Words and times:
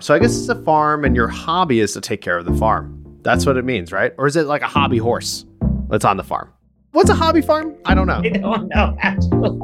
So 0.00 0.14
I 0.14 0.18
guess 0.18 0.36
it's 0.38 0.48
a 0.48 0.54
farm 0.62 1.04
and 1.04 1.16
your 1.16 1.28
hobby 1.28 1.80
is 1.80 1.92
to 1.94 2.00
take 2.00 2.20
care 2.20 2.38
of 2.38 2.44
the 2.44 2.54
farm. 2.54 2.94
That's 3.22 3.44
what 3.44 3.56
it 3.56 3.64
means, 3.64 3.90
right? 3.92 4.12
Or 4.16 4.26
is 4.26 4.36
it 4.36 4.46
like 4.46 4.62
a 4.62 4.66
hobby 4.68 4.98
horse 4.98 5.44
that's 5.88 6.04
on 6.04 6.16
the 6.16 6.22
farm? 6.24 6.52
What's 6.92 7.10
a 7.10 7.14
hobby 7.14 7.40
farm? 7.42 7.74
I 7.84 7.94
don't 7.94 8.06
know. 8.06 8.20
I 8.24 8.28
don't 8.28 8.68
know, 8.68 8.96
actually. 9.00 9.58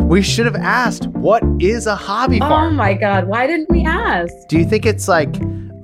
We 0.00 0.22
should 0.22 0.44
have 0.46 0.56
asked, 0.56 1.06
what 1.08 1.42
is 1.60 1.86
a 1.86 1.94
hobby 1.96 2.38
farm? 2.40 2.74
Oh 2.74 2.76
my 2.76 2.94
God. 2.94 3.26
Why 3.26 3.46
didn't 3.46 3.70
we 3.70 3.84
ask? 3.84 4.32
Do 4.48 4.58
you 4.58 4.64
think 4.64 4.84
it's 4.84 5.08
like 5.08 5.34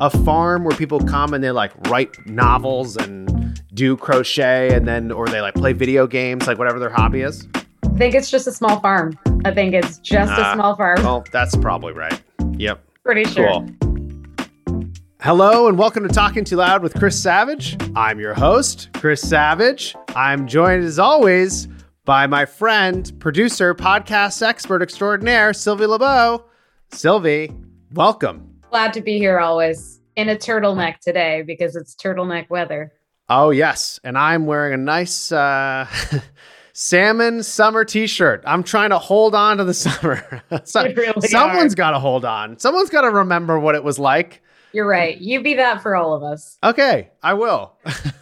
a 0.01 0.11
farm 0.11 0.65
where 0.65 0.77
people 0.77 1.01
come 1.01 1.33
and 1.33 1.43
they 1.43 1.51
like 1.51 1.73
write 1.89 2.15
novels 2.27 2.97
and 2.97 3.61
do 3.73 3.97
crochet 3.97 4.75
and 4.75 4.87
then, 4.87 5.11
or 5.11 5.27
they 5.27 5.41
like 5.41 5.55
play 5.55 5.73
video 5.73 6.07
games, 6.07 6.47
like 6.47 6.59
whatever 6.59 6.79
their 6.79 6.91
hobby 6.91 7.23
is? 7.23 7.49
I 7.55 7.89
think 7.97 8.15
it's 8.15 8.31
just 8.31 8.47
a 8.47 8.53
small 8.53 8.79
farm. 8.81 9.19
I 9.47 9.55
think 9.55 9.75
it's 9.75 9.99
just 9.99 10.31
Ah, 10.33 10.53
a 10.53 10.55
small 10.55 10.77
farm. 10.77 11.03
Well, 11.03 11.25
that's 11.33 11.57
probably 11.57 11.95
right. 11.95 12.21
Yep. 12.59 12.83
Pretty 13.07 13.25
sure. 13.31 13.47
Cool. 13.47 14.85
Hello 15.21 15.69
and 15.69 15.79
welcome 15.79 16.03
to 16.03 16.13
Talking 16.13 16.43
Too 16.43 16.57
Loud 16.57 16.83
with 16.83 16.93
Chris 16.95 17.17
Savage. 17.17 17.77
I'm 17.95 18.19
your 18.19 18.35
host, 18.35 18.89
Chris 18.95 19.23
Savage. 19.23 19.95
I'm 20.17 20.49
joined 20.49 20.83
as 20.83 20.99
always 20.99 21.69
by 22.05 22.27
my 22.27 22.45
friend, 22.45 23.13
producer, 23.21 23.77
podcast 23.77 24.43
expert 24.43 24.83
extraordinaire, 24.83 25.53
Sylvie 25.53 25.87
LeBeau. 25.87 26.47
Sylvie, 26.91 27.53
welcome. 27.93 28.59
Glad 28.73 28.93
to 28.95 29.01
be 29.01 29.19
here 29.19 29.39
always 29.39 30.01
in 30.17 30.29
a 30.29 30.35
turtleneck 30.35 30.99
today 30.99 31.45
because 31.47 31.77
it's 31.77 31.95
turtleneck 31.95 32.51
weather. 32.51 32.93
Oh, 33.29 33.51
yes. 33.51 34.01
And 34.03 34.19
I'm 34.19 34.47
wearing 34.47 34.75
a 34.75 34.79
nice 34.79 35.31
uh, 35.31 35.87
salmon 36.77 37.43
summer 37.43 37.87
t 37.87 38.07
shirt. 38.07 38.43
I'm 38.47 38.63
trying 38.63 38.91
to 38.91 38.99
hold 38.99 39.35
on 39.35 39.57
to 39.57 39.65
the 39.65 39.73
summer. 39.73 40.43
So- 40.65 40.85
really 40.85 41.29
someone's 41.29 41.75
got 41.75 41.93
to 41.93 41.99
hold 41.99 42.25
on. 42.25 42.59
Someone's 42.59 42.91
got 42.91 43.01
to 43.03 43.11
remember 43.11 43.59
what 43.59 43.75
it 43.75 43.83
was 43.83 43.99
like. 43.99 44.43
You're 44.73 44.87
right. 44.87 45.19
You 45.19 45.43
be 45.43 45.55
that 45.55 45.81
for 45.81 45.97
all 45.97 46.13
of 46.13 46.23
us. 46.23 46.59
Okay, 46.63 47.11
I 47.23 47.33
will. 47.33 47.79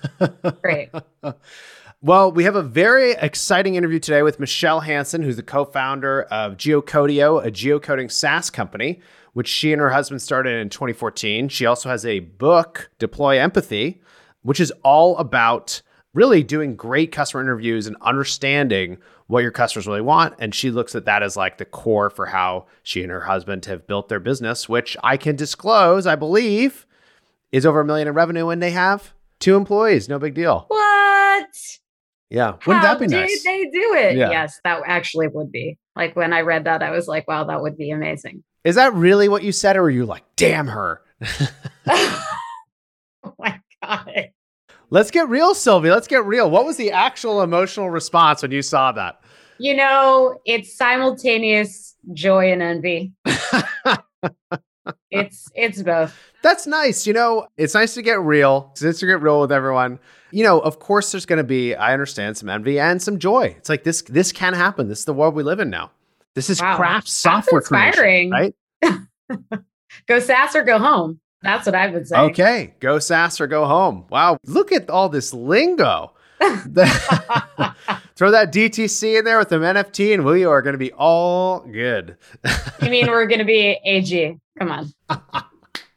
Great. 0.62 0.90
Well, 2.00 2.30
we 2.30 2.44
have 2.44 2.54
a 2.54 2.62
very 2.62 3.12
exciting 3.12 3.74
interview 3.74 3.98
today 3.98 4.22
with 4.22 4.38
Michele 4.38 4.80
Hansen, 4.80 5.22
who's 5.22 5.36
the 5.36 5.42
co-founder 5.42 6.22
of 6.24 6.56
Geocodio, 6.56 7.44
a 7.44 7.50
geocoding 7.50 8.10
SaaS 8.10 8.50
company, 8.50 9.00
which 9.32 9.48
she 9.48 9.72
and 9.72 9.80
her 9.80 9.90
husband 9.90 10.22
started 10.22 10.60
in 10.60 10.68
2014. 10.68 11.48
She 11.48 11.66
also 11.66 11.88
has 11.88 12.06
a 12.06 12.20
book, 12.20 12.90
Deploy 13.00 13.38
Empathy, 13.38 14.00
which 14.42 14.60
is 14.60 14.72
all 14.84 15.16
about 15.18 15.82
really 16.14 16.42
doing 16.42 16.76
great 16.76 17.12
customer 17.12 17.42
interviews 17.42 17.86
and 17.86 17.96
understanding 18.00 18.98
what 19.26 19.42
your 19.42 19.50
customers 19.50 19.86
really 19.86 20.00
want. 20.00 20.34
And 20.38 20.54
she 20.54 20.70
looks 20.70 20.94
at 20.94 21.04
that 21.06 21.22
as 21.22 21.36
like 21.36 21.58
the 21.58 21.64
core 21.64 22.08
for 22.08 22.26
how 22.26 22.66
she 22.82 23.02
and 23.02 23.10
her 23.10 23.22
husband 23.22 23.64
have 23.66 23.86
built 23.86 24.08
their 24.08 24.20
business, 24.20 24.68
which 24.68 24.96
I 25.02 25.16
can 25.16 25.36
disclose, 25.36 26.06
I 26.06 26.14
believe, 26.14 26.86
is 27.52 27.66
over 27.66 27.80
a 27.80 27.84
million 27.84 28.08
in 28.08 28.14
revenue 28.14 28.48
and 28.48 28.62
they 28.62 28.70
have 28.70 29.12
two 29.40 29.56
employees. 29.56 30.08
No 30.08 30.18
big 30.18 30.34
deal. 30.34 30.66
What? 30.68 31.46
Yeah. 32.30 32.52
Wouldn't 32.66 32.84
How 32.84 32.94
that 32.94 33.00
be 33.00 33.06
nice? 33.06 33.42
they 33.44 33.64
do 33.64 33.94
it? 33.94 34.16
Yeah. 34.16 34.30
Yes, 34.30 34.60
that 34.64 34.82
actually 34.86 35.28
would 35.28 35.52
be. 35.52 35.78
Like 35.96 36.16
when 36.16 36.32
I 36.32 36.40
read 36.40 36.64
that, 36.64 36.82
I 36.82 36.90
was 36.90 37.06
like, 37.06 37.28
wow, 37.28 37.44
that 37.44 37.62
would 37.62 37.76
be 37.76 37.90
amazing. 37.90 38.42
Is 38.64 38.76
that 38.76 38.94
really 38.94 39.28
what 39.28 39.42
you 39.42 39.52
said, 39.52 39.76
or 39.76 39.82
were 39.82 39.90
you 39.90 40.06
like, 40.06 40.24
damn 40.36 40.68
her? 40.68 41.02
oh 41.86 42.24
my 43.38 43.60
God. 43.82 44.30
Let's 44.94 45.10
get 45.10 45.28
real, 45.28 45.56
Sylvie. 45.56 45.90
Let's 45.90 46.06
get 46.06 46.24
real. 46.24 46.48
What 46.48 46.64
was 46.66 46.76
the 46.76 46.92
actual 46.92 47.42
emotional 47.42 47.90
response 47.90 48.42
when 48.42 48.52
you 48.52 48.62
saw 48.62 48.92
that? 48.92 49.20
You 49.58 49.74
know, 49.74 50.38
it's 50.44 50.76
simultaneous 50.76 51.96
joy 52.12 52.52
and 52.52 52.62
envy. 52.62 53.12
It's 55.10 55.48
it's 55.54 55.82
both. 55.82 56.14
That's 56.42 56.66
nice. 56.66 57.06
You 57.06 57.14
know, 57.14 57.46
it's 57.56 57.72
nice 57.74 57.94
to 57.94 58.02
get 58.02 58.20
real. 58.20 58.68
It's 58.72 58.82
nice 58.82 58.98
to 58.98 59.06
get 59.06 59.22
real 59.22 59.40
with 59.40 59.50
everyone. 59.50 59.98
You 60.30 60.44
know, 60.44 60.60
of 60.60 60.78
course, 60.78 61.10
there's 61.12 61.24
going 61.24 61.38
to 61.38 61.44
be, 61.44 61.74
I 61.74 61.92
understand, 61.94 62.36
some 62.36 62.50
envy 62.50 62.78
and 62.78 63.00
some 63.00 63.18
joy. 63.18 63.54
It's 63.56 63.68
like 63.70 63.84
this. 63.84 64.02
This 64.02 64.30
can 64.30 64.52
happen. 64.52 64.88
This 64.88 64.98
is 65.00 65.04
the 65.06 65.14
world 65.14 65.34
we 65.34 65.42
live 65.42 65.58
in 65.60 65.70
now. 65.70 65.90
This 66.34 66.50
is 66.50 66.60
Wow. 66.60 66.76
craft 66.76 67.08
software 67.08 67.62
creation, 67.62 68.30
right? 68.30 68.54
Go 70.06 70.18
SaaS 70.18 70.54
or 70.54 70.64
go 70.64 70.78
home. 70.78 71.20
That's 71.44 71.66
what 71.66 71.74
I 71.76 71.90
would 71.90 72.08
say. 72.08 72.16
Okay, 72.16 72.74
go 72.80 72.98
SaaS 72.98 73.40
or 73.40 73.46
go 73.46 73.66
home. 73.66 74.06
Wow, 74.10 74.38
look 74.46 74.72
at 74.72 74.90
all 74.90 75.08
this 75.08 75.32
lingo. 75.32 76.12
Throw 76.40 78.30
that 78.30 78.52
DTC 78.52 79.18
in 79.18 79.24
there 79.24 79.38
with 79.38 79.48
some 79.50 79.62
NFT, 79.62 80.14
and 80.14 80.24
we 80.24 80.44
are 80.44 80.62
going 80.62 80.74
to 80.74 80.78
be 80.78 80.92
all 80.92 81.60
good. 81.60 82.16
you 82.82 82.90
mean 82.90 83.06
we're 83.06 83.26
gonna 83.26 83.44
be 83.44 83.78
AG? 83.84 84.38
Come 84.58 84.70
on. 84.70 84.92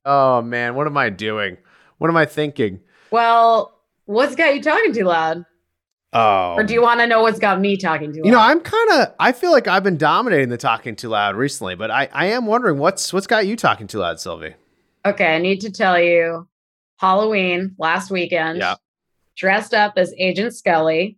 Oh 0.09 0.41
man, 0.41 0.75
what 0.75 0.87
am 0.87 0.95
I 0.95 1.09
doing? 1.09 1.57
What 1.97 2.09
am 2.09 2.15
I 2.15 2.25
thinking? 2.25 2.79
Well, 3.11 3.77
what's 4.05 4.35
got 4.37 4.55
you 4.55 4.61
talking 4.61 4.93
too 4.93 5.03
loud? 5.03 5.43
Oh, 6.13 6.53
Or 6.53 6.63
do 6.63 6.73
you 6.73 6.81
want 6.81 7.01
to 7.01 7.07
know 7.07 7.21
what's 7.23 7.39
got 7.39 7.59
me 7.59 7.75
talking 7.75 8.13
too 8.13 8.21
loud? 8.21 8.25
You 8.25 8.31
know, 8.31 8.39
I'm 8.39 8.61
kind 8.61 8.89
of. 9.01 9.13
I 9.19 9.33
feel 9.33 9.51
like 9.51 9.67
I've 9.67 9.83
been 9.83 9.97
dominating 9.97 10.47
the 10.47 10.55
talking 10.55 10.95
too 10.95 11.09
loud 11.09 11.35
recently, 11.35 11.75
but 11.75 11.91
I, 11.91 12.07
I 12.13 12.27
am 12.27 12.45
wondering 12.45 12.77
what's 12.77 13.11
what's 13.11 13.27
got 13.27 13.47
you 13.47 13.57
talking 13.57 13.85
too 13.85 13.99
loud, 13.99 14.17
Sylvie. 14.21 14.55
Okay, 15.07 15.35
I 15.35 15.39
need 15.39 15.61
to 15.61 15.71
tell 15.71 15.99
you, 15.99 16.47
Halloween 16.97 17.75
last 17.77 18.11
weekend. 18.11 18.59
Yeah. 18.59 18.75
Dressed 19.35 19.73
up 19.73 19.93
as 19.97 20.13
Agent 20.17 20.55
Scully, 20.55 21.17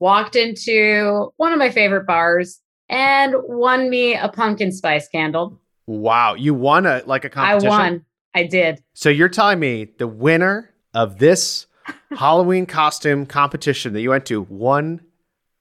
walked 0.00 0.36
into 0.36 1.32
one 1.36 1.52
of 1.52 1.58
my 1.58 1.70
favorite 1.70 2.06
bars 2.06 2.60
and 2.88 3.34
won 3.44 3.88
me 3.88 4.14
a 4.14 4.28
pumpkin 4.28 4.72
spice 4.72 5.08
candle. 5.08 5.60
Wow, 5.86 6.34
you 6.34 6.54
won 6.54 6.86
a 6.86 7.02
like 7.06 7.24
a 7.24 7.30
competition. 7.30 7.72
I 7.72 7.78
won. 7.78 8.04
I 8.34 8.44
did. 8.44 8.82
So 8.94 9.10
you're 9.10 9.28
telling 9.28 9.60
me 9.60 9.88
the 9.98 10.08
winner 10.08 10.70
of 10.92 11.18
this 11.18 11.66
Halloween 12.10 12.66
costume 12.66 13.26
competition 13.26 13.92
that 13.92 14.00
you 14.00 14.10
went 14.10 14.26
to 14.26 14.42
won 14.42 15.00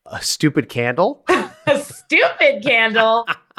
a 0.05 0.21
stupid 0.21 0.69
candle, 0.69 1.23
a 1.29 1.79
stupid 1.79 2.63
candle. 2.63 3.27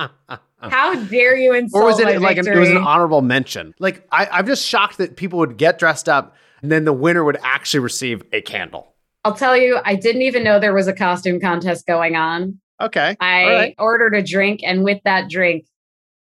Oh. 0.64 0.70
How 0.70 0.94
dare 0.94 1.36
you 1.36 1.52
insult 1.52 1.82
or 1.82 1.86
was 1.86 2.00
it 2.00 2.06
my 2.06 2.16
like 2.16 2.38
an, 2.38 2.48
it 2.48 2.56
was 2.56 2.70
an 2.70 2.78
honorable 2.78 3.22
mention? 3.22 3.74
Like 3.78 4.06
I, 4.10 4.26
I'm 4.26 4.46
just 4.46 4.66
shocked 4.66 4.98
that 4.98 5.16
people 5.16 5.38
would 5.40 5.56
get 5.56 5.78
dressed 5.78 6.08
up 6.08 6.34
and 6.62 6.72
then 6.72 6.84
the 6.84 6.92
winner 6.92 7.22
would 7.22 7.38
actually 7.42 7.80
receive 7.80 8.22
a 8.32 8.40
candle. 8.40 8.94
I'll 9.24 9.34
tell 9.34 9.56
you, 9.56 9.78
I 9.84 9.94
didn't 9.94 10.22
even 10.22 10.44
know 10.44 10.58
there 10.58 10.74
was 10.74 10.88
a 10.88 10.92
costume 10.92 11.40
contest 11.40 11.86
going 11.86 12.16
on. 12.16 12.58
Okay, 12.80 13.16
I 13.20 13.44
right. 13.44 13.74
ordered 13.78 14.14
a 14.14 14.22
drink, 14.22 14.60
and 14.64 14.82
with 14.82 15.00
that 15.04 15.30
drink 15.30 15.66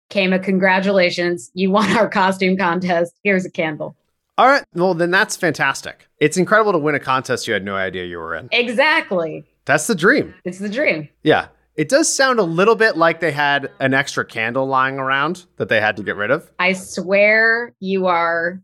came 0.09 0.34
a 0.34 0.40
congratulations. 0.40 1.52
You 1.53 1.72
won 1.72 1.90
our 1.97 2.09
costume 2.09 2.58
contest. 2.58 3.14
Here's 3.24 3.46
a 3.46 3.52
candle. 3.52 3.96
all 4.38 4.47
right. 4.47 4.64
Well, 4.74 4.94
then 4.94 5.12
that's 5.12 5.36
fantastic. 5.38 6.08
It's 6.20 6.38
incredible 6.38 6.72
to 6.72 6.78
win 6.80 6.96
a 6.96 7.00
contest 7.00 7.47
you 7.47 7.53
had 7.53 7.64
no 7.64 7.75
idea 7.75 8.06
you 8.06 8.18
were 8.18 8.36
in. 8.36 8.50
Exactly. 8.52 9.46
That's 9.66 9.88
the 9.88 9.96
dream. 9.96 10.34
It's 10.44 10.59
the 10.59 10.70
dream. 10.70 11.08
Yeah. 11.24 11.47
It 11.81 11.90
does 11.90 12.16
sound 12.16 12.38
a 12.38 12.44
little 12.44 12.75
bit 12.75 12.96
like 12.96 13.22
they 13.22 13.31
had 13.31 13.72
an 13.80 13.96
extra 13.96 14.24
candle 14.24 14.68
lying 14.68 15.00
around 15.00 15.47
that 15.58 15.68
they 15.68 15.81
had 15.81 15.97
to 15.97 16.03
get 16.03 16.16
rid 16.16 16.30
of. 16.30 16.47
I 16.59 16.74
swear 16.74 17.74
you 17.80 18.06
are 18.06 18.62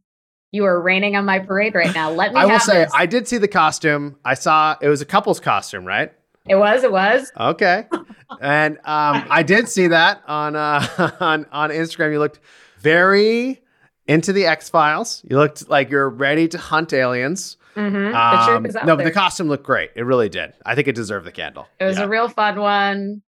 you 0.52 0.66
are 0.66 0.80
raining 0.80 1.16
on 1.16 1.26
my 1.26 1.40
parade 1.40 1.74
right 1.74 1.92
now. 1.96 2.12
Let 2.12 2.32
me 2.32 2.40
I 2.40 2.46
will 2.46 2.60
say, 2.60 2.84
this. 2.84 2.92
I 2.94 3.08
did 3.08 3.28
see 3.28 3.40
the 3.40 3.48
costume. 3.48 4.18
I 4.24 4.36
saw 4.36 4.76
it 4.80 4.88
was 4.88 5.02
a 5.02 5.06
couple's 5.06 5.40
costume, 5.40 5.84
right? 5.84 6.14
it 6.48 6.58
was, 6.58 6.84
it 6.84 6.92
was. 6.92 7.32
Okay. 7.36 7.88
and 8.40 8.78
um, 8.78 9.26
I 9.32 9.42
did 9.42 9.68
see 9.68 9.88
that 9.88 10.22
on 10.28 10.56
uh, 10.56 11.16
on 11.20 11.48
on 11.52 11.72
Instagram. 11.72 12.12
You 12.12 12.20
looked 12.20 12.40
very 12.78 13.64
into 14.06 14.32
the 14.32 14.46
X 14.46 14.70
Files. 14.70 15.24
You 15.28 15.38
looked 15.38 15.68
like 15.70 15.90
you're 15.90 16.08
ready 16.08 16.48
to 16.50 16.60
hunt 16.60 16.94
aliens. 16.94 17.58
Hmm 17.78 17.94
the 18.12 18.18
Um, 18.18 18.46
truth 18.62 18.70
is 18.70 18.76
out 18.76 18.86
no, 18.86 18.96
but 18.96 19.04
the 19.06 19.12
costume 19.12 19.48
looked 19.48 19.64
great. 19.66 19.92
It 19.96 20.04
really 20.04 20.30
did. 20.30 20.54
I 20.66 20.76
think 20.76 20.88
it 20.88 20.96
deserved 20.96 21.26
the 21.26 21.32
candle. 21.32 21.68
it 21.80 21.86
was 21.86 21.98
Yeah. 21.98 22.06
a 22.06 22.08
real 22.08 22.28
fun 22.30 22.60
one. 22.60 23.22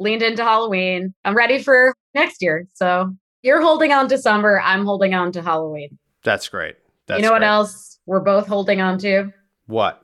Leaned 0.00 0.22
into 0.22 0.44
Halloween. 0.44 1.12
I'm 1.24 1.36
ready 1.36 1.60
for 1.62 1.92
next 2.14 2.40
year. 2.42 2.66
So 2.74 3.12
you're 3.42 3.60
holding 3.60 3.92
on 3.92 4.08
to 4.08 4.18
summer. 4.18 4.60
I'm 4.60 4.84
holding 4.84 5.14
on 5.14 5.32
to 5.32 5.42
Halloween. 5.42 5.98
That's 6.22 6.48
great. 6.48 6.76
That's 7.06 7.20
you 7.20 7.26
know 7.26 7.32
what 7.32 7.42
else 7.42 7.98
we're 8.06 8.20
both 8.20 8.46
holding 8.46 8.80
on 8.80 8.98
to? 8.98 9.32
What? 9.66 10.02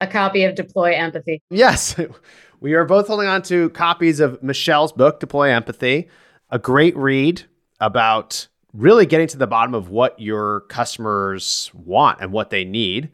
A 0.00 0.06
copy 0.06 0.44
of 0.44 0.54
Deploy 0.54 0.92
Empathy. 0.94 1.42
Yes, 1.50 1.96
we 2.60 2.74
are 2.74 2.84
both 2.84 3.06
holding 3.08 3.26
on 3.28 3.42
to 3.42 3.70
copies 3.70 4.20
of 4.20 4.42
Michele's 4.42 4.92
book, 4.92 5.18
Deploy 5.20 5.50
Empathy, 5.50 6.08
a 6.50 6.58
great 6.58 6.96
read 6.96 7.42
about 7.80 8.46
really 8.76 9.06
getting 9.06 9.26
to 9.28 9.38
the 9.38 9.46
bottom 9.46 9.74
of 9.74 9.88
what 9.88 10.18
your 10.20 10.60
customers 10.62 11.70
want 11.74 12.20
and 12.20 12.32
what 12.32 12.50
they 12.50 12.64
need. 12.64 13.10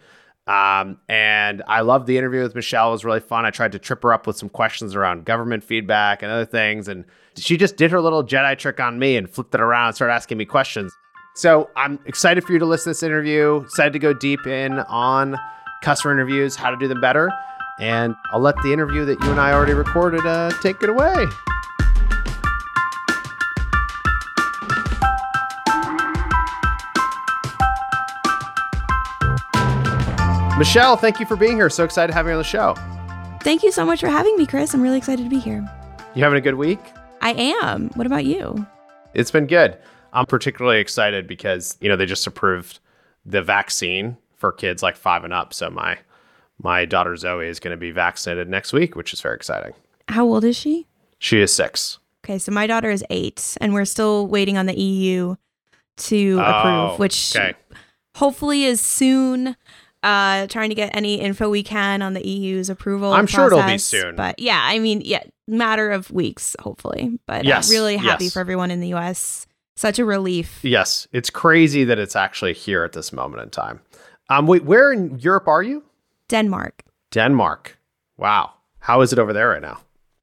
Um, 0.47 0.99
and 1.09 1.63
I 1.69 1.83
love 1.83 2.07
the 2.07 2.19
interview 2.19 2.43
with 2.43 2.55
Michele. 2.55 2.89
It 2.89 2.93
was 2.93 3.05
really 3.05 3.21
fun. 3.21 3.47
I 3.47 3.51
tried 3.51 3.73
to 3.73 3.79
trip 3.79 4.03
her 4.03 4.13
up 4.13 4.27
with 4.27 4.37
some 4.37 4.49
questions 4.49 4.95
around 4.95 5.25
government 5.25 5.63
feedback 5.63 6.23
and 6.23 6.33
other 6.33 6.45
things. 6.45 6.89
And 6.89 7.05
she 7.37 7.57
just 7.57 7.77
did 7.77 7.93
her 7.93 8.01
little 8.01 8.25
Jedi 8.25 8.59
trick 8.59 8.81
on 8.81 8.99
me 8.99 9.17
and 9.17 9.31
flipped 9.31 9.55
it 9.55 9.61
around 9.61 9.89
and 9.89 9.95
started 9.95 10.15
asking 10.15 10.39
me 10.39 10.45
questions. 10.45 10.93
So 11.35 11.71
I'm 11.77 11.99
excited 12.07 12.45
for 12.45 12.53
you 12.53 12.59
to 12.59 12.67
listen 12.67 12.85
to 12.85 12.91
this 12.91 13.03
interview, 13.03 13.57
excited 13.59 13.93
to 13.93 13.99
go 13.99 14.13
deep 14.13 14.47
in 14.47 14.81
on 14.81 15.39
customer 15.83 16.13
interviews, 16.13 16.57
how 16.57 16.71
to 16.71 16.77
do 16.77 16.89
them 16.89 17.01
better. 17.01 17.31
And 17.81 18.15
I'll 18.33 18.41
let 18.41 18.57
the 18.63 18.73
interview 18.73 19.05
that 19.07 19.23
you 19.23 19.31
and 19.31 19.41
I 19.41 19.53
already 19.53 19.75
recorded 19.75 20.27
uh, 20.27 20.51
take 20.61 20.83
it 20.83 20.91
away. 20.91 21.27
Michele, 30.59 30.97
thank 30.97 31.19
you 31.19 31.27
for 31.27 31.35
being 31.35 31.57
here. 31.57 31.71
So 31.71 31.83
excited 31.83 32.09
to 32.09 32.15
have 32.15 32.27
you 32.27 32.33
on 32.33 32.39
the 32.39 32.45
show. 32.45 32.75
Thank 33.41 33.63
you 33.63 33.73
so 33.73 33.85
much 33.85 34.01
for 34.01 34.09
having 34.09 34.37
me, 34.37 34.47
Chris. 34.47 34.73
I'm 34.75 34.83
really 34.83 34.99
excited 34.99 35.25
to 35.25 35.29
be 35.31 35.39
here. 35.39 35.67
You 36.15 36.23
having 36.23 36.39
a 36.39 36.43
good 36.43 36.55
week? 36.55 36.79
I 37.21 37.33
am. 37.33 37.89
What 37.95 38.07
about 38.07 38.25
you? 38.27 38.65
It's 39.15 39.31
been 39.31 39.47
good. 39.47 39.77
I'm 40.13 40.27
particularly 40.27 40.79
excited 40.79 41.27
because, 41.27 41.77
you 41.81 41.89
know, 41.89 41.97
they 41.97 42.07
just 42.07 42.27
approved 42.27 42.79
the 43.25 43.43
vaccine 43.43 44.17
for 44.37 44.53
kids 44.53 44.83
like 44.83 44.95
5 44.97 45.25
and 45.25 45.33
up. 45.33 45.53
So 45.55 45.71
my 45.71 45.99
my 46.63 46.85
daughter 46.85 47.17
Zoe 47.17 47.49
is 47.49 47.59
going 47.59 47.73
to 47.73 47.81
be 47.81 47.91
vaccinated 47.91 48.49
next 48.49 48.73
week, 48.73 48.95
which 48.95 49.13
is 49.13 49.21
very 49.21 49.35
exciting. 49.35 49.73
How 50.09 50.25
old 50.27 50.45
is 50.45 50.57
she? 50.57 50.87
She 51.19 51.41
is 51.41 51.53
6. 51.55 51.99
Okay, 52.25 52.39
so 52.39 52.53
my 52.53 52.67
daughter 52.69 52.91
is 52.91 53.03
8 53.11 53.57
and 53.61 53.75
we're 53.75 53.85
still 53.87 54.29
waiting 54.29 54.57
on 54.59 54.67
the 54.67 54.79
EU 54.79 55.35
to 55.97 56.39
Oh, 56.41 56.45
approve, 56.45 56.99
which 57.01 57.35
okay. 57.35 57.55
hopefully 58.17 58.65
is 58.65 58.81
soon. 58.81 59.57
Uh, 60.03 60.49
trying 60.49 60.69
to 60.69 60.75
get 60.75 60.95
any 60.97 61.21
info 61.21 61.49
we 61.49 61.63
can 61.63 62.03
on 62.03 62.13
the 62.13 62.27
EU's 62.27 62.69
approval. 62.69 63.13
I'm 63.13 63.29
sure 63.29 63.47
it'll 63.47 63.63
be 63.63 63.79
soon. 63.79 64.17
But 64.17 64.39
yeah, 64.39 64.61
I 64.61 64.81
mean, 64.81 65.01
yeah, 65.05 65.23
matter 65.47 65.93
of 65.93 66.11
weeks, 66.11 66.57
hopefully. 66.59 67.21
But 67.27 67.45
Yes, 67.45 67.71
uh, 67.71 67.75
really 67.75 67.97
happy 67.97 68.25
yes. 68.25 68.33
for 68.33 68.41
everyone 68.41 68.71
in 68.73 68.81
the 68.81 68.95
US. 68.95 69.47
Such 69.77 69.99
a 70.01 70.05
relief. 70.05 70.59
Yes, 70.63 71.07
it's 71.13 71.31
crazy 71.31 71.85
that 71.85 71.99
it's 71.99 72.17
actually 72.17 72.53
here 72.53 72.83
at 72.85 72.93
this 72.93 73.13
moment 73.13 73.43
in 73.43 73.51
time. 73.51 73.81
Um 74.29 74.47
wait, 74.47 74.65
where 74.65 74.93
in 74.93 75.19
Europe 75.21 75.47
are 75.47 75.63
you? 75.63 75.85
Denmark. 76.29 76.83
Denmark. 77.13 77.79
Wow. 78.17 78.55
How 78.81 79.03
is 79.03 79.13
it 79.13 79.19
over 79.21 79.33
there 79.33 79.51
right 79.51 79.63
now? 79.63 79.79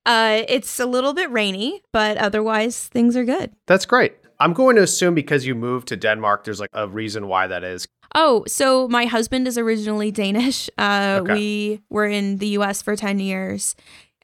Uh, 0.06 0.44
it's 0.48 0.80
a 0.80 0.86
little 0.86 1.14
bit 1.14 1.30
rainy, 1.32 1.84
but 1.92 2.18
otherwise 2.18 2.88
things 2.88 3.16
are 3.16 3.24
good. 3.26 3.52
That's 3.68 3.86
great. 3.86 4.14
I'm 4.40 4.54
going 4.54 4.76
to 4.78 4.84
assume 4.84 5.16
because 5.16 5.46
you 5.46 5.56
moved 5.56 5.88
to 5.90 5.98
Denmark, 5.98 6.46
there's 6.46 6.60
like 6.60 6.70
a 6.74 6.88
reason 6.88 7.28
why 7.28 7.48
that 7.48 7.64
is. 7.64 7.88
Oh, 8.16 8.44
so 8.48 8.88
my 8.88 9.06
husband 9.06 9.48
is 9.48 9.58
originally 9.58 10.12
Danish. 10.12 10.70
Uh, 10.78 11.20
Okay. 11.22 11.34
We 11.34 11.82
were 11.90 12.06
in 12.06 12.38
the 12.38 12.48
US 12.60 12.82
for 12.82 12.96
10 12.96 13.20
years. 13.20 13.76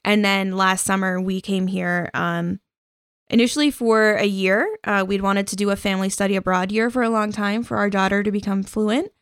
And 0.04 0.24
then 0.24 0.56
last 0.56 0.84
summer, 0.84 1.20
we 1.20 1.40
came 1.40 1.66
here 1.66 2.10
um, 2.14 2.60
initially 3.28 3.70
for 3.70 4.14
a 4.14 4.24
year. 4.24 4.78
Uh, 4.84 5.04
we'd 5.06 5.20
wanted 5.20 5.46
to 5.48 5.56
do 5.56 5.70
a 5.70 5.76
family 5.76 6.08
study 6.08 6.36
abroad 6.36 6.72
year 6.72 6.90
for 6.90 7.02
a 7.02 7.10
long 7.10 7.32
time 7.32 7.62
for 7.62 7.76
our 7.76 7.90
daughter 7.90 8.22
to 8.22 8.30
become 8.30 8.62
fluent. 8.62 9.12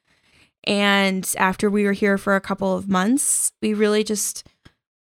And 0.64 1.30
after 1.38 1.68
we 1.68 1.84
were 1.84 1.92
here 1.92 2.16
for 2.16 2.36
a 2.36 2.40
couple 2.40 2.76
of 2.76 2.88
months, 2.88 3.52
we 3.60 3.74
really 3.74 4.04
just 4.04 4.46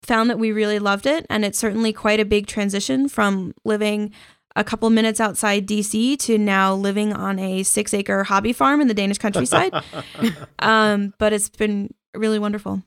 found 0.02 0.31
that 0.31 0.38
we 0.38 0.52
really 0.52 0.78
loved 0.78 1.06
it. 1.06 1.26
And 1.28 1.44
it's 1.44 1.58
certainly 1.58 1.93
quite 1.93 2.20
a 2.20 2.25
big 2.25 2.46
transition 2.46 3.08
from 3.08 3.55
living 3.64 4.12
a 4.56 4.64
couple 4.64 4.91
minutes 4.91 5.20
outside 5.20 5.67
DC 5.67 6.19
to 6.19 6.38
now 6.38 6.75
living 6.75 7.12
on 7.12 7.38
a 7.38 7.62
six 7.62 7.94
acre 7.94 8.25
hobby 8.25 8.53
farm 8.53 8.81
in 8.81 8.88
the 8.88 8.94
Danish 8.94 9.19
countryside. 9.19 9.73
um, 10.58 11.14
but 11.19 11.32
it's 11.32 11.49
been 11.49 11.94
really 12.14 12.38
wonderful. 12.38 12.82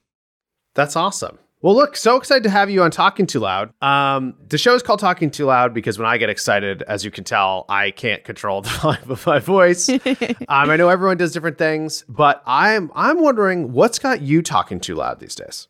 That's 0.75 0.95
awesome. 0.95 1.37
Well, 1.61 1.75
look, 1.75 1.97
so 1.97 2.15
excited 2.15 2.43
to 2.43 2.49
have 2.49 2.69
you 2.69 2.81
on 2.83 2.89
Talking 2.89 3.27
Too 3.27 3.41
Loud. 3.41 3.73
Um, 3.83 4.35
the 4.47 4.57
show 4.57 4.75
is 4.75 4.81
called 4.81 5.01
Talking 5.01 5.29
Too 5.29 5.45
Loud 5.45 5.73
because 5.73 5.99
when 5.99 6.07
I 6.07 6.17
get 6.17 6.29
excited, 6.29 6.83
as 6.83 7.03
you 7.03 7.11
can 7.11 7.25
tell, 7.25 7.65
I 7.67 7.91
can't 7.91 8.23
control 8.23 8.61
the 8.63 8.69
volume 8.69 9.11
of 9.11 9.25
my 9.25 9.39
voice. 9.39 9.89
um, 9.89 9.99
I 10.47 10.77
know 10.77 10.87
everyone 10.87 11.17
does 11.17 11.33
different 11.33 11.57
things, 11.57 12.05
but 12.07 12.41
I'm 12.45 12.91
I'm 12.95 13.21
wondering 13.21 13.73
what's 13.73 13.99
got 13.99 14.21
you 14.21 14.41
talking 14.41 14.79
too 14.79 14.95
loud 14.95 15.19
these 15.19 15.35
days. 15.35 15.67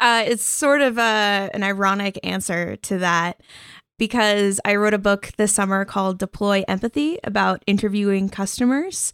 Uh, 0.00 0.22
it's 0.24 0.44
sort 0.44 0.80
of 0.80 0.98
a, 0.98 1.50
an 1.52 1.64
ironic 1.64 2.20
answer 2.22 2.76
to 2.76 2.98
that 2.98 3.40
because 3.98 4.60
I 4.64 4.76
wrote 4.76 4.94
a 4.94 4.98
book 4.98 5.32
this 5.36 5.52
summer 5.52 5.84
called 5.84 6.18
Deploy 6.18 6.64
Empathy 6.68 7.18
about 7.24 7.62
interviewing 7.66 8.28
customers. 8.28 9.12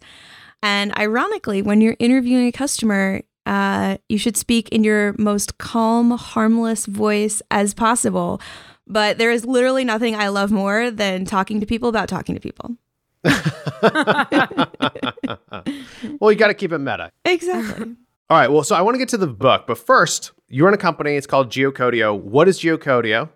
And 0.63 0.97
ironically, 0.97 1.61
when 1.61 1.81
you're 1.81 1.97
interviewing 1.99 2.47
a 2.47 2.51
customer, 2.51 3.21
uh, 3.45 3.97
you 4.09 4.17
should 4.17 4.37
speak 4.37 4.69
in 4.69 4.83
your 4.83 5.15
most 5.17 5.57
calm, 5.57 6.11
harmless 6.11 6.85
voice 6.85 7.41
as 7.51 7.73
possible. 7.73 8.41
But 8.87 9.17
there 9.17 9.31
is 9.31 9.45
literally 9.45 9.83
nothing 9.83 10.15
I 10.15 10.29
love 10.29 10.51
more 10.51 10.91
than 10.91 11.25
talking 11.25 11.59
to 11.59 11.65
people 11.65 11.89
about 11.89 12.07
talking 12.07 12.35
to 12.35 12.41
people. 12.41 12.75
well, 16.19 16.31
you 16.31 16.37
got 16.37 16.47
to 16.47 16.53
keep 16.53 16.71
it 16.71 16.79
meta. 16.79 17.11
Exactly. 17.25 17.95
All 18.29 18.37
right. 18.37 18.51
Well, 18.51 18.63
so 18.63 18.75
I 18.75 18.81
want 18.81 18.95
to 18.95 18.99
get 18.99 19.09
to 19.09 19.17
the 19.17 19.27
book, 19.27 19.65
but 19.67 19.77
first, 19.77 20.31
you 20.47 20.65
run 20.65 20.73
a 20.73 20.77
company. 20.77 21.15
It's 21.15 21.27
called 21.27 21.49
Geocodio. 21.49 22.19
What 22.19 22.47
is 22.47 22.59
Geocodio? 22.59 23.29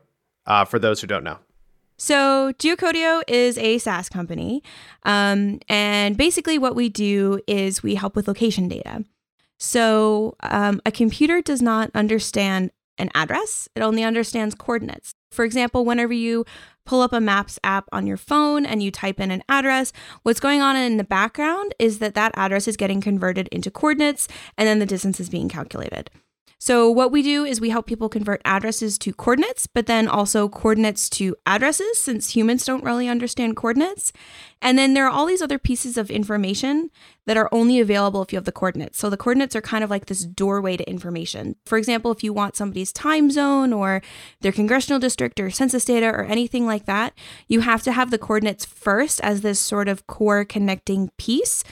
Uh, 0.49 0.65
for 0.65 0.79
those 0.79 0.99
who 0.99 1.07
don't 1.07 1.23
know. 1.23 1.37
So, 1.97 2.53
Geocodio 2.53 3.21
is 3.27 3.57
a 3.57 3.77
SaaS 3.77 4.07
company. 4.09 4.63
Um, 5.03 5.59
and 5.67 6.15
basically, 6.17 6.57
what 6.57 6.75
we 6.75 6.89
do 6.89 7.41
is 7.45 7.83
we 7.83 7.95
help 7.95 8.15
with 8.15 8.27
location 8.27 8.67
data. 8.67 9.03
So, 9.57 10.35
um, 10.41 10.81
a 10.85 10.91
computer 10.91 11.41
does 11.41 11.61
not 11.61 11.91
understand 11.93 12.71
an 12.97 13.09
address, 13.15 13.69
it 13.75 13.81
only 13.81 14.03
understands 14.03 14.55
coordinates. 14.55 15.13
For 15.31 15.45
example, 15.45 15.85
whenever 15.85 16.13
you 16.13 16.45
pull 16.85 17.01
up 17.01 17.13
a 17.13 17.21
Maps 17.21 17.59
app 17.63 17.87
on 17.91 18.07
your 18.07 18.17
phone 18.17 18.65
and 18.65 18.81
you 18.83 18.91
type 18.91 19.19
in 19.19 19.31
an 19.31 19.43
address, 19.47 19.93
what's 20.23 20.39
going 20.39 20.61
on 20.61 20.75
in 20.75 20.97
the 20.97 21.03
background 21.03 21.73
is 21.79 21.99
that 21.99 22.15
that 22.15 22.31
address 22.35 22.67
is 22.67 22.75
getting 22.75 22.99
converted 22.99 23.47
into 23.49 23.71
coordinates 23.71 24.27
and 24.57 24.67
then 24.67 24.79
the 24.79 24.85
distance 24.85 25.19
is 25.19 25.29
being 25.29 25.49
calculated. 25.49 26.09
So, 26.61 26.91
what 26.91 27.09
we 27.13 27.21
do 27.21 27.45
is 27.45 27.61
we 27.61 27.69
help 27.69 27.87
people 27.87 28.09
convert 28.09 28.41
addresses 28.43 28.97
to 28.99 29.13
coordinates, 29.13 29.65
but 29.65 29.85
then 29.85 30.09
also 30.09 30.49
coordinates 30.49 31.09
to 31.11 31.37
addresses, 31.45 31.97
since 31.97 32.35
humans 32.35 32.65
don't 32.65 32.83
really 32.83 33.07
understand 33.07 33.55
coordinates. 33.55 34.11
And 34.61 34.77
then 34.77 34.93
there 34.93 35.05
are 35.05 35.09
all 35.09 35.25
these 35.25 35.41
other 35.41 35.57
pieces 35.57 35.97
of 35.97 36.11
information 36.11 36.91
that 37.25 37.37
are 37.37 37.47
only 37.53 37.79
available 37.79 38.21
if 38.21 38.33
you 38.33 38.35
have 38.35 38.43
the 38.43 38.51
coordinates. 38.51 38.99
So, 38.99 39.09
the 39.09 39.15
coordinates 39.15 39.55
are 39.55 39.61
kind 39.61 39.85
of 39.85 39.89
like 39.89 40.07
this 40.07 40.25
doorway 40.25 40.75
to 40.75 40.89
information. 40.89 41.55
For 41.65 41.77
example, 41.77 42.11
if 42.11 42.25
you 42.25 42.33
want 42.33 42.57
somebody's 42.57 42.91
time 42.91 43.31
zone 43.31 43.71
or 43.71 44.01
their 44.41 44.51
congressional 44.51 44.99
district 44.99 45.39
or 45.39 45.49
census 45.49 45.85
data 45.85 46.07
or 46.07 46.25
anything 46.25 46.65
like 46.65 46.85
that, 46.87 47.13
you 47.47 47.61
have 47.61 47.83
to 47.83 47.93
have 47.93 48.11
the 48.11 48.17
coordinates 48.17 48.65
first 48.65 49.21
as 49.21 49.41
this 49.41 49.61
sort 49.61 49.87
of 49.87 50.07
core 50.07 50.43
connecting 50.43 51.09
piece. 51.17 51.63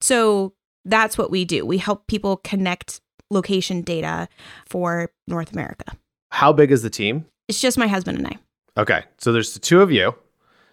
So, 0.00 0.54
that's 0.84 1.18
what 1.18 1.32
we 1.32 1.44
do. 1.44 1.66
We 1.66 1.78
help 1.78 2.06
people 2.06 2.36
connect 2.36 3.00
location 3.30 3.82
data 3.82 4.28
for 4.66 5.10
North 5.26 5.52
America. 5.52 5.84
How 6.30 6.52
big 6.52 6.70
is 6.70 6.82
the 6.82 6.90
team? 6.90 7.26
It's 7.48 7.60
just 7.60 7.78
my 7.78 7.86
husband 7.86 8.18
and 8.18 8.26
I. 8.26 8.36
Okay. 8.80 9.02
So 9.18 9.32
there's 9.32 9.54
the 9.54 9.60
two 9.60 9.80
of 9.82 9.90
you, 9.90 10.14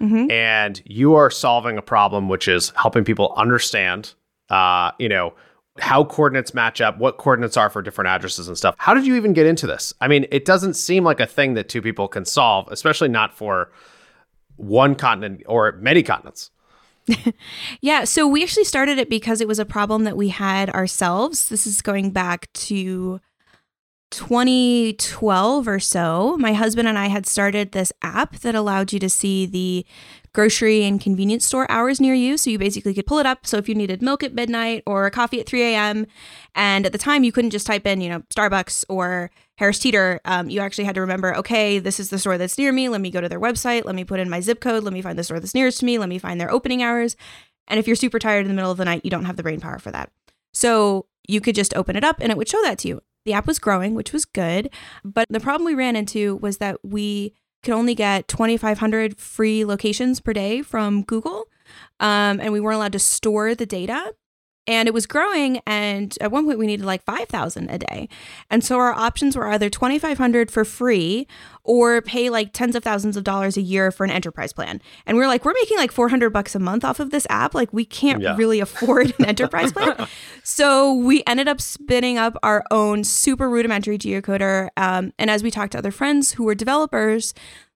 Mhm. 0.02 0.30
and 0.32 0.82
you 0.86 1.16
are 1.16 1.30
solving 1.30 1.78
a 1.78 1.82
problem, 1.82 2.30
which 2.30 2.48
is 2.48 2.72
helping 2.76 3.04
people 3.04 3.34
understand, 3.38 4.14
uh, 4.50 4.92
you 5.00 5.10
know, 5.10 5.34
how 5.80 6.04
coordinates 6.06 6.54
match 6.54 6.80
up, 6.80 6.98
what 6.98 7.18
coordinates 7.18 7.58
are 7.58 7.70
for 7.70 7.82
different 7.82 8.08
addresses 8.08 8.48
and 8.48 8.58
stuff. 8.58 8.76
How 8.78 8.94
did 8.94 9.06
you 9.06 9.16
even 9.16 9.34
get 9.34 9.46
into 9.46 9.68
this? 9.68 9.94
I 10.00 10.08
mean, 10.08 10.26
it 10.32 10.46
doesn't 10.46 10.76
seem 10.76 11.04
like 11.04 11.20
a 11.20 11.26
thing 11.26 11.54
that 11.56 11.68
two 11.68 11.82
people 11.82 12.08
can 12.08 12.24
solve, 12.24 12.68
especially 12.72 13.10
not 13.10 13.34
for 13.34 13.72
one 14.56 14.96
continent 14.96 15.42
or 15.48 15.74
many 15.82 16.02
continents. 16.04 16.52
Yeah, 17.82 18.04
so 18.04 18.28
we 18.28 18.44
actually 18.44 18.64
started 18.64 18.98
it 18.98 19.10
because 19.10 19.42
it 19.42 19.48
was 19.48 19.60
a 19.60 19.66
problem 19.66 20.04
that 20.06 20.18
we 20.18 20.30
had 20.30 20.70
ourselves. 20.72 21.50
This 21.50 21.68
is 21.68 21.82
going 21.82 22.12
back 22.12 22.52
to 22.54 23.20
2012 24.12 25.68
or 25.68 25.80
so. 25.80 26.38
My 26.38 26.54
husband 26.54 26.88
and 26.88 26.98
I 26.98 27.08
had 27.08 27.26
started 27.26 27.72
this 27.72 27.92
app 28.02 28.38
that 28.40 28.56
allowed 28.56 28.94
you 28.94 29.00
to 29.00 29.10
see 29.10 29.46
the 29.46 29.86
grocery 30.36 30.84
and 30.84 31.02
convenience 31.02 31.46
store 31.46 31.66
hours 31.72 32.00
near 32.00 32.14
you. 32.14 32.38
So 32.38 32.52
you 32.52 32.60
basically 32.60 32.94
could 32.94 33.08
pull 33.08 33.18
it 33.18 33.26
up. 33.26 33.48
So 33.48 33.58
if 33.58 33.68
you 33.68 33.74
needed 33.74 34.02
milk 34.02 34.22
at 34.22 34.34
midnight 34.34 34.84
or 34.86 35.06
a 35.08 35.12
coffee 35.12 35.40
at 35.40 35.48
3 35.48 35.64
a.m., 35.64 36.06
and 36.54 36.86
at 36.86 36.92
the 36.92 36.98
time 36.98 37.24
you 37.24 37.32
couldn't 37.32 37.52
just 37.52 37.66
type 37.66 37.88
in, 37.88 38.02
you 38.02 38.10
know, 38.10 38.20
Starbucks 38.30 38.86
or 38.90 39.32
Harris 39.58 39.80
Teeter, 39.80 40.20
um, 40.26 40.50
you 40.50 40.60
actually 40.60 40.84
had 40.84 40.96
to 40.96 41.02
remember, 41.02 41.36
okay, 41.38 41.80
this 41.80 42.00
is 42.00 42.10
the 42.10 42.20
store 42.20 42.38
that's 42.38 42.58
near 42.58 42.72
me. 42.72 42.90
Let 42.90 43.02
me 43.02 43.10
go 43.10 43.22
to 43.22 43.30
their 43.30 43.40
website. 43.40 43.86
Let 43.86 43.96
me 43.96 44.04
put 44.04 44.20
in 44.20 44.30
my 44.30 44.42
zip 44.42 44.60
code. 44.60 44.84
Let 44.84 44.94
me 44.94 45.02
find 45.02 45.18
the 45.18 45.24
store 45.24 45.40
that's 45.40 45.56
nearest 45.56 45.80
to 45.80 45.86
me. 45.86 45.98
Let 45.98 46.10
me 46.10 46.20
find 46.20 46.40
their 46.40 46.52
opening 46.52 46.84
hours. 46.84 47.16
And 47.68 47.80
if 47.80 47.88
you're 47.88 47.96
super 47.96 48.20
tired 48.20 48.42
in 48.42 48.50
the 48.50 48.54
middle 48.54 48.72
of 48.72 48.78
the 48.78 48.86
night, 48.86 49.02
you 49.04 49.10
don't 49.10 49.26
have 49.26 49.38
the 49.38 49.44
brain 49.44 49.62
power 49.62 49.80
for 49.80 49.92
that. 49.92 50.12
So 50.54 51.08
you 51.28 51.42
could 51.42 51.56
just 51.56 51.76
open 51.76 51.96
it 51.96 52.04
up 52.04 52.18
and 52.20 52.32
it 52.32 52.38
would 52.38 52.50
show 52.50 52.62
that 52.62 52.78
to 52.80 52.88
you. 52.90 53.02
The 53.24 53.34
app 53.34 53.48
was 53.48 53.58
growing, 53.58 53.96
which 53.96 54.14
was 54.14 54.26
good. 54.26 54.70
But 55.04 55.28
the 55.30 55.40
problem 55.40 55.66
we 55.66 55.74
ran 55.74 55.96
into 55.96 56.36
was 56.36 56.58
that 56.58 56.78
we 56.84 57.34
could 57.66 57.74
only 57.74 57.96
get 57.96 58.28
2,500 58.28 59.18
free 59.18 59.66
locations 59.66 60.22
per 60.22 60.32
day 60.32 60.62
from 60.62 61.04
Google. 61.04 61.48
Um, 62.00 62.40
and 62.40 62.54
we 62.54 62.60
weren't 62.60 62.78
allowed 62.78 62.94
to 62.94 63.00
store 63.00 63.56
the 63.56 63.66
data. 63.66 64.14
And 64.68 64.88
it 64.88 64.94
was 64.94 65.06
growing. 65.06 65.62
And 65.68 66.18
at 66.22 66.32
one 66.32 66.46
point, 66.46 66.58
we 66.58 66.66
needed 66.66 66.86
like 66.86 67.04
5,000 67.04 67.70
a 67.70 67.78
day. 67.78 68.10
And 68.50 68.64
so 68.64 68.78
our 68.78 68.94
options 68.94 69.36
were 69.36 69.48
either 69.48 69.70
2,500 69.70 70.50
for 70.50 70.66
free 70.66 71.28
or 71.66 72.02
pay 72.02 72.30
like 72.30 72.54
tens 72.54 72.76
of 72.76 72.84
thousands 72.84 73.18
of 73.18 73.24
dollars 73.24 73.58
a 73.58 73.62
year 73.62 73.92
for 73.92 74.04
an 74.06 74.12
enterprise 74.12 74.54
plan. 74.54 74.80
And 75.06 75.18
we 75.18 75.24
are 75.24 75.28
like, 75.28 75.44
we're 75.44 75.54
making 75.54 75.78
like 75.78 75.92
400 75.92 76.30
bucks 76.30 76.56
a 76.56 76.60
month 76.60 76.86
off 76.86 77.00
of 77.00 77.10
this 77.10 77.26
app. 77.30 77.54
Like, 77.54 77.74
we 77.74 77.84
can't 77.86 78.22
Yeah. 78.22 78.36
really 78.38 78.60
afford 78.60 79.14
an 79.20 79.26
enterprise 79.26 79.72
plan. 79.74 80.08
So 80.44 80.94
we 80.94 81.24
ended 81.26 81.48
up 81.48 81.60
spinning 81.60 82.18
up 82.20 82.38
our 82.44 82.64
own 82.70 83.04
super 83.04 83.50
rudimentary 83.50 83.98
geocoder. 83.98 84.70
Um, 84.78 85.12
and 85.18 85.30
as 85.32 85.42
we 85.42 85.50
talked 85.50 85.72
to 85.72 85.80
other 85.80 85.92
friends 85.92 86.34
who 86.34 86.44
were 86.44 86.54
developers, 86.56 87.34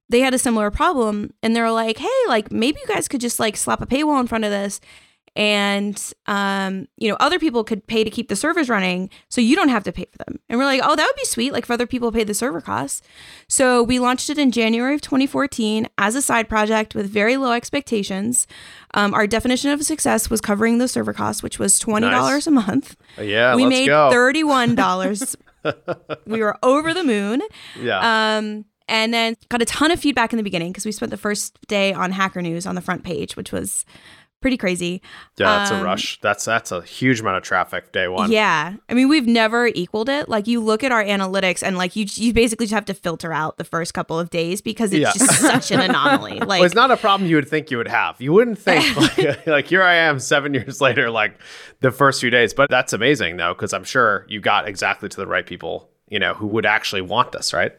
they 0.07 0.19
had 0.19 0.33
a 0.33 0.37
similar 0.39 0.69
problem 0.71 1.33
and 1.41 1.55
they 1.55 1.61
were 1.61 1.71
like, 1.71 1.97
hey, 1.97 2.07
like 2.27 2.51
maybe 2.51 2.79
you 2.79 2.87
guys 2.93 3.07
could 3.07 3.21
just 3.21 3.39
like 3.39 3.57
slap 3.57 3.81
a 3.81 3.85
paywall 3.87 4.19
in 4.19 4.27
front 4.27 4.43
of 4.45 4.51
this 4.51 4.79
and 5.35 6.13
um, 6.27 6.87
you 6.97 7.09
know 7.09 7.17
other 7.19 7.39
people 7.39 7.63
could 7.63 7.85
pay 7.87 8.03
to 8.03 8.09
keep 8.09 8.29
the 8.29 8.35
servers 8.35 8.69
running 8.69 9.09
so 9.29 9.41
you 9.41 9.55
don't 9.55 9.69
have 9.69 9.83
to 9.83 9.91
pay 9.91 10.05
for 10.11 10.17
them 10.25 10.39
and 10.49 10.57
we're 10.59 10.65
like 10.65 10.81
oh 10.83 10.95
that 10.95 11.05
would 11.05 11.15
be 11.15 11.25
sweet 11.25 11.51
like 11.53 11.63
if 11.63 11.71
other 11.71 11.87
people 11.87 12.11
pay 12.11 12.23
the 12.23 12.33
server 12.33 12.61
costs 12.61 13.01
so 13.47 13.83
we 13.83 13.99
launched 13.99 14.29
it 14.29 14.37
in 14.37 14.51
january 14.51 14.95
of 14.95 15.01
2014 15.01 15.87
as 15.97 16.15
a 16.15 16.21
side 16.21 16.49
project 16.49 16.95
with 16.95 17.09
very 17.09 17.37
low 17.37 17.51
expectations 17.51 18.47
um, 18.93 19.13
our 19.13 19.27
definition 19.27 19.71
of 19.71 19.83
success 19.83 20.29
was 20.29 20.41
covering 20.41 20.77
the 20.77 20.87
server 20.87 21.13
costs 21.13 21.43
which 21.43 21.59
was 21.59 21.79
$20 21.79 22.01
Nice. 22.01 22.47
a 22.47 22.51
month 22.51 22.95
Yeah, 23.17 23.55
we 23.55 23.65
made 23.65 23.87
go. 23.87 24.09
$31 24.11 25.35
we 26.25 26.41
were 26.41 26.57
over 26.63 26.93
the 26.93 27.03
moon 27.03 27.41
yeah. 27.79 28.37
um, 28.37 28.65
and 28.87 29.13
then 29.13 29.35
got 29.49 29.61
a 29.61 29.65
ton 29.65 29.91
of 29.91 29.99
feedback 29.99 30.33
in 30.33 30.37
the 30.37 30.43
beginning 30.43 30.71
because 30.71 30.85
we 30.85 30.91
spent 30.91 31.11
the 31.11 31.17
first 31.17 31.57
day 31.67 31.93
on 31.93 32.11
Hacker 32.11 32.41
News 32.41 32.65
on 32.65 32.73
the 32.75 32.81
front 32.81 33.03
page, 33.03 33.35
which 33.35 33.51
was 33.51 33.85
pretty 34.41 34.57
crazy. 34.57 35.01
yeah, 35.37 35.57
that's 35.57 35.71
a 35.71 35.75
um, 35.75 35.83
rush. 35.83 36.19
That's 36.21 36.45
that's 36.45 36.71
a 36.71 36.81
huge 36.81 37.19
amount 37.19 37.37
of 37.37 37.43
traffic 37.43 37.91
day 37.91 38.07
one. 38.07 38.31
Yeah, 38.31 38.75
I 38.87 38.93
mean 38.93 39.09
we've 39.09 39.27
never 39.27 39.67
equaled 39.67 40.09
it. 40.09 40.29
Like 40.29 40.47
you 40.47 40.59
look 40.61 40.83
at 40.83 40.91
our 40.91 41.03
analytics, 41.03 41.61
and 41.63 41.77
like 41.77 41.95
you 41.95 42.05
you 42.15 42.33
basically 42.33 42.65
just 42.65 42.73
have 42.73 42.85
to 42.85 42.93
filter 42.93 43.31
out 43.33 43.57
the 43.57 43.63
first 43.63 43.93
couple 43.93 44.19
of 44.19 44.29
days 44.29 44.61
because 44.61 44.91
it's 44.93 45.01
Yeah. 45.01 45.11
just 45.13 45.41
such 45.41 45.71
an 45.71 45.79
anomaly. 45.81 46.39
Like 46.49 46.59
well, 46.59 46.63
it's 46.63 46.75
not 46.75 46.89
a 46.91 46.97
problem 46.97 47.29
you 47.29 47.35
would 47.35 47.47
think 47.49 47.69
you 47.71 47.77
would 47.77 47.87
have. 47.87 48.19
You 48.21 48.33
wouldn't 48.33 48.57
think 48.59 48.95
like, 49.17 49.45
like 49.47 49.65
here 49.67 49.83
I 49.83 49.95
am 49.95 50.19
seven 50.19 50.53
years 50.53 50.81
later, 50.81 51.09
like 51.11 51.39
the 51.81 51.91
first 51.91 52.21
few 52.21 52.29
days. 52.29 52.53
But 52.53 52.69
that's 52.69 52.93
amazing 52.93 53.37
though, 53.37 53.53
because 53.53 53.73
I'm 53.73 53.83
sure 53.83 54.25
you 54.29 54.39
got 54.39 54.67
exactly 54.67 55.09
to 55.09 55.17
the 55.17 55.27
right 55.27 55.45
people, 55.45 55.89
you 56.07 56.17
know, 56.19 56.33
who 56.33 56.47
would 56.47 56.65
actually 56.65 57.01
want 57.01 57.31
this, 57.31 57.53
right? 57.53 57.73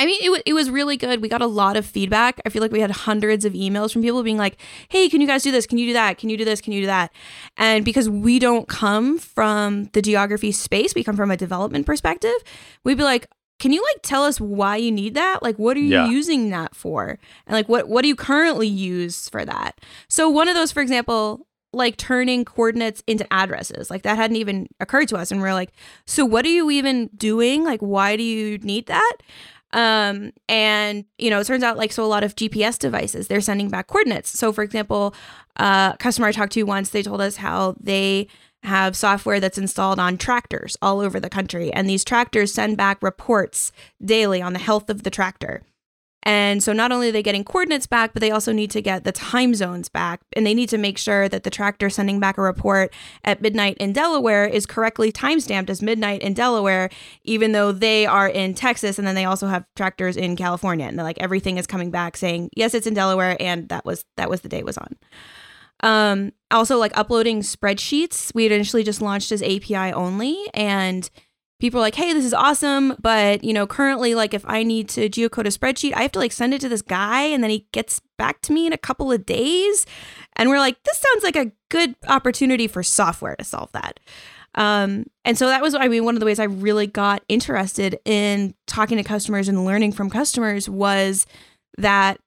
I 0.00 0.06
mean, 0.06 0.18
it, 0.22 0.30
wa 0.30 0.38
it 0.46 0.54
was 0.54 0.70
really 0.70 0.96
good. 0.96 1.20
We 1.20 1.28
got 1.28 1.42
a 1.42 1.46
lot 1.46 1.76
of 1.76 1.84
feedback. 1.84 2.40
I 2.46 2.48
feel 2.48 2.62
like 2.62 2.72
we 2.72 2.80
had 2.80 2.90
hundreds 2.90 3.44
of 3.44 3.52
emails 3.52 3.92
from 3.92 4.02
people 4.02 4.22
being 4.22 4.38
like, 4.38 4.56
hey, 4.88 5.08
can 5.10 5.20
you 5.20 5.26
guys 5.26 5.42
do 5.42 5.50
this? 5.52 5.66
Can 5.66 5.76
you 5.78 5.86
do 5.88 5.92
that? 5.92 6.16
Can 6.18 6.30
you 6.30 6.36
do 6.38 6.44
this? 6.44 6.60
Can 6.60 6.72
you 6.72 6.80
do 6.80 6.86
that? 6.86 7.12
And 7.58 7.84
because 7.84 8.08
we 8.08 8.38
don't 8.38 8.66
come 8.66 9.18
from 9.18 9.84
the 9.92 10.00
geography 10.02 10.52
space, 10.52 10.94
we 10.94 11.04
come 11.04 11.16
from 11.16 11.30
a 11.30 11.36
development 11.36 11.84
perspective, 11.86 12.32
we'd 12.82 12.96
be 12.96 13.04
like, 13.04 13.28
can 13.58 13.72
you 13.74 13.82
like 13.82 14.00
tell 14.02 14.24
us 14.24 14.40
why 14.40 14.76
you 14.76 14.90
need 14.90 15.12
that? 15.14 15.42
Like, 15.42 15.58
what 15.58 15.76
are 15.76 15.80
you 15.80 15.90
Yeah. 15.90 16.06
using 16.08 16.48
that 16.48 16.74
for? 16.74 17.18
And 17.46 17.54
like, 17.54 17.68
what, 17.68 17.88
what 17.90 18.00
do 18.00 18.08
you 18.08 18.16
currently 18.16 18.66
use 18.68 19.28
for 19.28 19.44
that? 19.44 19.78
So, 20.08 20.30
one 20.30 20.48
of 20.48 20.54
those, 20.54 20.72
for 20.72 20.80
example, 20.80 21.46
like 21.74 21.98
turning 21.98 22.44
coordinates 22.46 23.02
into 23.06 23.30
addresses, 23.30 23.90
like 23.90 24.02
that 24.02 24.16
hadn't 24.16 24.36
even 24.36 24.66
occurred 24.80 25.08
to 25.08 25.16
us. 25.16 25.30
And 25.30 25.42
we're 25.42 25.52
like, 25.52 25.72
so 26.06 26.24
what 26.24 26.46
are 26.46 26.48
you 26.48 26.70
even 26.70 27.10
doing? 27.14 27.62
Like, 27.62 27.80
why 27.80 28.16
do 28.16 28.22
you 28.22 28.56
need 28.58 28.86
that? 28.86 29.16
Um, 29.72 30.32
and 30.48 31.04
you 31.18 31.30
know, 31.30 31.40
it 31.40 31.46
turns 31.46 31.62
out 31.62 31.76
like 31.76 31.92
so 31.92 32.04
a 32.04 32.06
lot 32.06 32.24
of 32.24 32.34
GPS 32.34 32.78
devices, 32.78 33.28
they're 33.28 33.40
sending 33.40 33.68
back 33.68 33.86
coordinates. 33.86 34.30
So 34.38 34.52
for 34.52 34.62
example, 34.62 35.14
uh, 35.58 35.92
a 35.94 35.96
customer 35.98 36.28
I 36.28 36.32
talked 36.32 36.52
to 36.52 36.62
once, 36.64 36.90
they 36.90 37.02
told 37.02 37.20
us 37.20 37.36
how 37.36 37.76
they 37.80 38.28
have 38.62 38.96
software 38.96 39.40
that's 39.40 39.58
installed 39.58 39.98
on 39.98 40.18
tractors 40.18 40.76
all 40.82 41.00
over 41.00 41.18
the 41.18 41.30
country, 41.30 41.72
and 41.72 41.88
these 41.88 42.04
tractors 42.04 42.52
send 42.52 42.76
back 42.76 43.02
reports 43.02 43.72
daily 44.04 44.42
on 44.42 44.52
the 44.52 44.58
health 44.58 44.90
of 44.90 45.02
the 45.02 45.10
tractor. 45.10 45.62
And 46.22 46.62
so 46.62 46.72
not 46.72 46.92
only 46.92 47.08
are 47.08 47.12
they 47.12 47.22
getting 47.22 47.44
coordinates 47.44 47.86
back, 47.86 48.12
but 48.12 48.20
they 48.20 48.30
also 48.30 48.52
need 48.52 48.70
to 48.72 48.82
get 48.82 49.04
the 49.04 49.12
time 49.12 49.54
zones 49.54 49.88
back. 49.88 50.20
And 50.34 50.46
they 50.46 50.52
need 50.52 50.68
to 50.68 50.78
make 50.78 50.98
sure 50.98 51.28
that 51.28 51.44
the 51.44 51.50
tractor 51.50 51.88
sending 51.88 52.20
back 52.20 52.36
a 52.36 52.42
report 52.42 52.92
at 53.24 53.40
midnight 53.40 53.78
in 53.78 53.92
Delaware 53.92 54.44
is 54.44 54.66
correctly 54.66 55.10
timestamped 55.10 55.70
as 55.70 55.80
midnight 55.80 56.20
in 56.20 56.34
Delaware, 56.34 56.90
even 57.24 57.52
though 57.52 57.72
they 57.72 58.04
are 58.04 58.28
in 58.28 58.54
Texas 58.54 58.98
and 58.98 59.06
then 59.06 59.14
they 59.14 59.24
also 59.24 59.46
have 59.46 59.64
tractors 59.76 60.16
in 60.16 60.36
California. 60.36 60.86
And 60.86 60.96
like 60.98 61.18
everything 61.18 61.56
is 61.56 61.66
coming 61.66 61.90
back 61.90 62.16
saying, 62.16 62.50
yes, 62.54 62.74
it's 62.74 62.86
in 62.86 62.94
Delaware, 62.94 63.36
and 63.40 63.68
that 63.70 63.84
was 63.84 64.04
that 64.16 64.28
was 64.28 64.42
the 64.42 64.48
day 64.48 64.58
it 64.58 64.66
was 64.66 64.78
on. 64.78 64.96
Um, 65.82 66.32
also 66.50 66.76
like 66.76 66.96
uploading 66.96 67.40
spreadsheets. 67.40 68.34
We 68.34 68.46
initially 68.46 68.82
just 68.82 69.00
launched 69.00 69.32
as 69.32 69.42
API 69.42 69.92
only 69.92 70.36
and 70.52 71.08
people 71.60 71.78
are 71.78 71.82
like, 71.82 71.94
hey, 71.94 72.12
this 72.12 72.24
is 72.24 72.34
awesome. 72.34 72.96
But, 73.00 73.44
you 73.44 73.52
know, 73.52 73.66
currently, 73.66 74.14
like, 74.14 74.34
if 74.34 74.44
I 74.48 74.62
need 74.62 74.88
to 74.90 75.08
geocode 75.08 75.46
a 75.46 75.58
spreadsheet, 75.58 75.94
I 75.94 76.02
have 76.02 76.12
to 76.12 76.18
like 76.18 76.32
send 76.32 76.54
it 76.54 76.60
to 76.62 76.68
this 76.68 76.82
guy 76.82 77.22
and 77.22 77.42
then 77.42 77.50
he 77.50 77.66
gets 77.72 78.00
back 78.18 78.40
to 78.42 78.52
me 78.52 78.66
in 78.66 78.72
a 78.72 78.78
couple 78.78 79.12
of 79.12 79.26
days. 79.26 79.86
And 80.36 80.48
we're 80.48 80.58
like, 80.58 80.82
this 80.84 80.98
sounds 80.98 81.22
like 81.22 81.36
a 81.36 81.52
good 81.68 81.94
opportunity 82.08 82.66
for 82.66 82.82
software 82.82 83.36
to 83.36 83.44
solve 83.44 83.70
that. 83.72 84.00
Um, 84.56 85.04
and 85.24 85.38
so 85.38 85.46
that 85.46 85.62
was, 85.62 85.74
I 85.74 85.88
mean, 85.88 86.04
one 86.04 86.16
of 86.16 86.20
the 86.20 86.26
ways 86.26 86.40
I 86.40 86.44
really 86.44 86.86
got 86.86 87.22
interested 87.28 87.98
in 88.04 88.54
talking 88.66 88.96
to 88.96 89.04
customers 89.04 89.48
and 89.48 89.64
learning 89.64 89.92
from 89.92 90.10
customers 90.10 90.68
was 90.68 91.26
that 91.78 92.18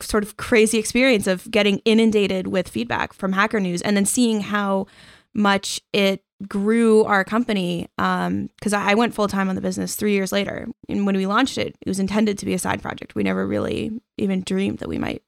sort 0.00 0.24
of 0.24 0.36
crazy 0.36 0.78
experience 0.78 1.26
of 1.26 1.50
getting 1.50 1.78
inundated 1.84 2.46
with 2.46 2.68
feedback 2.68 3.12
from 3.12 3.32
Hacker 3.32 3.60
News 3.60 3.82
and 3.82 3.96
then 3.96 4.06
seeing 4.06 4.40
how 4.40 4.86
much 5.34 5.80
it 5.92 6.24
grew 6.48 7.04
our 7.04 7.24
company 7.24 7.88
um, 7.98 8.48
because 8.58 8.72
I 8.72 8.92
I 8.92 8.94
went 8.94 9.14
full 9.14 9.28
time 9.28 9.48
on 9.48 9.54
the 9.54 9.60
business 9.60 9.94
three 9.94 10.12
years 10.12 10.32
later. 10.32 10.68
And 10.88 11.06
when 11.06 11.16
we 11.16 11.26
launched 11.26 11.58
it, 11.58 11.76
it 11.80 11.88
was 11.88 11.98
intended 11.98 12.38
to 12.38 12.46
be 12.46 12.54
a 12.54 12.58
side 12.58 12.82
project. 12.82 13.14
We 13.14 13.22
never 13.22 13.46
really 13.46 13.92
even 14.18 14.42
dreamed 14.42 14.78
that 14.78 14.88
we 14.88 14.98
might 14.98 15.22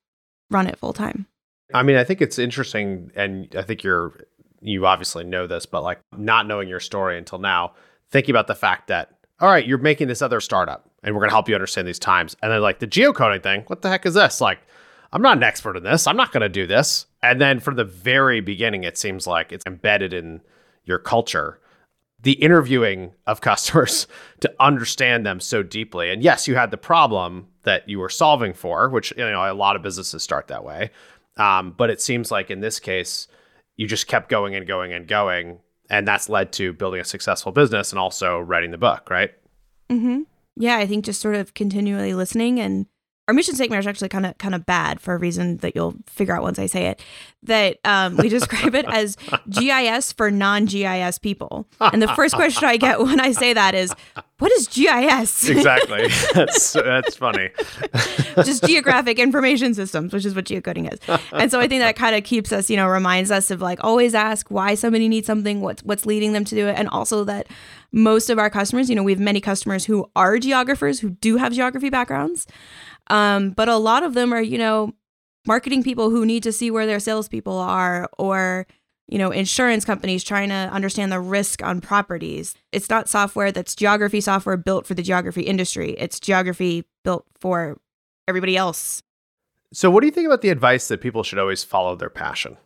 run 0.50 0.66
it 0.66 0.78
full 0.78 0.92
time. 0.92 1.26
I 1.73 1.83
mean, 1.83 1.97
I 1.97 2.04
think 2.04 2.21
it's 2.21 2.38
interesting, 2.38 3.11
and 3.16 3.54
I 3.56 3.62
think 3.62 3.83
you're 3.83 4.26
you 4.61 4.87
obviously 4.87 5.25
know 5.25 5.47
this, 5.47 5.66
but 5.66 5.83
like 5.83 6.00
not 6.16 6.47
knowing 6.47 6.68
your 6.68 6.80
story 6.80 7.18
until 7.18 7.38
now, 7.38 7.75
thinking 8.11 8.33
about 8.33 8.47
the 8.47 8.54
fact 8.54 8.88
that 8.88 9.11
all 9.40 9.49
right, 9.49 9.66
you're 9.66 9.78
making 9.78 10.09
this 10.09 10.23
other 10.23 10.40
startup, 10.40 10.88
and 11.02 11.14
we're 11.14 11.21
gonna 11.21 11.33
help 11.33 11.49
you 11.49 11.54
understand 11.54 11.88
these 11.88 11.99
times, 11.99 12.37
and 12.42 12.52
then 12.52 12.61
like 12.61 12.78
the 12.78 12.87
geocoding 12.87 13.42
thing, 13.42 13.62
what 13.66 13.83
the 13.83 13.88
heck 13.88 14.06
is 14.06 14.14
this? 14.14 14.40
Like, 14.40 14.61
I'm 15.12 15.23
not 15.23 15.37
an 15.37 15.42
expert 15.42 15.76
in 15.76 15.83
this. 15.83 16.06
I'm 16.06 16.16
not 16.16 16.33
gonna 16.33 16.49
do 16.49 16.66
this. 16.66 17.06
And 17.23 17.40
then 17.40 17.61
from 17.61 17.76
the 17.76 17.85
very 17.85 18.40
beginning, 18.40 18.85
it 18.85 18.99
seems 18.99 19.26
like 19.26 19.52
it's 19.52 19.64
embedded 19.66 20.12
in 20.12 20.40
your 20.85 20.99
culture. 20.99 21.61
The 22.23 22.33
interviewing 22.33 23.12
of 23.26 23.41
customers 23.41 24.07
to 24.41 24.53
understand 24.59 25.26
them 25.26 25.41
so 25.41 25.62
deeply. 25.62 26.11
And 26.11 26.23
yes, 26.23 26.49
you 26.49 26.55
had 26.55 26.71
the 26.71 26.76
problem 26.79 27.49
that 27.64 27.88
you 27.88 27.99
were 27.99 28.09
solving 28.09 28.55
for, 28.55 28.88
which 28.88 29.12
you 29.17 29.31
know 29.31 29.50
a 29.50 29.53
lot 29.53 29.76
of 29.76 29.83
businesses 29.83 30.23
start 30.23 30.49
that 30.49 30.64
way. 30.64 30.91
Um, 31.37 31.75
but 31.76 31.91
it 31.91 32.00
seems 32.00 32.31
like 32.31 32.50
in 32.50 32.61
this 32.61 32.79
case, 32.79 33.29
you 33.76 33.87
just 33.87 34.07
kept 34.07 34.29
going 34.29 34.55
and 34.55 34.67
going 34.67 34.93
and 34.93 35.09
going, 35.09 35.59
and 35.91 36.07
that's 36.07 36.29
led 36.29 36.53
to 36.53 36.73
building 36.73 37.00
a 37.00 37.05
successful 37.05 37.53
business 37.53 37.93
and 37.93 37.99
also 37.99 38.38
writing 38.38 38.71
the 38.71 38.79
book, 38.79 39.11
right? 39.11 39.33
Mm-hmm. 39.91 40.23
Yeah, 40.57 40.76
I 40.76 40.87
think 40.87 41.05
just 41.05 41.21
sort 41.21 41.35
of 41.35 41.55
continually 41.55 42.14
listening 42.14 42.61
and 42.61 42.87
our 43.26 43.33
mission 43.35 43.54
statement 43.54 43.81
is 43.81 43.87
actually 43.87 44.11
kind 44.11 44.26
of 44.26 44.37
kind 44.38 44.54
of 44.54 44.66
bad 44.66 45.00
for 45.00 45.14
a 45.14 45.19
reason 45.19 45.57
that 45.59 45.75
you'll 45.75 45.95
figure 46.07 46.37
out 46.37 46.43
once 46.43 46.59
I 46.59 46.66
say 46.66 46.87
it. 46.87 47.02
That 47.43 47.78
um, 47.85 48.16
we 48.16 48.28
describe 48.28 48.75
it 48.75 48.87
as 48.87 49.16
GIS 49.50 50.12
for 50.12 50.31
non-GIS 50.31 51.19
people. 51.19 51.66
And 51.81 52.02
the 52.02 52.09
first 52.09 52.35
question 52.35 52.64
I 52.64 52.76
get 52.76 53.00
when 53.00 53.21
I 53.21 53.33
say 53.33 53.52
that 53.54 53.75
is, 53.75 53.95
"What 54.38 54.52
is 54.52 54.69
GIS?" 54.69 55.49
Exactly. 55.49 56.09
that's 56.35 56.73
that's 56.73 57.16
funny. 57.16 57.50
just 58.37 58.64
geographic 58.64 59.19
information 59.19 59.73
systems, 59.75 60.12
which 60.12 60.26
is 60.26 60.35
what 60.35 60.45
geocoding 60.45 60.93
is. 60.93 60.99
And 61.33 61.50
so 61.50 61.61
I 61.61 61.69
think 61.69 61.81
that 61.81 61.97
kind 61.97 62.14
of 62.14 62.25
keeps 62.25 62.52
us, 62.52 62.69
you 62.69 62.76
know, 62.76 62.87
reminds 62.87 63.31
us 63.31 63.50
of 63.50 63.62
like 63.62 63.83
always 63.83 64.14
ask 64.14 64.50
why 64.50 64.75
somebody 64.75 65.09
needs 65.09 65.26
something, 65.26 65.61
what's 65.62 65.83
what's 65.83 66.04
leading 66.04 66.33
them 66.33 66.45
to 66.45 66.54
do 66.54 66.69
it, 66.69 66.75
and 66.78 66.88
also 66.90 67.25
that 67.25 67.47
most 67.95 68.28
of 68.28 68.38
our 68.38 68.50
customers, 68.50 68.90
you 68.90 68.97
know, 68.97 69.04
we 69.04 69.12
have 69.12 69.21
many 69.21 69.40
customers 69.40 69.85
who 69.85 70.11
are 70.16 70.38
geographers 70.38 70.99
who 70.99 71.11
do 71.11 71.37
have 71.37 71.52
geography 71.52 71.90
backgrounds, 71.90 72.47
um, 73.09 73.51
but 73.51 73.69
a 73.69 73.77
lot 73.77 74.03
of 74.03 74.15
them 74.15 74.33
are, 74.33 74.43
you 74.43 74.59
know, 74.59 74.93
marketing 75.47 75.83
people 75.83 76.11
who 76.11 76.25
need 76.25 76.43
to 76.43 76.53
see 76.53 76.71
where 76.71 76.87
their 76.87 77.01
salespeople 77.01 77.59
are, 77.59 78.09
or 78.19 78.67
you 79.09 79.19
know, 79.19 79.31
insurance 79.31 79.85
companies 79.85 80.25
trying 80.25 80.49
to 80.49 80.55
understand 80.55 81.13
the 81.13 81.21
risk 81.21 81.63
on 81.63 81.81
properties. 81.81 82.55
It's 82.73 82.89
not 82.89 83.09
software 83.09 83.53
that's 83.53 83.75
geography 83.75 84.21
software 84.21 84.57
built 84.57 84.87
for 84.87 84.95
the 84.95 85.03
geography 85.03 85.43
industry. 85.43 85.95
It's 85.99 86.19
geography 86.19 86.85
built 87.03 87.27
for 87.39 87.79
everybody 88.27 88.57
else. 88.57 89.03
So, 89.73 89.91
what 89.91 90.01
do 90.01 90.07
you 90.07 90.13
think 90.13 90.27
about 90.27 90.41
the 90.41 90.51
advice 90.51 90.89
that 90.89 91.01
people 91.01 91.23
should 91.23 91.39
always 91.39 91.65
follow 91.65 91.97
their 91.97 92.11
passion? 92.11 92.57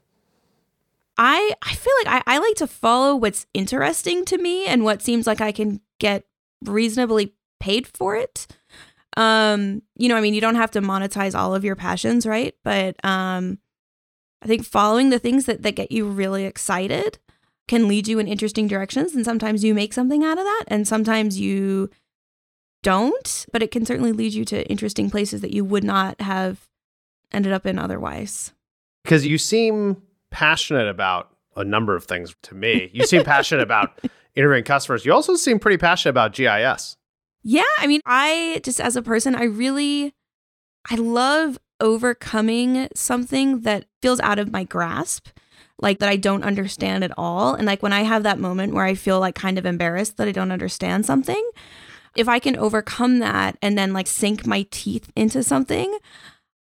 I 1.16 1.54
I 1.62 1.74
feel 1.74 1.92
like 2.04 2.22
I, 2.26 2.34
I 2.34 2.38
like 2.38 2.54
to 2.56 2.66
follow 2.66 3.16
what's 3.16 3.46
interesting 3.52 4.24
to 4.26 4.38
me 4.38 4.66
and 4.66 4.84
what 4.84 5.02
seems 5.02 5.26
like 5.26 5.40
I 5.40 5.50
can 5.50 5.80
get 5.98 6.24
reasonably 6.64 7.34
paid 7.58 7.86
for 7.86 8.14
it. 8.14 8.46
Um, 9.18 9.82
you 9.96 10.08
know, 10.08 10.16
I 10.16 10.20
mean, 10.20 10.32
you 10.32 10.40
don't 10.40 10.54
have 10.54 10.70
to 10.72 10.80
monetize 10.80 11.38
all 11.38 11.54
of 11.54 11.64
your 11.64 11.76
passions, 11.76 12.26
right? 12.26 12.54
But 12.64 12.96
um 13.04 13.58
I 14.40 14.46
think 14.46 14.64
following 14.64 15.10
the 15.10 15.18
things 15.18 15.46
that, 15.46 15.62
that 15.62 15.74
get 15.74 15.90
you 15.90 16.08
really 16.08 16.44
excited 16.44 17.18
can 17.66 17.88
lead 17.88 18.06
you 18.06 18.18
in 18.18 18.28
interesting 18.28 18.68
directions. 18.68 19.14
And 19.14 19.24
sometimes 19.24 19.64
you 19.64 19.74
make 19.74 19.92
something 19.92 20.24
out 20.24 20.38
of 20.38 20.44
that, 20.44 20.64
and 20.68 20.86
sometimes 20.86 21.40
you 21.40 21.90
don't, 22.82 23.46
but 23.52 23.62
it 23.62 23.70
can 23.70 23.84
certainly 23.84 24.12
lead 24.12 24.32
you 24.32 24.44
to 24.46 24.66
interesting 24.68 25.10
places 25.10 25.40
that 25.40 25.52
you 25.52 25.64
would 25.64 25.84
not 25.84 26.20
have 26.20 26.68
ended 27.32 27.52
up 27.52 27.66
in 27.66 27.78
otherwise. 27.78 28.52
Because 29.02 29.26
you 29.26 29.38
seem 29.38 30.02
passionate 30.30 30.88
about 30.88 31.30
a 31.56 31.64
number 31.64 31.96
of 31.96 32.04
things 32.04 32.34
to 32.42 32.54
me. 32.54 32.90
You 32.92 33.06
seem 33.06 33.24
passionate 33.24 33.62
about 33.62 33.98
interviewing 34.36 34.64
customers. 34.64 35.04
You 35.04 35.12
also 35.12 35.34
seem 35.34 35.58
pretty 35.58 35.78
passionate 35.78 36.10
about 36.10 36.32
GIS. 36.32 36.96
Yeah, 37.50 37.62
I 37.78 37.86
mean, 37.86 38.02
I 38.04 38.60
just 38.62 38.78
as 38.78 38.94
a 38.94 39.00
person, 39.00 39.34
I 39.34 39.44
really 39.44 40.12
I 40.90 40.96
love 40.96 41.58
overcoming 41.80 42.88
something 42.94 43.62
that 43.62 43.86
feels 44.02 44.20
out 44.20 44.38
of 44.38 44.52
my 44.52 44.64
grasp. 44.64 45.28
like 45.80 46.00
that 46.00 46.08
I 46.10 46.16
don't 46.16 46.44
understand 46.44 47.04
at 47.04 47.12
all. 47.18 47.54
And 47.54 47.66
like 47.66 47.82
when 47.82 47.92
I 47.94 48.02
have 48.02 48.24
that 48.24 48.38
moment 48.40 48.74
where 48.74 48.84
I 48.84 48.94
feel 48.94 49.20
like 49.20 49.34
kind 49.36 49.58
of 49.58 49.66
embarrassed 49.66 50.16
that 50.18 50.28
I 50.28 50.32
don't 50.32 50.52
understand 50.52 51.06
something, 51.06 51.50
if 52.16 52.28
I 52.28 52.38
can 52.40 52.56
overcome 52.56 53.20
that 53.20 53.58
and 53.62 53.78
then 53.78 53.92
like 53.92 54.06
sink 54.08 54.46
my 54.46 54.66
teeth 54.70 55.10
into 55.16 55.42
something, 55.42 55.98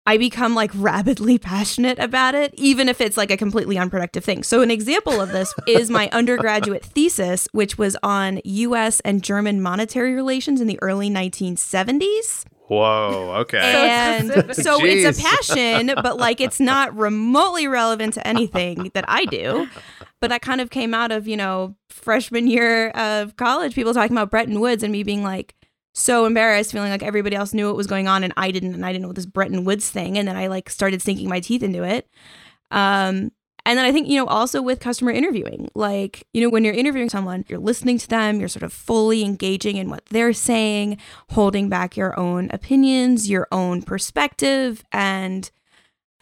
I 0.05 0.17
become 0.17 0.53
like 0.53 0.71
rabidly 0.75 1.37
passionate 1.39 1.99
about 1.99 2.35
it, 2.35 2.53
even 2.57 2.89
if 2.89 3.01
it's 3.01 3.17
like 3.17 3.31
a 3.31 3.37
completely 3.37 3.77
unproductive 3.77 4.23
thing. 4.23 4.43
So, 4.43 4.61
an 4.61 4.71
example 4.71 5.19
of 5.19 5.31
this 5.31 5.53
is 5.67 5.89
my 5.89 6.09
undergraduate 6.11 6.85
thesis, 6.85 7.47
which 7.51 7.77
was 7.77 7.97
on 8.03 8.41
US 8.43 8.99
and 9.01 9.23
German 9.23 9.61
monetary 9.61 10.13
relations 10.13 10.61
in 10.61 10.67
the 10.67 10.79
early 10.81 11.09
1970s. 11.09 12.45
Whoa, 12.67 13.35
okay. 13.41 13.59
And 13.59 14.31
specific. 14.31 14.55
so 14.55 14.83
it's 14.83 15.19
a 15.19 15.21
passion, 15.21 15.93
but 16.01 16.17
like 16.17 16.41
it's 16.41 16.59
not 16.59 16.95
remotely 16.97 17.67
relevant 17.67 18.15
to 18.15 18.27
anything 18.27 18.89
that 18.95 19.05
I 19.07 19.25
do. 19.25 19.67
But 20.19 20.29
that 20.29 20.41
kind 20.41 20.59
of 20.59 20.71
came 20.71 20.93
out 20.95 21.11
of, 21.11 21.27
you 21.27 21.37
know, 21.37 21.75
freshman 21.89 22.47
year 22.47 22.89
of 22.91 23.35
college, 23.35 23.75
people 23.75 23.93
talking 23.93 24.17
about 24.17 24.31
Bretton 24.31 24.59
Woods 24.59 24.81
and 24.81 24.91
me 24.91 25.03
being 25.03 25.21
like 25.21 25.53
so 25.97 26.25
embarrassed, 26.25 26.73
feeling 26.73 26.91
like 26.91 27.03
everybody 27.03 27.37
else 27.37 27.53
knew 27.53 27.67
what 27.67 27.77
was 27.77 27.87
going 27.87 28.07
on 28.07 28.23
and 28.23 28.33
I 28.35 28.51
didn't, 28.51 28.73
and 28.73 28.85
I 28.85 28.91
didn't 28.91 29.07
know 29.07 29.13
this 29.13 29.25
Bretton 29.25 29.63
Woods 29.63 29.89
thing. 29.89 30.17
And 30.17 30.27
then 30.27 30.35
I 30.35 30.47
like 30.47 30.69
started 30.69 31.01
sinking 31.01 31.29
my 31.29 31.39
teeth 31.39 31.63
into 31.63 31.83
it. 31.83 32.09
Um, 32.69 33.31
and 33.65 33.79
then 33.79 33.85
I 33.85 33.93
think, 33.93 34.09
you 34.09 34.17
know, 34.17 34.27
also 34.27 34.61
with 34.61 34.81
customer 34.81 35.11
interviewing, 35.11 35.69
like, 35.73 36.27
you 36.33 36.41
know, 36.41 36.49
when 36.49 36.65
you're 36.65 36.73
interviewing 36.73 37.09
someone, 37.09 37.45
you're 37.47 37.59
listening 37.59 37.97
to 37.97 38.07
them, 38.09 38.39
you're 38.39 38.49
sort 38.49 38.63
of 38.63 38.73
fully 38.73 39.23
engaging 39.23 39.77
in 39.77 39.89
what 39.89 40.05
they're 40.07 40.33
saying, 40.33 40.97
holding 41.29 41.69
back 41.69 41.95
your 41.95 42.19
own 42.19 42.49
opinions, 42.51 43.29
your 43.29 43.47
own 43.51 43.81
perspective. 43.81 44.83
And 44.91 45.49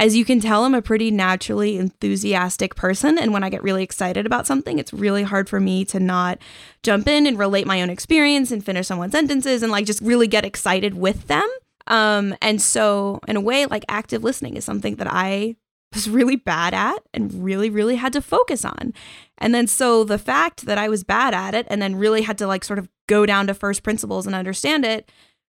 as 0.03 0.17
you 0.17 0.25
can 0.25 0.41
tell, 0.41 0.65
I'm 0.65 0.75
a 0.75 0.81
pretty 0.81 1.11
naturally 1.11 1.77
enthusiastic 1.77 2.75
person. 2.75 3.17
And 3.17 3.31
when 3.31 3.41
I 3.41 3.49
get 3.49 3.63
really 3.63 3.83
excited 3.83 4.25
about 4.25 4.45
something, 4.45 4.77
it's 4.77 4.91
really 4.91 5.23
hard 5.23 5.47
for 5.47 5.61
me 5.61 5.85
to 5.85 5.97
not 5.97 6.39
jump 6.83 7.07
in 7.07 7.25
and 7.25 7.39
relate 7.39 7.65
my 7.65 7.81
own 7.81 7.89
experience 7.89 8.51
and 8.51 8.65
finish 8.65 8.87
someone's 8.87 9.13
sentences 9.13 9.63
and 9.63 9.71
like 9.71 9.85
just 9.85 10.01
really 10.01 10.27
get 10.27 10.43
excited 10.43 10.95
with 10.95 11.27
them. 11.27 11.49
Um, 11.87 12.35
and 12.41 12.61
so, 12.61 13.21
in 13.29 13.37
a 13.37 13.41
way, 13.41 13.65
like 13.65 13.85
active 13.87 14.25
listening 14.25 14.57
is 14.57 14.65
something 14.65 14.97
that 14.97 15.07
I 15.09 15.55
was 15.93 16.09
really 16.09 16.35
bad 16.35 16.73
at 16.73 16.99
and 17.13 17.41
really, 17.41 17.69
really 17.69 17.95
had 17.95 18.11
to 18.11 18.21
focus 18.21 18.65
on. 18.65 18.93
And 19.37 19.55
then, 19.55 19.67
so 19.67 20.03
the 20.03 20.17
fact 20.17 20.65
that 20.65 20.77
I 20.77 20.89
was 20.89 21.05
bad 21.05 21.33
at 21.33 21.55
it 21.55 21.65
and 21.69 21.81
then 21.81 21.95
really 21.95 22.23
had 22.23 22.37
to 22.39 22.47
like 22.47 22.65
sort 22.65 22.79
of 22.79 22.89
go 23.07 23.25
down 23.25 23.47
to 23.47 23.53
first 23.53 23.83
principles 23.83 24.27
and 24.27 24.35
understand 24.35 24.83
it 24.83 25.09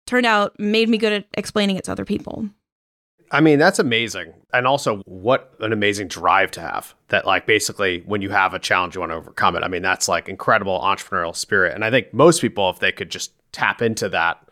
turned 0.06 0.28
out 0.28 0.60
made 0.60 0.88
me 0.88 1.00
good 1.00 1.14
at 1.14 1.26
explaining 1.34 1.78
it 1.78 1.86
to 1.86 1.92
other 1.92 2.06
people. 2.06 2.48
I 3.36 3.42
mean, 3.42 3.60
that's 3.60 3.80
amazing. 3.80 4.34
And 4.54 4.66
also, 4.66 5.02
what 5.06 5.54
an 5.60 5.74
amazing 5.74 6.08
drive 6.08 6.52
to 6.52 6.62
have 6.62 6.96
that, 7.10 7.26
like, 7.26 7.46
basically, 7.46 8.02
when 8.06 8.22
you 8.22 8.30
have 8.30 8.54
a 8.54 8.60
challenge, 8.60 8.96
you 8.96 9.02
want 9.02 9.12
to 9.12 9.18
overcome 9.18 9.58
it. 9.58 9.64
I 9.64 9.68
mean, 9.68 9.82
that's 9.82 10.08
like 10.08 10.30
incredible 10.30 10.80
entrepreneurial 10.80 11.36
spirit. 11.36 11.76
And 11.76 11.84
I 11.84 11.92
think 11.92 12.14
most 12.14 12.40
people, 12.40 12.70
if 12.70 12.80
they 12.80 12.94
could 12.94 13.12
just 13.12 13.34
tap 13.52 13.82
into 13.82 14.08
that, 14.08 14.48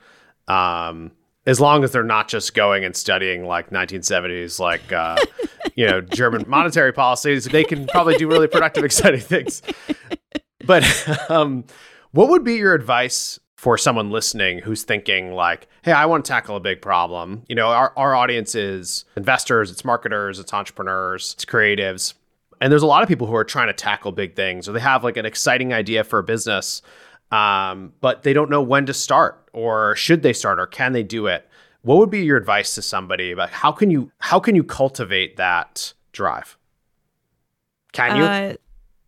um, 0.50 1.12
as 1.46 1.62
long 1.62 1.86
as 1.86 1.94
they're 1.94 2.04
not 2.04 2.28
just 2.28 2.54
going 2.56 2.84
and 2.84 2.94
studying 2.94 3.46
like 3.46 3.70
1970s, 3.70 4.60
like, 4.60 4.92
uh, 4.92 5.16
you 5.75 5.88
know, 5.88 6.02
German 6.02 6.44
monetary 6.46 6.92
policies, 6.92 7.46
they 7.46 7.63
can 7.63 7.88
probably 7.88 8.18
do 8.18 8.28
really 8.28 8.48
productive, 8.48 8.84
exciting 8.84 9.22
things. 9.22 9.62
But 10.66 10.84
um, 11.30 11.63
what 12.12 12.28
would 12.28 12.44
be 12.44 12.56
your 12.56 12.74
advice 12.74 13.40
for 13.63 13.77
someone 13.77 14.12
listening 14.12 14.60
who's 14.60 14.84
thinking 14.84 15.32
like, 15.32 15.67
"Hey, 15.84 15.93
I 15.93 16.05
want 16.05 16.25
to 16.25 16.29
tackle 16.29 16.58
a 16.58 16.60
big 16.60 16.82
problem." 16.82 17.43
You 17.48 17.55
know, 17.55 17.67
our 17.67 17.93
our 17.96 18.13
audience 18.13 18.55
is 18.55 19.05
investors, 19.15 19.72
it's 19.72 19.86
marketers, 19.86 20.39
it's 20.39 20.53
entrepreneurs, 20.53 21.34
it's 21.34 21.46
creatives. 21.46 22.13
And 22.60 22.72
there's 22.72 22.84
a 22.84 22.88
lot 22.88 23.03
of 23.03 23.10
people 23.10 23.27
who 23.27 23.36
are 23.36 23.43
trying 23.43 23.67
to 23.67 23.74
tackle 23.74 24.11
big 24.11 24.35
things 24.35 24.70
or 24.70 24.74
they 24.74 24.79
have 24.79 25.03
like 25.03 25.18
an 25.18 25.25
exciting 25.25 25.74
idea 25.74 26.03
for 26.03 26.20
a 26.20 26.24
business 26.24 26.81
um, 27.33 27.94
but 28.00 28.22
they 28.22 28.31
don't 28.31 28.51
know 28.51 28.61
when 28.61 28.85
to 28.85 28.94
start 28.94 29.50
or 29.53 29.96
should 29.96 30.22
they 30.22 30.33
start 30.33 30.59
or 30.59 30.68
can 30.68 30.94
they 30.94 31.01
do 31.01 31.25
it. 31.25 31.50
What 31.81 31.98
would 31.98 32.11
be 32.11 32.24
your 32.24 32.38
advice 32.38 32.75
to 32.75 32.83
somebody 32.83 33.31
about 33.31 33.50
how 33.50 33.72
can 33.72 33.90
you 33.90 34.11
how 34.20 34.40
can 34.40 34.55
you 34.55 34.64
cultivate 34.64 35.38
that 35.38 35.94
drive? 36.11 36.57
Can 37.92 38.16
you? 38.18 38.24
Uh, 38.24 38.53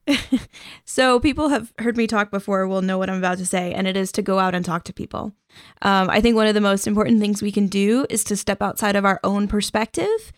so 0.86 1.20
people 1.20 1.50
have 1.50 1.74
heard 1.80 1.98
me 1.98 2.08
talk 2.08 2.32
before 2.32 2.68
will 2.68 2.82
know 2.82 2.98
what 2.98 3.10
I'm 3.10 3.18
about 3.18 3.38
to 3.40 3.46
say, 3.46 3.74
and 3.74 3.88
it 3.88 3.98
is 3.98 4.12
to 4.14 4.22
go 4.22 4.40
out 4.40 4.56
and 4.56 4.64
talk 4.64 4.84
to 4.86 4.94
people. 4.94 5.34
Um, 5.82 6.10
I 6.10 6.22
think 6.22 6.36
one 6.36 6.48
of 6.48 6.54
the 6.54 6.62
most 6.62 6.88
important 6.88 7.20
things 7.20 7.42
we 7.42 7.52
can 7.52 7.68
do 7.68 8.06
is 8.10 8.24
to 8.26 8.36
step 8.36 8.62
outside 8.62 8.96
of 8.96 9.06
our 9.06 9.20
own 9.24 9.48
perspective 9.48 10.32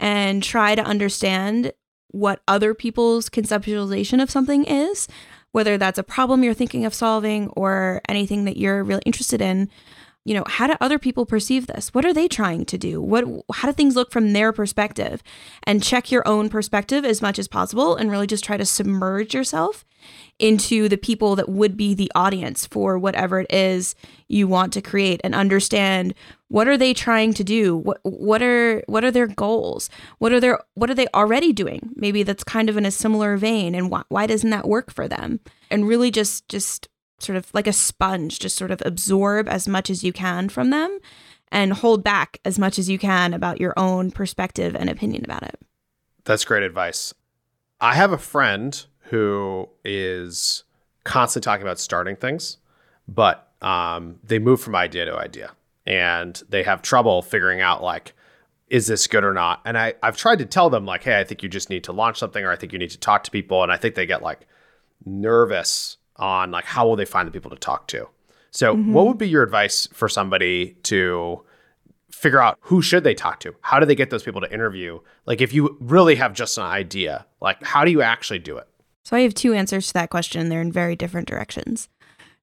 and 0.00 0.42
try 0.42 0.74
to 0.74 0.82
understand 0.82 1.72
what 2.08 2.42
other 2.46 2.74
people's 2.74 3.28
conceptualization 3.30 4.22
of 4.22 4.30
something 4.30 4.64
is, 4.64 5.08
whether 5.52 5.78
that's 5.78 5.98
a 5.98 6.02
problem 6.02 6.42
you're 6.42 6.54
thinking 6.54 6.84
of 6.84 6.94
solving 6.94 7.48
or 7.50 8.00
anything 8.08 8.44
that 8.44 8.56
you're 8.56 8.82
really 8.82 9.02
interested 9.06 9.40
in 9.40 9.70
you 10.24 10.34
know 10.34 10.44
how 10.46 10.68
do 10.68 10.74
other 10.80 10.98
people 10.98 11.26
perceive 11.26 11.66
this? 11.66 11.88
What 11.88 12.04
are 12.04 12.12
they 12.12 12.28
trying 12.28 12.64
to 12.66 12.78
do? 12.78 13.00
What 13.00 13.24
how 13.54 13.68
do 13.68 13.72
things 13.72 13.96
look 13.96 14.12
from 14.12 14.32
their 14.32 14.52
perspective? 14.52 15.22
And 15.64 15.82
check 15.82 16.12
your 16.12 16.26
own 16.26 16.48
perspective 16.48 17.04
as 17.04 17.20
much 17.20 17.38
as 17.38 17.48
possible 17.48 17.96
and 17.96 18.10
really 18.10 18.26
just 18.26 18.44
try 18.44 18.56
to 18.56 18.64
submerge 18.64 19.34
yourself 19.34 19.84
into 20.38 20.88
the 20.88 20.96
people 20.96 21.36
that 21.36 21.48
would 21.48 21.76
be 21.76 21.94
the 21.94 22.10
audience 22.14 22.66
for 22.66 22.98
whatever 22.98 23.40
it 23.40 23.52
is 23.52 23.94
you 24.28 24.48
want 24.48 24.72
to 24.72 24.82
create 24.82 25.20
and 25.22 25.34
understand 25.34 26.14
what 26.48 26.68
are 26.68 26.76
they 26.76 26.92
trying 26.92 27.32
to 27.34 27.44
do? 27.44 27.76
What 27.76 27.98
what 28.02 28.42
are 28.42 28.84
what 28.86 29.04
are 29.04 29.10
their 29.10 29.26
goals? 29.26 29.90
What 30.18 30.32
are 30.32 30.40
their 30.40 30.60
what 30.74 30.90
are 30.90 30.94
they 30.94 31.08
already 31.14 31.52
doing? 31.52 31.90
Maybe 31.96 32.22
that's 32.22 32.44
kind 32.44 32.68
of 32.68 32.76
in 32.76 32.86
a 32.86 32.90
similar 32.90 33.36
vein 33.36 33.74
and 33.74 33.90
why, 33.90 34.02
why 34.08 34.26
doesn't 34.26 34.50
that 34.50 34.68
work 34.68 34.92
for 34.92 35.08
them? 35.08 35.40
And 35.70 35.88
really 35.88 36.10
just 36.10 36.48
just 36.48 36.88
sort 37.22 37.36
of 37.36 37.52
like 37.54 37.66
a 37.66 37.72
sponge, 37.72 38.38
just 38.38 38.56
sort 38.56 38.70
of 38.70 38.82
absorb 38.84 39.48
as 39.48 39.68
much 39.68 39.90
as 39.90 40.02
you 40.02 40.12
can 40.12 40.48
from 40.48 40.70
them 40.70 40.98
and 41.52 41.74
hold 41.74 42.02
back 42.02 42.40
as 42.44 42.58
much 42.58 42.78
as 42.78 42.88
you 42.88 42.98
can 42.98 43.34
about 43.34 43.60
your 43.60 43.74
own 43.76 44.10
perspective 44.10 44.74
and 44.74 44.88
opinion 44.88 45.24
about 45.24 45.42
it. 45.42 45.60
That's 46.24 46.44
great 46.44 46.62
advice. 46.62 47.12
I 47.80 47.94
have 47.94 48.12
a 48.12 48.18
friend 48.18 48.84
who 49.04 49.68
is 49.84 50.64
constantly 51.04 51.44
talking 51.44 51.62
about 51.62 51.78
starting 51.78 52.16
things, 52.16 52.56
but 53.06 53.52
um, 53.60 54.18
they 54.24 54.38
move 54.38 54.60
from 54.60 54.74
idea 54.74 55.04
to 55.04 55.16
idea 55.16 55.52
and 55.86 56.42
they 56.48 56.62
have 56.62 56.80
trouble 56.80 57.22
figuring 57.22 57.60
out 57.60 57.82
like, 57.82 58.14
is 58.68 58.86
this 58.86 59.06
good 59.06 59.24
or 59.24 59.34
not? 59.34 59.60
And 59.66 59.76
I, 59.76 59.94
I've 60.02 60.16
tried 60.16 60.38
to 60.38 60.46
tell 60.46 60.70
them 60.70 60.86
like, 60.86 61.02
hey, 61.02 61.20
I 61.20 61.24
think 61.24 61.42
you 61.42 61.48
just 61.48 61.68
need 61.68 61.84
to 61.84 61.92
launch 61.92 62.18
something 62.18 62.42
or 62.42 62.50
I 62.50 62.56
think 62.56 62.72
you 62.72 62.78
need 62.78 62.90
to 62.90 62.98
talk 62.98 63.24
to 63.24 63.30
people. 63.30 63.62
And 63.62 63.70
I 63.70 63.76
think 63.76 63.94
they 63.94 64.06
get 64.06 64.22
like 64.22 64.46
nervous 65.04 65.98
on 66.22 66.52
like 66.52 66.64
how 66.64 66.86
will 66.86 66.96
they 66.96 67.04
find 67.04 67.26
the 67.26 67.32
people 67.32 67.50
to 67.50 67.56
talk 67.56 67.88
to. 67.88 68.08
So 68.52 68.76
what 68.76 69.06
would 69.06 69.18
be 69.18 69.28
your 69.28 69.42
advice 69.42 69.88
for 69.92 70.08
somebody 70.08 70.76
to 70.84 71.42
figure 72.10 72.40
out 72.40 72.58
who 72.60 72.80
should 72.82 73.02
they 73.02 73.14
talk 73.14 73.40
to? 73.40 73.54
How 73.62 73.80
do 73.80 73.86
they 73.86 73.94
get 73.94 74.10
those 74.10 74.22
people 74.22 74.40
to 74.42 74.52
interview? 74.52 75.00
Like 75.26 75.40
if 75.40 75.52
you 75.52 75.76
really 75.80 76.14
have 76.16 76.34
just 76.34 76.58
an 76.58 76.64
idea, 76.64 77.26
like 77.40 77.62
how 77.62 77.84
do 77.84 77.90
you 77.90 78.02
actually 78.02 78.38
do 78.38 78.58
it? 78.58 78.68
So 79.04 79.16
I 79.16 79.20
have 79.20 79.34
two 79.34 79.52
answers 79.52 79.88
to 79.88 79.94
that 79.94 80.10
question. 80.10 80.42
And 80.42 80.52
they're 80.52 80.60
in 80.60 80.70
very 80.70 80.94
different 80.94 81.28
directions. 81.28 81.88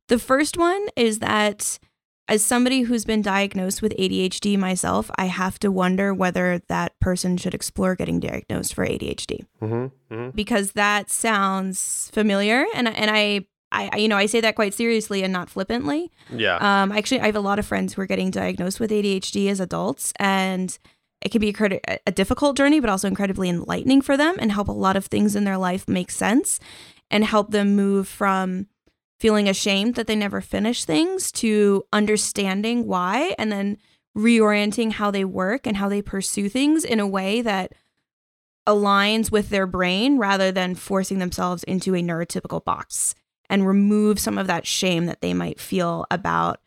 The 0.07 0.19
first 0.19 0.57
one 0.57 0.87
is 0.95 1.19
that 1.19 1.79
as 2.27 2.43
somebody 2.43 2.81
who's 2.81 3.05
been 3.05 3.21
diagnosed 3.21 3.81
with 3.81 3.95
ADHD 3.97 4.57
myself, 4.57 5.09
I 5.15 5.25
have 5.25 5.57
to 5.59 5.71
wonder 5.71 6.13
whether 6.13 6.59
that 6.67 6.99
person 6.99 7.37
should 7.37 7.53
explore 7.53 7.95
getting 7.95 8.19
diagnosed 8.19 8.73
for 8.73 8.85
ADHD 8.85 9.45
Mm-hmm. 9.61 10.13
mm-hmm. 10.13 10.29
because 10.31 10.71
that 10.73 11.09
sounds 11.09 12.09
familiar 12.13 12.65
and 12.73 12.87
and 12.87 13.11
I 13.11 13.45
I 13.71 13.97
you 13.97 14.07
know 14.07 14.17
I 14.17 14.25
say 14.25 14.41
that 14.41 14.55
quite 14.55 14.73
seriously 14.73 15.23
and 15.23 15.31
not 15.31 15.49
flippantly. 15.49 16.11
Yeah. 16.31 16.57
Um, 16.57 16.91
actually, 16.91 17.21
I 17.21 17.27
have 17.27 17.35
a 17.35 17.41
lot 17.41 17.59
of 17.59 17.65
friends 17.65 17.93
who 17.93 18.01
are 18.01 18.07
getting 18.07 18.31
diagnosed 18.31 18.79
with 18.79 18.91
ADHD 18.91 19.49
as 19.49 19.59
adults, 19.59 20.13
and 20.17 20.77
it 21.21 21.31
can 21.31 21.41
be 21.41 21.53
a, 21.59 21.99
a 22.07 22.11
difficult 22.11 22.57
journey, 22.57 22.79
but 22.79 22.89
also 22.89 23.07
incredibly 23.07 23.49
enlightening 23.49 24.01
for 24.01 24.15
them 24.15 24.35
and 24.39 24.51
help 24.51 24.67
a 24.67 24.73
lot 24.73 24.95
of 24.95 25.05
things 25.05 25.35
in 25.35 25.43
their 25.43 25.57
life 25.57 25.87
make 25.87 26.11
sense 26.11 26.59
and 27.11 27.25
help 27.25 27.51
them 27.51 27.75
move 27.75 28.07
from 28.07 28.67
feeling 29.19 29.49
ashamed 29.49 29.95
that 29.95 30.07
they 30.07 30.15
never 30.15 30.39
finish 30.39 30.85
things 30.85 31.31
to 31.31 31.83
understanding 31.91 32.87
why 32.87 33.35
and 33.37 33.51
then 33.51 33.77
reorienting 34.17 34.93
how 34.93 35.11
they 35.11 35.25
work 35.25 35.67
and 35.67 35.77
how 35.77 35.89
they 35.89 36.01
pursue 36.01 36.47
things 36.47 36.85
in 36.85 36.99
a 36.99 37.07
way 37.07 37.41
that 37.41 37.73
aligns 38.65 39.31
with 39.31 39.49
their 39.49 39.67
brain 39.67 40.17
rather 40.17 40.51
than 40.51 40.75
forcing 40.75 41.19
themselves 41.19 41.63
into 41.63 41.95
a 41.95 42.01
neurotypical 42.01 42.63
box 42.63 43.15
and 43.49 43.67
remove 43.67 44.19
some 44.19 44.37
of 44.37 44.47
that 44.47 44.67
shame 44.67 45.05
that 45.07 45.21
they 45.21 45.33
might 45.33 45.59
feel 45.59 46.05
about 46.11 46.59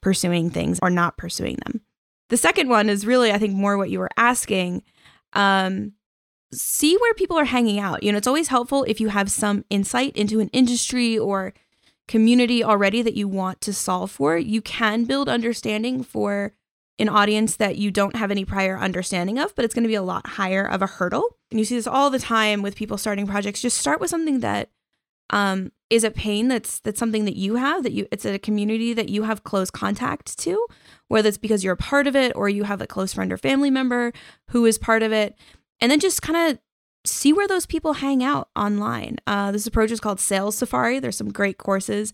pursuing 0.00 0.50
things 0.50 0.78
or 0.82 0.90
not 0.90 1.16
pursuing 1.16 1.56
them. 1.66 1.82
The 2.28 2.36
second 2.36 2.68
one 2.68 2.88
is 2.88 3.06
really, 3.06 3.32
I 3.32 3.38
think, 3.38 3.54
more 3.54 3.76
what 3.76 3.90
you 3.90 3.98
were 3.98 4.10
asking. 4.16 4.82
Um, 5.32 5.92
see 6.52 6.96
where 6.96 7.14
people 7.14 7.38
are 7.38 7.44
hanging 7.44 7.78
out. 7.78 8.02
You 8.02 8.12
know, 8.12 8.18
it's 8.18 8.26
always 8.26 8.48
helpful 8.48 8.84
if 8.84 9.00
you 9.00 9.08
have 9.08 9.30
some 9.30 9.64
insight 9.68 10.16
into 10.16 10.40
an 10.40 10.48
industry 10.48 11.18
or 11.18 11.52
community 12.08 12.64
already 12.64 13.02
that 13.02 13.14
you 13.14 13.28
want 13.28 13.60
to 13.62 13.72
solve 13.72 14.10
for. 14.10 14.36
You 14.36 14.62
can 14.62 15.04
build 15.04 15.28
understanding 15.28 16.02
for 16.02 16.54
an 16.98 17.08
audience 17.08 17.56
that 17.56 17.76
you 17.76 17.90
don't 17.90 18.16
have 18.16 18.30
any 18.30 18.44
prior 18.44 18.78
understanding 18.78 19.38
of, 19.38 19.54
but 19.54 19.64
it's 19.64 19.74
going 19.74 19.84
to 19.84 19.88
be 19.88 19.94
a 19.94 20.02
lot 20.02 20.26
higher 20.26 20.68
of 20.68 20.82
a 20.82 20.86
hurdle. 20.86 21.36
And 21.50 21.58
you 21.58 21.64
see 21.64 21.76
this 21.76 21.86
all 21.86 22.10
the 22.10 22.18
time 22.18 22.62
with 22.62 22.76
people 22.76 22.98
starting 22.98 23.26
projects. 23.26 23.62
Just 23.62 23.78
start 23.78 24.00
with 24.00 24.10
something 24.10 24.40
that 24.40 24.70
um, 25.30 25.72
is 25.88 26.04
a 26.04 26.10
pain 26.10 26.48
that's 26.48 26.78
that's 26.80 26.98
something 26.98 27.24
that 27.24 27.36
you 27.36 27.56
have 27.56 27.82
that 27.82 27.92
you 27.92 28.06
it's 28.12 28.24
a 28.24 28.38
community 28.38 28.92
that 28.92 29.08
you 29.08 29.22
have 29.24 29.44
close 29.44 29.70
contact 29.70 30.38
to, 30.38 30.66
whether 31.08 31.28
it's 31.28 31.38
because 31.38 31.64
you're 31.64 31.74
a 31.74 31.76
part 31.76 32.06
of 32.06 32.14
it 32.14 32.32
or 32.36 32.48
you 32.48 32.64
have 32.64 32.80
a 32.80 32.86
close 32.86 33.12
friend 33.12 33.32
or 33.32 33.36
family 33.36 33.70
member 33.70 34.12
who 34.48 34.66
is 34.66 34.78
part 34.78 35.02
of 35.02 35.12
it, 35.12 35.34
and 35.80 35.90
then 35.90 36.00
just 36.00 36.22
kind 36.22 36.50
of 36.50 36.58
see 37.04 37.32
where 37.32 37.48
those 37.48 37.64
people 37.64 37.94
hang 37.94 38.22
out 38.22 38.50
online. 38.54 39.16
Uh, 39.26 39.50
this 39.50 39.66
approach 39.66 39.90
is 39.90 40.00
called 40.00 40.20
Sales 40.20 40.56
Safari. 40.56 40.98
There's 40.98 41.16
some 41.16 41.32
great 41.32 41.56
courses 41.58 42.12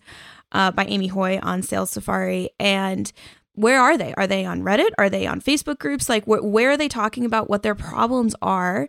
uh, 0.53 0.71
by 0.71 0.85
Amy 0.85 1.07
Hoy 1.07 1.39
on 1.43 1.61
Sales 1.61 1.91
Safari, 1.91 2.49
and 2.59 3.11
where 3.53 3.81
are 3.81 3.97
they? 3.97 4.13
Are 4.15 4.27
they 4.27 4.45
on 4.45 4.61
Reddit? 4.61 4.91
Are 4.99 5.09
they 5.09 5.25
on 5.25 5.41
Facebook 5.41 5.79
groups? 5.79 6.07
Like, 6.07 6.25
wh- 6.25 6.43
where 6.43 6.71
are 6.71 6.77
they 6.77 6.87
talking 6.87 7.25
about 7.25 7.49
what 7.49 7.63
their 7.63 7.75
problems 7.75 8.35
are? 8.41 8.87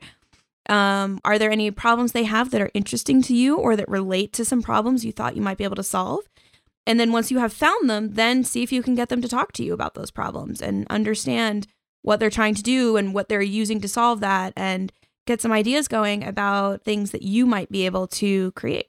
Um, 0.68 1.20
are 1.24 1.38
there 1.38 1.50
any 1.50 1.70
problems 1.70 2.12
they 2.12 2.24
have 2.24 2.50
that 2.50 2.60
are 2.60 2.70
interesting 2.74 3.22
to 3.22 3.34
you 3.34 3.56
or 3.56 3.74
that 3.76 3.88
relate 3.88 4.32
to 4.34 4.44
some 4.44 4.62
problems 4.62 5.04
you 5.04 5.12
thought 5.12 5.36
you 5.36 5.42
might 5.42 5.58
be 5.58 5.64
able 5.64 5.76
to 5.76 5.82
solve? 5.82 6.24
And 6.86 6.98
then 6.98 7.12
once 7.12 7.30
you 7.30 7.38
have 7.38 7.52
found 7.52 7.88
them, 7.88 8.14
then 8.14 8.44
see 8.44 8.62
if 8.62 8.72
you 8.72 8.82
can 8.82 8.94
get 8.94 9.08
them 9.08 9.22
to 9.22 9.28
talk 9.28 9.52
to 9.52 9.64
you 9.64 9.74
about 9.74 9.94
those 9.94 10.10
problems 10.10 10.62
and 10.62 10.86
understand 10.88 11.66
what 12.02 12.20
they're 12.20 12.30
trying 12.30 12.54
to 12.54 12.62
do 12.62 12.96
and 12.96 13.12
what 13.12 13.28
they're 13.28 13.42
using 13.42 13.80
to 13.80 13.88
solve 13.88 14.20
that 14.20 14.52
and 14.56 14.92
get 15.26 15.42
some 15.42 15.52
ideas 15.52 15.88
going 15.88 16.24
about 16.24 16.82
things 16.84 17.10
that 17.10 17.22
you 17.22 17.44
might 17.44 17.70
be 17.70 17.84
able 17.84 18.06
to 18.06 18.52
create. 18.52 18.88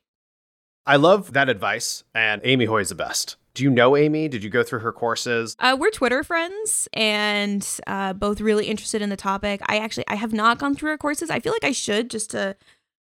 I 0.86 0.96
love 0.96 1.34
that 1.34 1.50
advice, 1.50 2.04
and 2.16 2.42
Amy 2.44 2.66
Hoy 2.66 2.80
is 2.80 2.90
the 2.90 2.96
best. 2.96 3.36
Do 3.60 3.66
you 3.66 3.70
know 3.70 3.98
Amy? 3.98 4.30
Did 4.30 4.42
you 4.42 4.50
go 4.50 4.64
through 4.64 4.80
her 4.80 4.94
courses? 4.94 5.58
Uh, 5.60 5.76
we're 5.78 5.92
Twitter 5.92 6.24
friends 6.24 6.88
and 6.94 7.68
uh, 7.88 8.14
both 8.14 8.40
really 8.40 8.68
interested 8.68 9.02
in 9.02 9.10
the 9.10 9.18
topic. 9.18 9.60
I 9.66 9.80
actually 9.80 10.06
I 10.08 10.16
have 10.16 10.32
not 10.32 10.60
gone 10.60 10.76
through 10.76 10.92
her 10.92 10.98
courses. 10.98 11.30
I 11.30 11.42
feel 11.42 11.52
like 11.52 11.66
I 11.66 11.74
should 11.74 12.10
just 12.10 12.32
to 12.32 12.56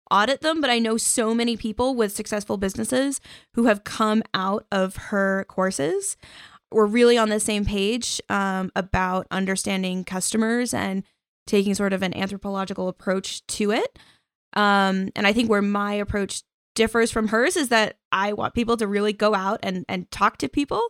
audit 0.10 0.42
them, 0.42 0.60
but 0.60 0.72
I 0.72 0.80
know 0.80 0.98
so 0.98 1.36
many 1.36 1.58
people 1.58 1.94
with 1.94 2.12
successful 2.12 2.58
businesses 2.58 3.22
who 3.54 3.66
have 3.66 3.84
come 3.84 4.24
out 4.34 4.66
of 4.72 4.96
her 4.96 5.46
courses. 5.48 6.18
We're 6.72 6.88
really 6.88 7.20
on 7.20 7.30
the 7.30 7.40
same 7.40 7.64
page 7.64 8.20
um, 8.28 8.72
about 8.76 9.28
understanding 9.30 10.06
customers 10.06 10.74
and 10.74 11.04
taking 11.46 11.76
sort 11.76 11.94
of 11.94 12.02
an 12.02 12.18
anthropological 12.18 12.88
approach 12.88 13.46
to 13.46 13.70
it. 13.70 14.00
Um, 14.54 15.10
and 15.16 15.28
I 15.28 15.34
think 15.34 15.52
where 15.52 15.62
my 15.62 15.94
approach 15.94 16.42
differs 16.78 17.12
from 17.12 17.30
hers 17.30 17.58
is 17.58 17.70
that 17.70 17.98
I 18.12 18.34
want 18.34 18.54
people 18.54 18.78
to 18.78 18.86
really 18.88 19.12
go 19.12 19.34
out 19.34 19.60
and 19.64 19.84
and 19.90 20.10
talk 20.12 20.38
to 20.38 20.48
people, 20.48 20.82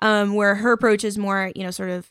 um, 0.00 0.34
where 0.34 0.56
her 0.56 0.72
approach 0.72 1.04
is 1.04 1.16
more, 1.16 1.52
you 1.54 1.62
know, 1.62 1.70
sort 1.70 1.90
of 1.90 2.10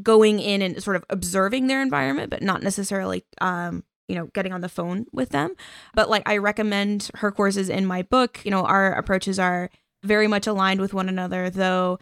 going 0.00 0.38
in 0.38 0.62
and 0.62 0.80
sort 0.80 0.94
of 0.96 1.04
observing 1.10 1.66
their 1.66 1.82
environment, 1.82 2.30
but 2.30 2.40
not 2.40 2.62
necessarily, 2.62 3.24
um, 3.40 3.82
you 4.08 4.14
know, 4.14 4.26
getting 4.32 4.52
on 4.52 4.60
the 4.60 4.68
phone 4.68 5.06
with 5.12 5.30
them. 5.30 5.54
But 5.92 6.08
like 6.08 6.22
I 6.24 6.36
recommend 6.36 7.10
her 7.16 7.32
courses 7.32 7.68
in 7.68 7.84
my 7.84 8.02
book. 8.02 8.40
You 8.44 8.52
know, 8.52 8.62
our 8.64 8.92
approaches 8.92 9.40
are 9.40 9.68
very 10.04 10.28
much 10.28 10.46
aligned 10.46 10.80
with 10.80 10.94
one 10.94 11.08
another, 11.08 11.50
though. 11.50 11.98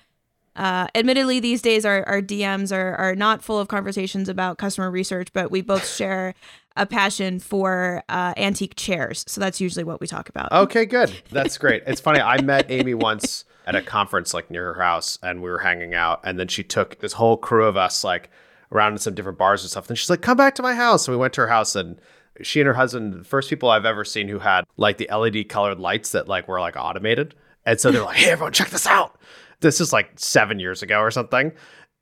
Uh, 0.57 0.89
admittedly, 0.95 1.41
these 1.41 1.63
days 1.63 1.87
our, 1.87 2.07
our 2.07 2.21
DMs 2.21 2.77
are, 2.77 2.95
are 2.97 3.15
not 3.15 3.43
full 3.43 3.59
of 3.59 3.69
conversations 3.69 4.29
about 4.29 4.59
customer 4.59 4.91
research, 4.91 5.33
but 5.33 5.51
we 5.51 5.63
both 5.63 5.89
share 5.89 6.35
a 6.77 6.87
passion 6.87 7.41
for 7.41 8.03
uh, 8.09 8.35
antique 8.37 8.75
chairs. 8.77 9.25
So 9.27 9.41
that's 9.41 9.61
usually 9.61 9.85
what 9.85 10.01
we 10.01 10.07
talk 10.07 10.29
about. 10.29 10.53
Okay, 10.53 10.87
good. 10.87 11.13
That's 11.31 11.59
great. 11.59 11.83
it's 11.87 12.01
funny. 12.01 12.21
I 12.21 12.41
met 12.41 12.71
Amy 12.71 12.95
once 12.95 13.45
at 13.67 13.75
a 13.75 13.83
conference 13.83 14.33
like 14.33 14.51
near 14.51 14.73
her 14.75 14.83
house, 14.83 15.19
and 15.23 15.43
we 15.43 15.51
were 15.51 15.59
hanging 15.59 15.95
out, 15.95 16.21
and 16.25 16.39
then 16.39 16.49
she 16.49 16.63
took 16.63 17.01
this 17.01 17.15
whole 17.15 17.37
crew 17.37 17.67
of 17.67 17.77
us 17.77 18.05
like 18.05 18.31
around 18.73 18.93
in 18.93 18.99
some 18.99 19.15
different 19.15 19.39
bars 19.39 19.63
and 19.63 19.71
stuff. 19.71 19.89
And 19.89 19.99
she's 19.99 20.11
like, 20.11 20.23
"Come 20.23 20.37
back 20.37 20.55
to 20.57 20.63
my 20.63 20.75
house." 20.75 21.07
And 21.07 21.17
we 21.17 21.21
went 21.21 21.33
to 21.35 21.43
her 21.43 21.49
house, 21.49 21.75
and 21.77 22.01
she 22.43 22.61
and 22.61 22.67
her 22.67 22.75
husband, 22.75 23.13
the 23.13 23.25
first 23.25 23.51
people 23.51 23.69
I've 23.69 23.85
ever 23.85 24.05
seen 24.05 24.29
who 24.29 24.39
had 24.39 24.65
like 24.77 24.97
the 24.99 25.09
LED 25.15 25.49
colored 25.49 25.79
lights 25.79 26.13
that 26.13 26.29
like 26.29 26.49
were 26.49 26.61
like 26.61 26.77
automated. 26.77 27.35
And 27.67 27.79
so 27.81 27.91
they're 27.91 28.05
like, 28.05 28.17
"Hey, 28.17 28.31
everyone, 28.31 28.53
check 28.53 28.71
this 28.71 28.87
out." 28.87 29.19
This 29.61 29.81
is 29.81 29.93
like 29.93 30.13
seven 30.17 30.59
years 30.59 30.83
ago 30.83 31.01
or 31.01 31.11
something. 31.11 31.53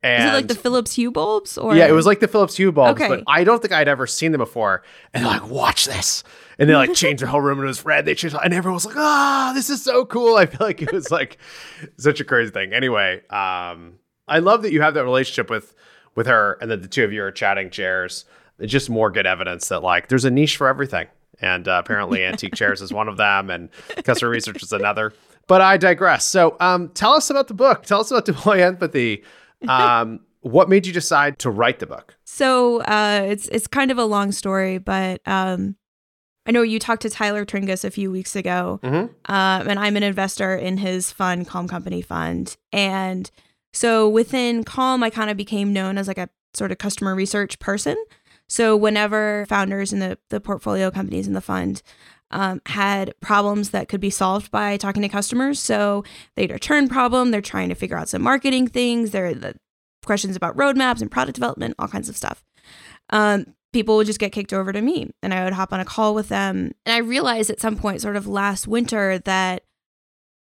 And 0.01 0.23
Is 0.23 0.29
it 0.29 0.33
like 0.33 0.47
the 0.47 0.55
Philips 0.55 0.95
Hue 0.95 1.11
bulbs? 1.11 1.57
Or 1.57 1.75
yeah, 1.75 1.87
it 1.87 1.91
was 1.91 2.05
like 2.05 2.21
the 2.21 2.27
Philips 2.27 2.55
Hue 2.55 2.71
bulbs, 2.71 3.01
Okay. 3.01 3.09
but 3.09 3.23
I 3.27 3.43
don't 3.43 3.61
think 3.61 3.73
I'd 3.73 3.89
ever 3.89 4.07
seen 4.07 4.31
them 4.31 4.39
before. 4.39 4.81
And 5.13 5.23
they're 5.25 5.31
like, 5.31 5.49
watch 5.49 5.85
this. 5.85 6.23
And 6.57 6.69
they 6.69 6.75
like 6.75 6.93
changed 6.95 7.21
the 7.21 7.27
whole 7.27 7.41
room 7.41 7.59
and 7.59 7.65
it 7.65 7.67
was 7.67 7.83
red. 7.83 8.05
They 8.05 8.15
changed, 8.15 8.35
and 8.41 8.53
everyone 8.53 8.75
was 8.75 8.85
like, 8.85 8.95
ah, 8.95 9.51
this 9.53 9.69
is 9.69 9.83
so 9.83 10.05
cool. 10.05 10.37
I 10.37 10.45
feel 10.45 10.65
like 10.65 10.81
it 10.81 10.93
was 10.93 11.11
like 11.11 11.37
such 11.97 12.21
a 12.21 12.23
crazy 12.23 12.51
thing. 12.51 12.71
Anyway, 12.73 13.17
um, 13.29 13.95
I 14.27 14.39
love 14.39 14.61
that 14.61 14.71
you 14.71 14.81
have 14.81 14.93
that 14.93 15.03
relationship 15.03 15.49
with 15.49 15.73
with 16.15 16.27
her 16.27 16.57
and 16.61 16.71
that 16.71 16.81
the 16.81 16.87
two 16.87 17.03
of 17.03 17.11
you 17.11 17.23
are 17.23 17.31
chatting 17.31 17.69
chairs. 17.69 18.25
It's 18.57 18.71
just 18.71 18.89
more 18.89 19.11
good 19.11 19.25
evidence 19.27 19.67
that 19.69 19.83
like 19.83 20.07
there's 20.07 20.25
a 20.25 20.31
niche 20.31 20.55
for 20.57 20.67
everything. 20.67 21.07
And 21.41 21.67
uh, 21.67 21.81
apparently, 21.83 22.23
antique 22.25 22.55
chairs 22.55 22.81
is 22.81 22.93
one 22.93 23.07
of 23.09 23.17
them, 23.17 23.49
and 23.49 23.69
customer 24.03 24.29
research 24.31 24.61
is 24.63 24.71
another. 24.73 25.13
But 25.47 25.61
I 25.61 25.77
digress. 25.77 26.25
So, 26.25 26.55
um, 26.59 26.89
tell 26.89 27.13
us 27.13 27.29
about 27.29 27.47
the 27.47 27.53
book. 27.53 27.83
Tell 27.83 28.01
us 28.01 28.11
about 28.11 28.25
Deploy 28.25 28.61
Empathy. 28.63 29.23
Um, 29.67 30.21
what 30.41 30.69
made 30.69 30.85
you 30.87 30.93
decide 30.93 31.39
to 31.39 31.49
write 31.49 31.79
the 31.79 31.85
book? 31.85 32.15
So 32.23 32.81
uh, 32.81 33.21
it's 33.27 33.47
it's 33.49 33.67
kind 33.67 33.91
of 33.91 33.97
a 33.97 34.05
long 34.05 34.31
story, 34.31 34.77
but 34.77 35.21
um, 35.27 35.75
I 36.45 36.51
know 36.51 36.61
you 36.61 36.79
talked 36.79 37.01
to 37.03 37.09
Tyler 37.09 37.45
Tringas 37.45 37.83
a 37.83 37.91
few 37.91 38.09
weeks 38.11 38.35
ago, 38.35 38.79
Mhm. 38.83 39.09
um, 39.25 39.67
and 39.67 39.77
I'm 39.79 39.97
an 39.97 40.03
investor 40.03 40.55
in 40.55 40.77
his 40.77 41.11
fund, 41.11 41.47
Calm 41.47 41.67
Company 41.67 42.01
Fund, 42.01 42.55
and 42.71 43.29
so 43.73 44.07
within 44.09 44.63
Calm, 44.63 45.03
I 45.03 45.09
kind 45.09 45.29
of 45.29 45.37
became 45.37 45.73
known 45.73 45.97
as 45.97 46.07
like 46.07 46.17
a 46.17 46.29
sort 46.53 46.71
of 46.71 46.77
customer 46.77 47.13
research 47.13 47.59
person. 47.59 47.97
So 48.47 48.75
whenever 48.75 49.45
founders 49.47 49.93
in 49.93 49.99
the 49.99 50.17
the 50.29 50.39
portfolio 50.39 50.89
companies 50.89 51.27
in 51.27 51.33
the 51.33 51.41
fund 51.41 51.83
um, 52.31 52.61
had 52.67 53.13
problems 53.21 53.71
that 53.71 53.89
could 53.89 54.01
be 54.01 54.09
solved 54.09 54.51
by 54.51 54.77
talking 54.77 55.01
to 55.01 55.09
customers, 55.09 55.59
so 55.59 56.03
they 56.35 56.43
had 56.43 56.51
a 56.51 56.59
churn 56.59 56.87
problem, 56.87 57.31
they're 57.31 57.41
trying 57.41 57.69
to 57.69 57.75
figure 57.75 57.97
out 57.97 58.09
some 58.09 58.21
marketing 58.21 58.67
things, 58.67 59.11
they're 59.11 59.33
the 59.33 59.55
questions 60.05 60.35
about 60.35 60.55
roadmaps 60.55 61.01
and 61.01 61.11
product 61.11 61.35
development, 61.35 61.75
all 61.79 61.87
kinds 61.87 62.09
of 62.09 62.17
stuff. 62.17 62.43
Um, 63.09 63.55
people 63.73 63.95
would 63.97 64.07
just 64.07 64.19
get 64.19 64.31
kicked 64.31 64.53
over 64.53 64.71
to 64.71 64.81
me, 64.81 65.09
and 65.21 65.33
I 65.33 65.43
would 65.43 65.53
hop 65.53 65.73
on 65.73 65.79
a 65.79 65.85
call 65.85 66.13
with 66.15 66.29
them. 66.29 66.71
And 66.85 66.93
I 66.95 66.99
realized 66.99 67.49
at 67.49 67.59
some 67.59 67.75
point, 67.75 68.01
sort 68.01 68.15
of 68.15 68.27
last 68.27 68.67
winter, 68.67 69.19
that 69.19 69.63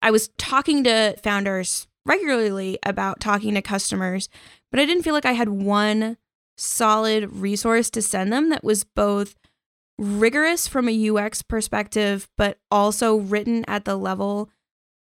I 0.03 0.11
was 0.11 0.29
talking 0.39 0.85
to 0.85 1.17
founders 1.23 1.87
regularly 2.07 2.79
about 2.85 3.21
talking 3.21 3.55
to 3.55 3.63
customers, 3.63 4.29
but 4.71 4.81
I 4.81 4.87
didn't 4.87 5.03
feel 5.03 5.15
like 5.15 5.27
I 5.27 5.33
had 5.33 5.49
one 5.49 6.17
solid 6.57 7.33
resource 7.33 7.91
to 7.91 8.03
send 8.03 8.33
them 8.33 8.51
that 8.51 8.65
was 8.65 8.85
both 8.85 9.37
rigorous 9.99 10.69
from 10.69 10.89
a 10.89 11.11
UX 11.11 11.43
perspective, 11.43 12.29
but 12.37 12.59
also 12.71 13.17
written 13.17 13.65
at 13.67 13.85
the 13.85 13.97
level 13.97 14.51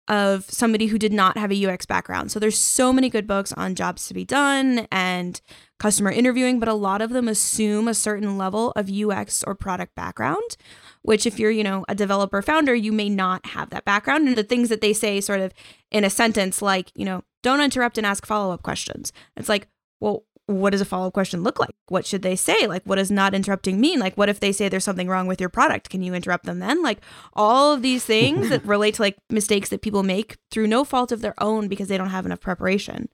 of 0.08 0.46
somebody 0.52 0.86
who 0.86 1.00
did 1.00 1.12
not 1.12 1.36
have 1.36 1.52
a 1.52 1.66
UX 1.66 1.86
background. 1.86 2.32
So 2.32 2.40
there's 2.40 2.60
so 2.60 2.94
many 2.94 3.10
good 3.10 3.26
books 3.26 3.52
on 3.54 3.74
jobs 3.74 4.08
to 4.08 4.14
be 4.14 4.24
done 4.24 4.88
and 4.92 5.42
customer 5.80 6.12
interviewing, 6.12 6.60
but 6.60 6.70
a 6.70 6.76
lot 6.76 7.02
of 7.02 7.10
them 7.10 7.28
assume 7.28 7.88
a 7.88 7.96
certain 7.96 8.38
level 8.38 8.72
of 8.76 8.92
UX 8.92 9.44
or 9.44 9.56
product 9.56 9.96
background, 9.96 10.58
which 11.02 11.26
if 11.26 11.40
you're, 11.40 11.50
you 11.50 11.64
know, 11.64 11.86
a 11.90 11.96
developer 11.96 12.44
founder, 12.44 12.76
you 12.76 12.92
may 12.92 13.10
not 13.10 13.48
have 13.48 13.72
that 13.72 13.84
background. 13.84 14.28
And 14.28 14.38
the 14.38 14.44
things 14.44 14.70
that 14.70 14.82
they 14.82 14.94
say 14.94 15.20
sort 15.22 15.40
of 15.40 15.54
in 15.90 16.04
a 16.04 16.10
sentence 16.12 16.62
like, 16.62 16.92
you 16.94 17.06
know, 17.06 17.24
don't 17.42 17.62
interrupt 17.62 17.98
and 17.98 18.06
ask 18.06 18.28
follow-up 18.28 18.62
questions. 18.62 19.12
It's 19.36 19.50
like, 19.50 19.68
well, 20.00 20.24
what 20.48 20.70
does 20.72 20.82
a 20.82 20.86
follow-up 20.86 21.14
question 21.14 21.42
look 21.44 21.60
like? 21.60 21.74
What 21.88 22.06
should 22.06 22.22
they 22.22 22.36
say? 22.36 22.68
Like 22.68 22.84
what 22.84 22.96
does 22.98 23.10
not 23.10 23.34
interrupting 23.34 23.80
mean? 23.82 24.00
Like 24.00 24.16
what 24.16 24.30
if 24.30 24.40
they 24.40 24.52
say 24.52 24.70
there's 24.70 24.84
something 24.84 25.08
wrong 25.08 25.26
with 25.28 25.40
your 25.40 25.50
product? 25.50 25.90
Can 25.90 26.04
you 26.04 26.14
interrupt 26.14 26.46
them 26.46 26.60
then? 26.60 26.84
Like 26.84 27.00
all 27.34 27.74
of 27.74 27.82
these 27.82 28.06
things 28.06 28.50
that 28.50 28.64
relate 28.76 28.96
to 28.96 29.02
like 29.02 29.18
mistakes 29.30 29.70
that 29.70 29.82
people 29.82 30.04
make 30.04 30.38
through 30.52 30.68
no 30.68 30.84
fault 30.84 31.12
of 31.12 31.22
their 31.22 31.34
own 31.42 31.68
because 31.68 31.88
they 31.88 31.98
don't 31.98 32.10
have 32.10 32.26
enough 32.26 32.42
preparation. 32.42 33.10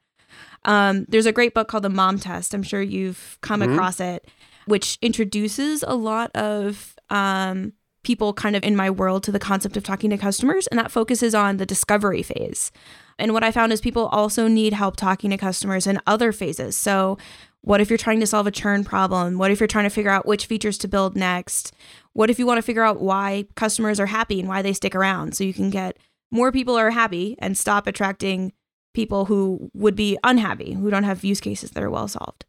Um, 0.65 1.05
there's 1.09 1.25
a 1.25 1.31
great 1.31 1.53
book 1.53 1.67
called 1.67 1.83
The 1.83 1.89
Mom 1.89 2.19
Test. 2.19 2.53
I'm 2.53 2.63
sure 2.63 2.81
you've 2.81 3.37
come 3.41 3.61
Mhm. 3.61 3.73
across 3.73 3.99
it, 3.99 4.27
which 4.65 4.97
introduces 5.01 5.83
a 5.87 5.95
lot 5.95 6.35
of 6.35 6.95
um, 7.09 7.73
people 8.03 8.33
kind 8.33 8.55
of 8.55 8.63
in 8.63 8.75
my 8.75 8.89
world 8.89 9.23
to 9.23 9.31
the 9.31 9.39
concept 9.39 9.75
of 9.77 9.83
talking 9.83 10.09
to 10.09 10.17
customers, 10.17 10.67
and 10.67 10.79
that 10.79 10.91
focuses 10.91 11.35
on 11.35 11.57
the 11.57 11.65
discovery 11.65 12.23
phase. 12.23 12.71
And 13.21 13.33
what 13.33 13.43
I 13.43 13.51
found 13.51 13.71
is 13.71 13.79
people 13.79 14.07
also 14.07 14.47
need 14.47 14.73
help 14.73 14.97
talking 14.97 15.29
to 15.29 15.37
customers 15.37 15.87
in 15.87 15.99
other 16.07 16.31
phases. 16.31 16.75
So, 16.75 17.17
what 17.63 17.79
if 17.79 17.91
you're 17.91 17.97
trying 17.97 18.19
to 18.21 18.27
solve 18.27 18.47
a 18.47 18.51
churn 18.51 18.83
problem? 18.83 19.37
What 19.37 19.51
if 19.51 19.59
you're 19.59 19.67
trying 19.67 19.85
to 19.85 19.91
figure 19.91 20.09
out 20.09 20.25
which 20.25 20.47
features 20.47 20.79
to 20.79 20.87
build 20.87 21.15
next? 21.15 21.71
What 22.13 22.31
if 22.31 22.39
you 22.39 22.47
want 22.47 22.57
to 22.57 22.63
figure 22.63 22.83
out 22.83 22.99
why 22.99 23.45
customers 23.55 23.99
are 23.99 24.07
happy 24.07 24.39
and 24.39 24.49
why 24.49 24.63
they 24.63 24.73
stick 24.73 24.95
around 24.95 25.35
so 25.35 25.43
you 25.43 25.53
can 25.53 25.69
get 25.69 25.97
more 26.31 26.51
people 26.51 26.75
are 26.75 26.89
happy 26.89 27.35
and 27.37 27.55
stop 27.55 27.85
attracting 27.85 28.53
people 28.95 29.25
who 29.25 29.69
would 29.75 29.95
be 29.95 30.17
unhappy, 30.23 30.73
who 30.73 30.89
don't 30.89 31.03
have 31.03 31.23
use 31.23 31.39
cases 31.39 31.71
that 31.71 31.83
are 31.83 31.89
well 31.91 32.07
solved. 32.07 32.45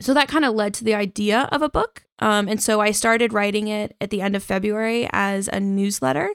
So 0.00 0.12
that 0.14 0.28
kind 0.28 0.44
of 0.44 0.54
led 0.54 0.74
to 0.74 0.84
the 0.84 0.94
idea 0.94 1.48
of 1.52 1.62
a 1.62 1.68
book. 1.68 2.04
Um, 2.18 2.48
and 2.48 2.60
so 2.60 2.80
I 2.80 2.90
started 2.90 3.32
writing 3.32 3.68
it 3.68 3.94
at 4.00 4.10
the 4.10 4.20
end 4.20 4.36
of 4.36 4.42
February 4.42 5.08
as 5.12 5.48
a 5.48 5.60
newsletter, 5.60 6.34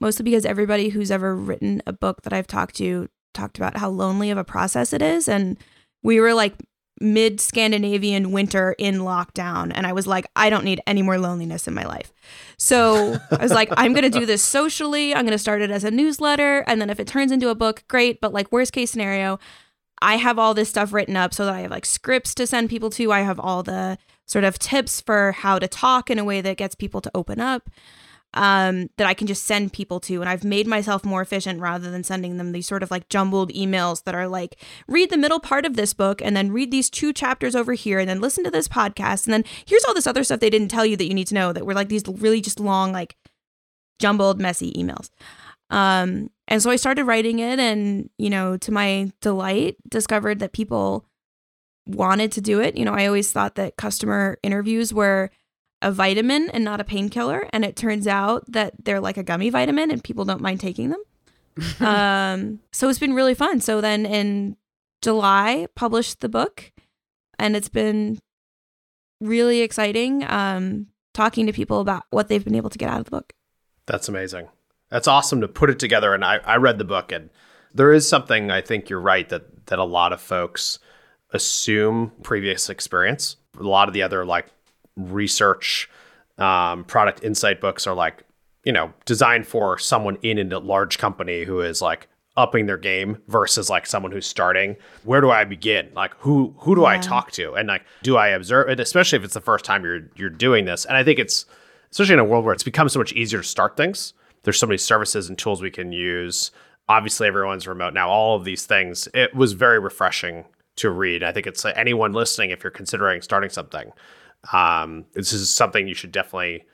mostly 0.00 0.24
because 0.24 0.44
everybody 0.44 0.88
who's 0.88 1.10
ever 1.10 1.36
written 1.36 1.82
a 1.86 1.92
book 1.92 2.22
that 2.22 2.32
I've 2.32 2.46
talked 2.46 2.76
to 2.76 3.08
talked 3.36 3.58
about 3.58 3.76
how 3.76 3.88
lonely 3.88 4.30
of 4.30 4.38
a 4.38 4.44
process 4.44 4.92
it 4.92 5.02
is. 5.02 5.28
And 5.28 5.56
we 6.02 6.20
were 6.20 6.34
like 6.34 6.54
mid 7.00 7.40
Scandinavian 7.40 8.32
winter 8.32 8.74
in 8.78 8.96
lockdown. 8.96 9.70
And 9.74 9.86
I 9.86 9.92
was 9.92 10.06
like, 10.06 10.26
I 10.34 10.50
don't 10.50 10.64
need 10.64 10.80
any 10.86 11.02
more 11.02 11.18
loneliness 11.18 11.68
in 11.68 11.74
my 11.74 11.84
life. 11.84 12.12
So 12.58 13.18
I 13.30 13.42
was 13.42 13.52
like, 13.52 13.68
I'm 13.76 13.92
going 13.92 14.10
to 14.10 14.18
do 14.18 14.26
this 14.26 14.42
socially. 14.42 15.14
I'm 15.14 15.24
going 15.24 15.32
to 15.32 15.38
start 15.38 15.62
it 15.62 15.70
as 15.70 15.84
a 15.84 15.90
newsletter. 15.90 16.64
And 16.66 16.80
then 16.80 16.90
if 16.90 16.98
it 16.98 17.06
turns 17.06 17.32
into 17.32 17.50
a 17.50 17.54
book, 17.54 17.84
great. 17.88 18.20
But 18.20 18.32
like, 18.32 18.50
worst 18.50 18.72
case 18.72 18.90
scenario, 18.90 19.38
I 20.00 20.16
have 20.16 20.38
all 20.38 20.54
this 20.54 20.68
stuff 20.68 20.92
written 20.92 21.16
up 21.16 21.34
so 21.34 21.44
that 21.44 21.54
I 21.54 21.60
have 21.60 21.70
like 21.70 21.86
scripts 21.86 22.34
to 22.36 22.46
send 22.46 22.70
people 22.70 22.90
to. 22.90 23.12
I 23.12 23.20
have 23.20 23.40
all 23.40 23.62
the 23.62 23.98
sort 24.26 24.44
of 24.44 24.58
tips 24.58 25.00
for 25.00 25.32
how 25.32 25.58
to 25.58 25.68
talk 25.68 26.10
in 26.10 26.18
a 26.18 26.24
way 26.24 26.40
that 26.40 26.56
gets 26.56 26.74
people 26.74 27.00
to 27.00 27.10
open 27.14 27.40
up 27.40 27.70
um, 28.36 28.90
that 28.98 29.06
I 29.06 29.14
can 29.14 29.26
just 29.26 29.44
send 29.44 29.72
people 29.72 29.98
to. 30.00 30.20
And 30.20 30.28
I've 30.28 30.44
made 30.44 30.66
myself 30.66 31.04
more 31.04 31.22
efficient 31.22 31.60
rather 31.60 31.90
than 31.90 32.04
sending 32.04 32.36
them 32.36 32.52
these 32.52 32.66
sort 32.66 32.82
of 32.82 32.90
like 32.90 33.08
jumbled 33.08 33.50
emails 33.52 34.04
that 34.04 34.14
are 34.14 34.28
like, 34.28 34.60
read 34.86 35.10
the 35.10 35.16
middle 35.16 35.40
part 35.40 35.64
of 35.64 35.74
this 35.74 35.94
book 35.94 36.20
and 36.22 36.36
then 36.36 36.52
read 36.52 36.70
these 36.70 36.90
two 36.90 37.12
chapters 37.14 37.56
over 37.56 37.72
here 37.72 37.98
and 37.98 38.08
then 38.08 38.20
listen 38.20 38.44
to 38.44 38.50
this 38.50 38.68
podcast. 38.68 39.24
And 39.24 39.32
then 39.32 39.44
here's 39.64 39.84
all 39.84 39.94
this 39.94 40.06
other 40.06 40.22
stuff 40.22 40.40
they 40.40 40.50
didn't 40.50 40.68
tell 40.68 40.84
you 40.84 40.96
that 40.98 41.06
you 41.08 41.14
need 41.14 41.28
to 41.28 41.34
know 41.34 41.52
that 41.52 41.64
were 41.64 41.74
like 41.74 41.88
these 41.88 42.04
really 42.06 42.42
just 42.42 42.60
long, 42.60 42.92
like 42.92 43.16
jumbled, 43.98 44.38
messy 44.38 44.72
emails. 44.74 45.08
Um, 45.70 46.30
and 46.46 46.62
so 46.62 46.70
I 46.70 46.76
started 46.76 47.04
writing 47.04 47.38
it 47.38 47.58
and, 47.58 48.10
you 48.18 48.28
know, 48.28 48.58
to 48.58 48.70
my 48.70 49.10
delight, 49.22 49.76
discovered 49.88 50.40
that 50.40 50.52
people 50.52 51.06
wanted 51.86 52.32
to 52.32 52.42
do 52.42 52.60
it. 52.60 52.76
You 52.76 52.84
know, 52.84 52.92
I 52.92 53.06
always 53.06 53.32
thought 53.32 53.54
that 53.54 53.76
customer 53.76 54.38
interviews 54.42 54.92
were 54.92 55.30
a 55.86 55.92
vitamin 55.92 56.50
and 56.50 56.64
not 56.64 56.80
a 56.80 56.84
painkiller. 56.84 57.48
And 57.52 57.64
it 57.64 57.76
turns 57.76 58.08
out 58.08 58.44
that 58.50 58.74
they're 58.84 59.00
like 59.00 59.16
a 59.16 59.22
gummy 59.22 59.50
vitamin 59.50 59.92
and 59.92 60.02
people 60.02 60.24
don't 60.24 60.40
mind 60.40 60.58
taking 60.58 60.90
them. 60.90 61.00
um, 61.80 62.58
so 62.72 62.88
it's 62.88 62.98
been 62.98 63.14
really 63.14 63.34
fun. 63.34 63.60
So 63.60 63.80
then 63.80 64.04
in 64.04 64.56
July, 65.00 65.68
published 65.76 66.20
the 66.20 66.28
book 66.28 66.72
and 67.38 67.54
it's 67.54 67.68
been 67.68 68.18
really 69.20 69.60
exciting 69.60 70.24
um, 70.28 70.88
talking 71.14 71.46
to 71.46 71.52
people 71.52 71.78
about 71.78 72.02
what 72.10 72.26
they've 72.26 72.44
been 72.44 72.56
able 72.56 72.70
to 72.70 72.78
get 72.78 72.90
out 72.90 72.98
of 72.98 73.04
the 73.04 73.12
book. 73.12 73.32
That's 73.86 74.08
amazing. 74.08 74.48
That's 74.90 75.06
awesome 75.06 75.40
to 75.40 75.48
put 75.48 75.70
it 75.70 75.78
together. 75.78 76.14
And 76.14 76.24
I, 76.24 76.38
I 76.38 76.56
read 76.56 76.78
the 76.78 76.84
book 76.84 77.12
and 77.12 77.30
there 77.72 77.92
is 77.92 78.08
something 78.08 78.50
I 78.50 78.60
think 78.60 78.90
you're 78.90 79.00
right 79.00 79.28
that 79.28 79.66
that 79.66 79.78
a 79.78 79.84
lot 79.84 80.12
of 80.12 80.20
folks 80.20 80.80
assume 81.32 82.10
previous 82.24 82.68
experience. 82.68 83.36
A 83.58 83.62
lot 83.62 83.86
of 83.86 83.94
the 83.94 84.02
other 84.02 84.24
like 84.24 84.46
research 84.96 85.88
um, 86.38 86.84
product 86.84 87.22
insight 87.24 87.60
books 87.60 87.86
are 87.86 87.94
like 87.94 88.24
you 88.64 88.72
know 88.72 88.92
designed 89.04 89.46
for 89.46 89.78
someone 89.78 90.16
in 90.22 90.52
a 90.52 90.58
large 90.58 90.98
company 90.98 91.44
who 91.44 91.60
is 91.60 91.80
like 91.80 92.08
upping 92.36 92.66
their 92.66 92.76
game 92.76 93.16
versus 93.28 93.70
like 93.70 93.86
someone 93.86 94.12
who's 94.12 94.26
starting. 94.26 94.76
Where 95.04 95.20
do 95.20 95.30
i 95.30 95.44
begin? 95.44 95.90
Like 95.94 96.14
who 96.18 96.54
who 96.58 96.74
do 96.74 96.82
yeah. 96.82 96.88
i 96.88 96.98
talk 96.98 97.30
to? 97.32 97.54
And 97.54 97.68
like 97.68 97.84
do 98.02 98.16
i 98.16 98.28
observe 98.28 98.68
it 98.68 98.80
especially 98.80 99.18
if 99.18 99.24
it's 99.24 99.34
the 99.34 99.40
first 99.40 99.64
time 99.64 99.84
you're 99.84 100.02
you're 100.16 100.30
doing 100.30 100.64
this 100.64 100.84
and 100.84 100.96
i 100.96 101.04
think 101.04 101.18
it's 101.18 101.46
especially 101.90 102.14
in 102.14 102.20
a 102.20 102.24
world 102.24 102.44
where 102.44 102.52
it's 102.52 102.64
become 102.64 102.88
so 102.88 102.98
much 102.98 103.12
easier 103.12 103.40
to 103.40 103.46
start 103.46 103.76
things 103.76 104.12
there's 104.46 104.60
so 104.60 104.66
many 104.66 104.78
services 104.78 105.28
and 105.28 105.36
tools 105.36 105.60
we 105.60 105.72
can 105.72 105.90
use. 105.90 106.52
Obviously 106.88 107.26
everyone's 107.26 107.66
remote 107.66 107.92
now 107.94 108.08
all 108.08 108.36
of 108.36 108.44
these 108.44 108.64
things. 108.64 109.08
It 109.12 109.34
was 109.34 109.54
very 109.54 109.80
refreshing 109.80 110.44
to 110.76 110.88
read. 110.90 111.24
I 111.24 111.32
think 111.32 111.48
it's 111.48 111.64
like 111.64 111.76
anyone 111.76 112.12
listening 112.12 112.50
if 112.50 112.62
you're 112.62 112.70
considering 112.70 113.22
starting 113.22 113.50
something 113.50 113.90
um, 114.52 115.04
this 115.12 115.32
is 115.32 115.52
something 115.52 115.88
you 115.88 115.94
should 115.94 116.12
definitely 116.12 116.64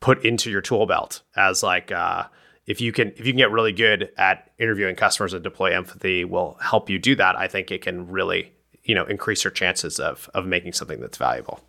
put 0.00 0.24
into 0.24 0.50
your 0.50 0.60
tool 0.60 0.86
belt 0.86 1.22
as 1.36 1.62
like 1.62 1.90
uh, 1.92 2.24
if 2.66 2.80
you 2.80 2.92
can 2.92 3.08
if 3.10 3.20
you 3.20 3.32
can 3.32 3.36
get 3.36 3.50
really 3.50 3.72
good 3.72 4.10
at 4.16 4.50
interviewing 4.58 4.94
customers 4.94 5.32
and 5.32 5.42
deploy 5.42 5.74
empathy 5.74 6.24
will 6.24 6.56
help 6.62 6.88
you 6.88 6.98
do 6.98 7.16
that 7.16 7.34
i 7.36 7.48
think 7.48 7.70
it 7.70 7.82
can 7.82 8.06
really 8.08 8.52
you 8.88 8.94
know 8.94 9.04
increase 9.04 9.44
your 9.44 9.52
chances 9.52 10.00
of 10.00 10.28
of 10.34 10.46
making 10.46 10.72
something 10.72 10.98
that's 10.98 11.18
valuable. 11.18 11.60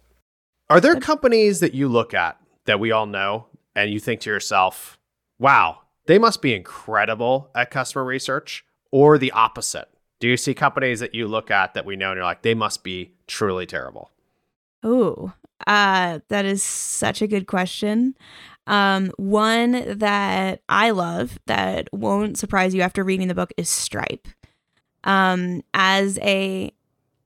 Are 0.69 0.79
there 0.79 0.99
companies 0.99 1.59
that 1.59 1.75
you 1.75 1.87
look 1.87 2.13
at 2.13 2.39
that 2.65 2.79
we 2.79 2.91
all 2.91 3.05
know 3.05 3.47
and 3.75 3.91
you 3.91 3.99
think 3.99 4.21
to 4.21 4.31
yourself 4.31 4.97
wow 5.37 5.79
they 6.05 6.17
must 6.17 6.41
be 6.41 6.55
incredible 6.55 7.51
at 7.53 7.69
customer 7.69 8.03
research 8.03 8.65
or 8.91 9.19
the 9.19 9.31
opposite? 9.31 9.89
Do 10.19 10.27
you 10.27 10.37
see 10.37 10.53
companies 10.53 10.99
that 11.01 11.13
you 11.13 11.27
look 11.27 11.51
at 11.51 11.75
that 11.75 11.85
we 11.85 11.95
know 11.95 12.11
and 12.11 12.17
you're 12.17 12.25
like 12.25 12.41
they 12.41 12.55
must 12.55 12.83
be 12.83 13.13
truly 13.27 13.67
terrible 13.67 14.11
Oh, 14.83 15.33
uh, 15.67 16.19
that 16.29 16.45
is 16.45 16.63
such 16.63 17.21
a 17.21 17.27
good 17.27 17.47
question. 17.47 18.15
Um, 18.67 19.11
one 19.17 19.97
that 19.99 20.61
I 20.69 20.91
love 20.91 21.39
that 21.47 21.89
won't 21.91 22.37
surprise 22.37 22.73
you 22.73 22.81
after 22.81 23.03
reading 23.03 23.27
the 23.27 23.35
book 23.35 23.51
is 23.57 23.69
Stripe. 23.69 24.27
Um, 25.03 25.63
as 25.73 26.19
a 26.21 26.71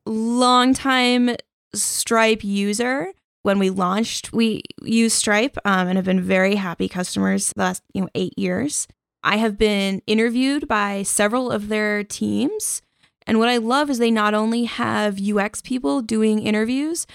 longtime 0.06 1.36
Stripe 1.76 2.44
user, 2.44 3.12
when 3.42 3.60
we 3.60 3.70
launched, 3.70 4.32
we 4.32 4.63
used 4.82 5.18
Stripe 5.18 5.58
um, 5.66 5.88
and 5.88 5.98
have 5.98 6.06
been 6.06 6.22
very 6.22 6.56
happy 6.56 6.88
customers 6.88 7.52
the 7.56 7.62
last 7.62 7.84
you 7.94 8.02
know 8.02 8.10
eight 8.16 8.38
years. 8.38 8.88
I 9.22 9.38
have 9.38 9.58
been 9.58 10.02
interviewed 10.08 10.68
by 10.68 11.04
several 11.04 11.52
of 11.52 11.68
their 11.68 12.04
teams, 12.04 12.82
and 13.28 13.39
what 13.39 13.50
I 13.50 13.58
love 13.58 13.89
is 13.89 13.98
they 13.98 14.12
not 14.12 14.34
only 14.34 14.66
have 14.66 15.20
UX 15.22 15.62
people 15.62 16.02
doing 16.02 16.39
interviews, 16.39 17.06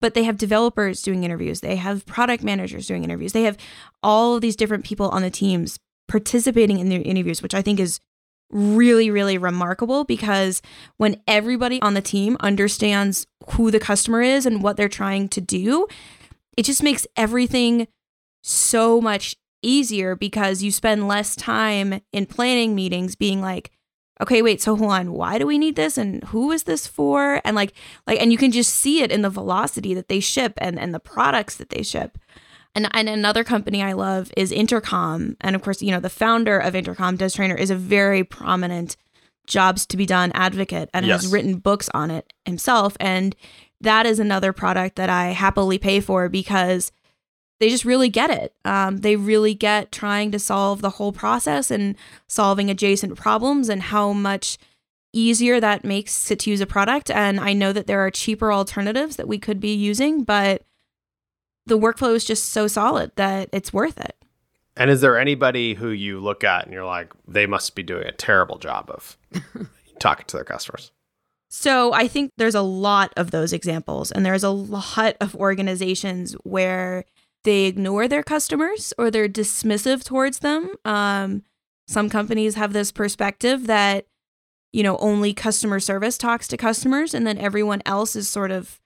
but 0.00 0.14
they 0.14 0.24
have 0.24 0.36
developers 0.36 1.02
doing 1.02 1.24
interviews, 1.24 1.60
they 1.60 1.76
have 1.76 2.06
product 2.06 2.42
managers 2.42 2.86
doing 2.86 3.04
interviews, 3.04 3.32
they 3.32 3.44
have 3.44 3.56
all 4.02 4.38
these 4.40 4.56
different 4.56 4.84
people 4.84 5.08
on 5.10 5.22
the 5.22 5.30
teams 5.30 5.78
participating 6.08 6.78
in 6.78 6.88
their 6.88 7.02
interviews, 7.02 7.42
which 7.42 7.54
I 7.54 7.62
think 7.62 7.80
is 7.80 8.00
really, 8.50 9.10
really 9.10 9.38
remarkable 9.38 10.04
because 10.04 10.62
when 10.98 11.20
everybody 11.26 11.82
on 11.82 11.94
the 11.94 12.00
team 12.00 12.36
understands 12.40 13.26
who 13.50 13.70
the 13.70 13.80
customer 13.80 14.22
is 14.22 14.46
and 14.46 14.62
what 14.62 14.76
they're 14.76 14.88
trying 14.88 15.28
to 15.30 15.40
do, 15.40 15.86
it 16.56 16.64
just 16.64 16.82
makes 16.82 17.06
everything 17.16 17.88
so 18.42 19.00
much 19.00 19.36
easier 19.62 20.14
because 20.14 20.62
you 20.62 20.70
spend 20.70 21.08
less 21.08 21.34
time 21.34 22.00
in 22.12 22.26
planning 22.26 22.74
meetings 22.74 23.16
being 23.16 23.40
like, 23.40 23.72
okay, 24.20 24.42
wait, 24.42 24.60
so 24.60 24.76
hold 24.76 24.92
on, 24.92 25.12
why 25.12 25.38
do 25.38 25.46
we 25.46 25.58
need 25.58 25.76
this? 25.76 25.98
And 25.98 26.24
who 26.24 26.52
is 26.52 26.64
this 26.64 26.86
for? 26.86 27.40
And 27.44 27.54
like, 27.54 27.72
like, 28.06 28.20
and 28.20 28.32
you 28.32 28.38
can 28.38 28.50
just 28.50 28.74
see 28.74 29.02
it 29.02 29.12
in 29.12 29.22
the 29.22 29.30
velocity 29.30 29.94
that 29.94 30.08
they 30.08 30.20
ship 30.20 30.54
and, 30.58 30.78
and 30.78 30.94
the 30.94 31.00
products 31.00 31.56
that 31.56 31.70
they 31.70 31.82
ship. 31.82 32.18
And, 32.74 32.88
and 32.92 33.08
another 33.08 33.44
company 33.44 33.82
I 33.82 33.92
love 33.92 34.30
is 34.36 34.52
Intercom. 34.52 35.36
And 35.40 35.56
of 35.56 35.62
course, 35.62 35.82
you 35.82 35.90
know, 35.90 36.00
the 36.00 36.10
founder 36.10 36.58
of 36.58 36.74
Intercom, 36.74 37.16
Des 37.16 37.30
Traynor, 37.30 37.54
is 37.54 37.70
a 37.70 37.76
very 37.76 38.22
prominent 38.22 38.96
jobs 39.46 39.86
to 39.86 39.96
be 39.96 40.06
done 40.06 40.32
advocate 40.34 40.90
and 40.92 41.06
yes. 41.06 41.22
has 41.22 41.32
written 41.32 41.56
books 41.56 41.88
on 41.94 42.10
it 42.10 42.32
himself. 42.44 42.96
And 43.00 43.34
that 43.80 44.06
is 44.06 44.18
another 44.18 44.52
product 44.52 44.96
that 44.96 45.08
I 45.08 45.26
happily 45.28 45.78
pay 45.78 46.00
for 46.00 46.28
because 46.28 46.92
they 47.58 47.68
just 47.68 47.84
really 47.84 48.08
get 48.08 48.30
it. 48.30 48.54
Um, 48.64 48.98
they 48.98 49.16
really 49.16 49.54
get 49.54 49.92
trying 49.92 50.30
to 50.32 50.38
solve 50.38 50.82
the 50.82 50.90
whole 50.90 51.12
process 51.12 51.70
and 51.70 51.96
solving 52.28 52.70
adjacent 52.70 53.16
problems 53.16 53.68
and 53.68 53.82
how 53.82 54.12
much 54.12 54.58
easier 55.12 55.60
that 55.60 55.84
makes 55.84 56.30
it 56.30 56.40
to 56.40 56.50
use 56.50 56.60
a 56.60 56.66
product. 56.66 57.10
And 57.10 57.40
I 57.40 57.52
know 57.54 57.72
that 57.72 57.86
there 57.86 58.00
are 58.00 58.10
cheaper 58.10 58.52
alternatives 58.52 59.16
that 59.16 59.28
we 59.28 59.38
could 59.38 59.60
be 59.60 59.74
using, 59.74 60.24
but 60.24 60.62
the 61.64 61.78
workflow 61.78 62.14
is 62.14 62.24
just 62.24 62.50
so 62.50 62.66
solid 62.68 63.10
that 63.16 63.48
it's 63.52 63.72
worth 63.72 63.98
it. 63.98 64.14
And 64.76 64.90
is 64.90 65.00
there 65.00 65.18
anybody 65.18 65.72
who 65.72 65.88
you 65.88 66.20
look 66.20 66.44
at 66.44 66.64
and 66.64 66.72
you're 66.72 66.84
like, 66.84 67.12
they 67.26 67.46
must 67.46 67.74
be 67.74 67.82
doing 67.82 68.06
a 68.06 68.12
terrible 68.12 68.58
job 68.58 68.90
of 68.90 69.16
talking 69.98 70.26
to 70.26 70.36
their 70.36 70.44
customers? 70.44 70.92
So 71.48 71.94
I 71.94 72.08
think 72.08 72.32
there's 72.36 72.54
a 72.54 72.60
lot 72.62 73.12
of 73.16 73.30
those 73.30 73.52
examples, 73.52 74.12
and 74.12 74.26
there's 74.26 74.44
a 74.44 74.50
lot 74.50 75.16
of 75.20 75.34
organizations 75.36 76.32
where 76.42 77.04
they 77.46 77.64
ignore 77.64 78.08
their 78.08 78.24
customers 78.24 78.92
or 78.98 79.08
they're 79.08 79.28
dismissive 79.28 80.02
towards 80.02 80.40
them. 80.40 80.74
Um, 80.84 81.44
some 81.86 82.10
companies 82.10 82.56
have 82.56 82.72
this 82.72 82.90
perspective 82.90 83.68
that, 83.68 84.06
you 84.72 84.82
know, 84.82 84.96
only 84.98 85.32
customer 85.32 85.78
service 85.78 86.18
talks 86.18 86.48
to 86.48 86.56
customers 86.56 87.14
and 87.14 87.24
then 87.24 87.38
everyone 87.38 87.82
else 87.86 88.16
is 88.16 88.28
sort 88.28 88.50
of 88.50 88.80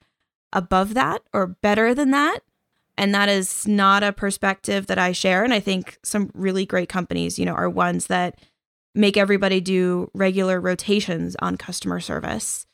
above 0.53 0.93
that 0.93 1.23
or 1.33 1.47
better 1.47 1.95
than 1.95 2.11
that. 2.11 2.41
And 2.99 3.15
that 3.15 3.29
is 3.29 3.67
not 3.67 4.03
a 4.03 4.13
perspective 4.13 4.85
that 4.85 4.99
I 4.99 5.11
share. 5.11 5.43
And 5.43 5.55
I 5.55 5.59
think 5.59 5.97
some 6.03 6.29
really 6.35 6.67
great 6.67 6.87
companies, 6.87 7.39
you 7.39 7.45
know, 7.45 7.55
are 7.55 7.69
ones 7.69 8.07
that 8.07 8.39
make 8.93 9.17
everybody 9.17 9.59
do 9.59 10.11
regular 10.13 10.61
rotations 10.61 11.35
on 11.39 11.57
customer 11.57 11.99
service. 11.99 12.67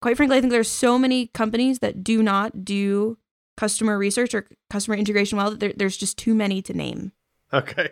Quite 0.00 0.18
frankly, 0.18 0.36
I 0.36 0.40
think 0.40 0.52
there's 0.52 0.70
so 0.70 1.00
many 1.00 1.28
companies 1.28 1.80
that 1.80 2.04
do 2.04 2.22
not 2.22 2.64
do 2.64 3.18
customer 3.56 3.98
research 3.98 4.34
or 4.34 4.46
customer 4.70 4.96
integration 4.96 5.38
well 5.38 5.56
there, 5.56 5.72
there's 5.76 5.96
just 5.96 6.18
too 6.18 6.34
many 6.34 6.62
to 6.62 6.74
name. 6.74 7.12
Okay. 7.52 7.90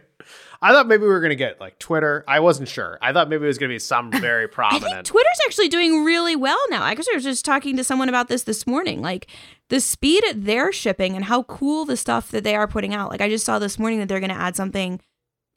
I 0.61 0.72
thought 0.72 0.88
maybe 0.88 1.03
we 1.03 1.09
were 1.09 1.20
going 1.20 1.31
to 1.31 1.37
get 1.37 1.61
like 1.61 1.79
twitter. 1.79 2.24
I 2.27 2.40
wasn't 2.40 2.68
sure. 2.68 2.98
I 3.00 3.12
thought 3.12 3.29
maybe 3.29 3.44
it 3.44 3.46
was 3.46 3.59
going 3.59 3.70
to 3.70 3.74
be 3.74 3.79
some 3.79 4.11
very 4.20 4.48
prominent 4.48 5.07
twitter's 5.07 5.40
actually 5.46 5.68
doing 5.68 6.05
really 6.05 6.37
well 6.37 6.59
now. 6.70 6.83
I 6.83 6.94
guess 6.94 7.07
i 7.11 7.14
was 7.14 7.24
just 7.24 7.44
talking 7.44 7.77
to 7.77 7.85
someone 7.85 8.09
about 8.09 8.29
this 8.29 8.44
this 8.44 8.66
morning 8.66 9.00
like 9.00 9.29
the 9.68 9.81
speed 9.81 10.24
at 10.24 10.44
their 10.44 10.72
shipping 10.72 11.14
and 11.16 11.24
how 11.24 11.44
cool 11.44 11.85
the 11.85 11.96
stuff 11.96 12.31
that 12.31 12.44
they 12.44 12.57
are 12.57 12.66
putting 12.66 12.94
out. 12.94 13.11
Like 13.11 13.20
i 13.20 13.29
just 13.29 13.44
saw 13.44 13.59
this 13.59 13.79
morning 13.79 14.00
that 14.00 14.09
they're 14.09 14.20
going 14.20 14.31
to 14.31 14.37
add 14.37 14.57
something 14.57 15.00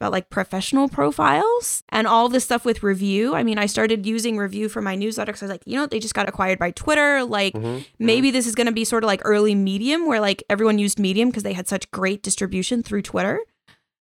about 0.00 0.12
like 0.12 0.30
professional 0.30 0.88
profiles 0.88 1.82
and 1.88 2.06
all 2.06 2.28
this 2.28 2.44
stuff 2.44 2.64
with 2.64 2.82
Revue. 2.82 3.34
I 3.34 3.42
mean, 3.42 3.58
I 3.58 3.66
started 3.66 4.06
using 4.06 4.38
Revue 4.38 4.68
for 4.68 4.80
my 4.80 4.94
newsletter 4.94 5.32
because 5.32 5.42
I 5.42 5.46
was 5.46 5.50
like, 5.50 5.62
you 5.66 5.76
know, 5.76 5.86
they 5.86 5.98
just 5.98 6.14
got 6.14 6.28
acquired 6.28 6.58
by 6.58 6.70
Twitter. 6.70 7.24
Like, 7.24 7.54
mm-hmm. 7.54 7.82
maybe 7.98 8.30
this 8.30 8.46
is 8.46 8.54
going 8.54 8.68
to 8.68 8.72
be 8.72 8.84
sort 8.84 9.02
of 9.02 9.08
like 9.08 9.22
early 9.24 9.54
Medium, 9.54 10.06
where 10.06 10.20
like 10.20 10.44
everyone 10.48 10.78
used 10.78 10.98
Medium 10.98 11.30
because 11.30 11.42
they 11.42 11.52
had 11.52 11.68
such 11.68 11.90
great 11.90 12.22
distribution 12.22 12.82
through 12.82 13.02
Twitter. 13.02 13.40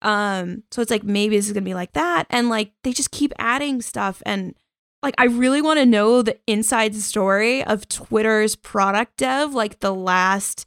Um, 0.02 0.63
so 0.72 0.82
it's 0.82 0.92
like 0.92 1.04
maybe 1.04 1.36
this 1.36 1.48
is 1.48 1.54
going 1.54 1.63
to 1.63 1.70
be 1.70 1.76
like 1.76 1.94
that, 1.94 2.26
and 2.30 2.50
like 2.50 2.74
they 2.84 2.92
just 2.92 3.12
keep 3.12 3.34
adding 3.38 3.82
stuff 3.82 4.22
and 4.26 4.56
like 5.02 5.15
I 5.18 5.26
really 5.26 5.62
want 5.62 5.80
to 5.80 5.86
know 5.86 6.22
the 6.22 6.38
inside 6.48 6.96
story 6.96 7.63
of 7.63 7.88
Twitter's 7.88 8.56
product 8.56 9.18
dev 9.18 9.54
like 9.54 9.80
the 9.80 9.94
last 9.94 10.65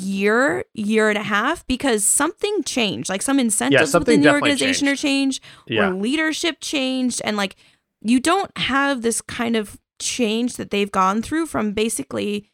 year, 0.00 0.64
year 0.74 1.08
and 1.08 1.18
a 1.18 1.22
half 1.22 1.66
because 1.66 2.04
something 2.04 2.62
changed. 2.64 3.08
Like 3.08 3.22
some 3.22 3.38
incentives 3.38 3.92
yeah, 3.92 3.98
within 3.98 4.22
the 4.22 4.32
organization 4.32 4.86
changed. 4.86 5.00
are 5.00 5.02
changed 5.02 5.44
yeah. 5.68 5.88
or 5.88 5.94
leadership 5.94 6.58
changed 6.60 7.20
and 7.24 7.36
like 7.36 7.56
you 8.00 8.18
don't 8.20 8.56
have 8.58 9.02
this 9.02 9.20
kind 9.20 9.56
of 9.56 9.78
change 9.98 10.56
that 10.56 10.70
they've 10.70 10.90
gone 10.90 11.22
through 11.22 11.46
from 11.46 11.72
basically 11.72 12.48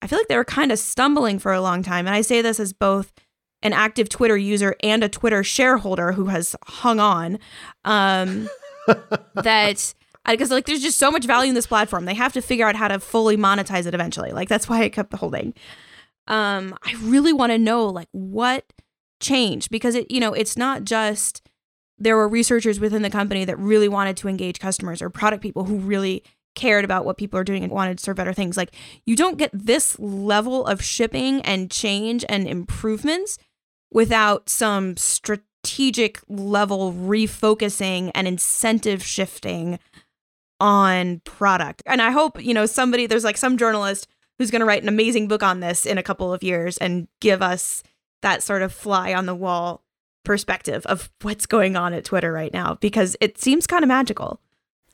I 0.00 0.06
feel 0.06 0.18
like 0.18 0.28
they 0.28 0.36
were 0.36 0.44
kind 0.44 0.72
of 0.72 0.78
stumbling 0.78 1.38
for 1.38 1.52
a 1.52 1.60
long 1.60 1.82
time 1.82 2.06
and 2.06 2.14
I 2.14 2.22
say 2.22 2.42
this 2.42 2.58
as 2.58 2.72
both 2.72 3.12
an 3.62 3.72
active 3.72 4.08
Twitter 4.08 4.36
user 4.36 4.74
and 4.82 5.04
a 5.04 5.08
Twitter 5.08 5.44
shareholder 5.44 6.12
who 6.12 6.26
has 6.26 6.56
hung 6.64 7.00
on. 7.00 7.38
Um 7.84 8.48
that 9.34 9.94
because 10.26 10.50
like 10.50 10.66
there's 10.66 10.82
just 10.82 10.98
so 10.98 11.10
much 11.10 11.24
value 11.24 11.50
in 11.50 11.54
this 11.54 11.66
platform. 11.66 12.04
They 12.04 12.14
have 12.14 12.32
to 12.32 12.40
figure 12.40 12.66
out 12.66 12.76
how 12.76 12.88
to 12.88 12.98
fully 12.98 13.36
monetize 13.36 13.86
it 13.86 13.94
eventually. 13.94 14.32
Like 14.32 14.48
that's 14.48 14.68
why 14.68 14.82
I 14.82 14.88
kept 14.88 15.10
the 15.10 15.16
holding. 15.16 15.54
Um, 16.26 16.76
I 16.84 16.94
really 17.00 17.32
want 17.32 17.52
to 17.52 17.58
know 17.58 17.86
like 17.86 18.08
what 18.12 18.72
changed 19.20 19.70
because 19.70 19.94
it, 19.94 20.10
you 20.10 20.20
know, 20.20 20.32
it's 20.32 20.56
not 20.56 20.84
just 20.84 21.42
there 21.98 22.16
were 22.16 22.28
researchers 22.28 22.80
within 22.80 23.02
the 23.02 23.10
company 23.10 23.44
that 23.44 23.58
really 23.58 23.88
wanted 23.88 24.16
to 24.18 24.28
engage 24.28 24.58
customers 24.58 25.00
or 25.00 25.10
product 25.10 25.42
people 25.42 25.64
who 25.64 25.76
really 25.76 26.22
cared 26.54 26.84
about 26.84 27.04
what 27.04 27.16
people 27.16 27.38
are 27.38 27.44
doing 27.44 27.62
and 27.62 27.72
wanted 27.72 27.98
to 27.98 28.04
serve 28.04 28.16
better 28.16 28.32
things. 28.32 28.56
Like 28.56 28.74
you 29.06 29.16
don't 29.16 29.38
get 29.38 29.50
this 29.52 29.98
level 29.98 30.66
of 30.66 30.82
shipping 30.82 31.40
and 31.42 31.70
change 31.70 32.24
and 32.28 32.46
improvements 32.46 33.38
without 33.90 34.48
some 34.48 34.96
strategic 34.96 36.20
level 36.28 36.92
refocusing 36.92 38.10
and 38.14 38.26
incentive 38.26 39.02
shifting 39.02 39.78
on 40.60 41.20
product. 41.24 41.82
And 41.86 42.02
I 42.02 42.10
hope, 42.10 42.42
you 42.42 42.54
know, 42.54 42.66
somebody, 42.66 43.06
there's 43.06 43.24
like 43.24 43.36
some 43.36 43.56
journalist 43.56 44.06
who's 44.38 44.50
going 44.50 44.60
to 44.60 44.66
write 44.66 44.82
an 44.82 44.88
amazing 44.88 45.28
book 45.28 45.42
on 45.42 45.60
this 45.60 45.86
in 45.86 45.98
a 45.98 46.02
couple 46.02 46.32
of 46.32 46.42
years 46.42 46.78
and 46.78 47.08
give 47.20 47.42
us 47.42 47.82
that 48.22 48.42
sort 48.42 48.62
of 48.62 48.72
fly 48.72 49.12
on 49.14 49.26
the 49.26 49.34
wall 49.34 49.82
perspective 50.24 50.86
of 50.86 51.10
what's 51.22 51.46
going 51.46 51.76
on 51.76 51.92
at 51.92 52.04
Twitter 52.04 52.32
right 52.32 52.52
now 52.52 52.76
because 52.76 53.16
it 53.20 53.38
seems 53.38 53.66
kind 53.66 53.82
of 53.82 53.88
magical. 53.88 54.40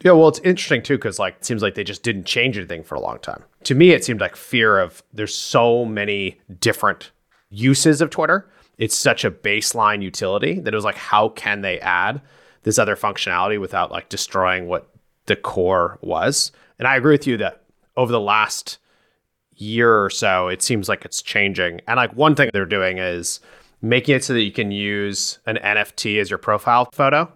Yeah, 0.03 0.13
well, 0.13 0.29
it's 0.29 0.39
interesting 0.41 0.83
too 0.83 0.97
because 0.97 1.19
like 1.19 1.37
it 1.37 1.45
seems 1.45 1.63
like 1.63 1.75
they 1.75 1.85
just 1.85 2.03
didn't 2.03 2.25
change 2.25 2.57
anything 2.57 2.85
for 2.85 2.95
a 2.95 3.01
long 3.01 3.19
time. 3.19 3.45
To 3.65 3.75
me, 3.75 3.91
it 3.91 4.05
seemed 4.05 4.21
like 4.21 4.37
fear 4.37 4.79
of 4.79 5.03
there's 5.13 5.35
so 5.35 5.85
many 5.85 6.41
different 6.61 7.11
uses 7.51 8.01
of 8.01 8.11
Twitter 8.11 8.49
it's 8.79 8.97
such 8.97 9.25
a 9.25 9.31
baseline 9.31 10.03
utility 10.03 10.61
that 10.61 10.73
it 10.73 10.77
was 10.77 10.85
like, 10.85 10.97
how 10.97 11.29
can 11.31 11.61
they 11.61 11.81
add 11.81 12.23
this 12.63 12.79
other 12.79 12.97
functionality 12.97 13.61
without 13.61 13.91
like 13.91 14.09
destroying 14.09 14.69
what 14.69 14.89
the 15.27 15.37
core 15.37 15.99
was? 16.01 16.53
And 16.79 16.87
I 16.87 16.97
agree 16.97 17.15
with 17.15 17.27
you 17.27 17.37
that 17.39 17.65
over 17.97 18.13
the 18.13 18.21
last 18.21 18.79
year 19.59 20.03
or 20.03 20.11
so, 20.11 20.49
it 20.49 20.63
seems 20.63 20.89
like 20.89 21.05
it's 21.05 21.23
changing. 21.23 21.81
And 21.87 21.97
like 21.97 22.13
one 22.15 22.35
thing 22.35 22.51
they're 22.53 22.67
doing 22.67 22.99
is 22.99 23.41
making 23.83 24.17
it 24.17 24.25
so 24.25 24.33
that 24.33 24.43
you 24.43 24.53
can 24.53 24.71
use 24.71 25.39
an 25.47 25.57
NFT 25.63 26.21
as 26.21 26.31
your 26.31 26.39
profile 26.39 26.89
photo 26.93 27.31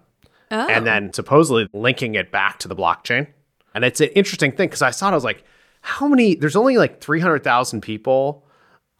oh. 0.50 0.66
and 0.68 0.86
then 0.86 1.12
supposedly 1.12 1.68
linking 1.72 2.14
it 2.14 2.32
back 2.32 2.58
to 2.60 2.68
the 2.68 2.76
blockchain. 2.76 3.26
And 3.74 3.84
it's 3.84 4.00
an 4.00 4.08
interesting 4.08 4.52
thing 4.52 4.68
because 4.68 4.82
I 4.82 4.90
saw 4.90 5.08
it, 5.08 5.12
I 5.12 5.14
was 5.14 5.24
like, 5.24 5.44
how 5.80 6.06
many? 6.06 6.36
There's 6.36 6.56
only 6.56 6.78
like 6.78 7.00
300,000 7.00 7.80
people 7.80 8.46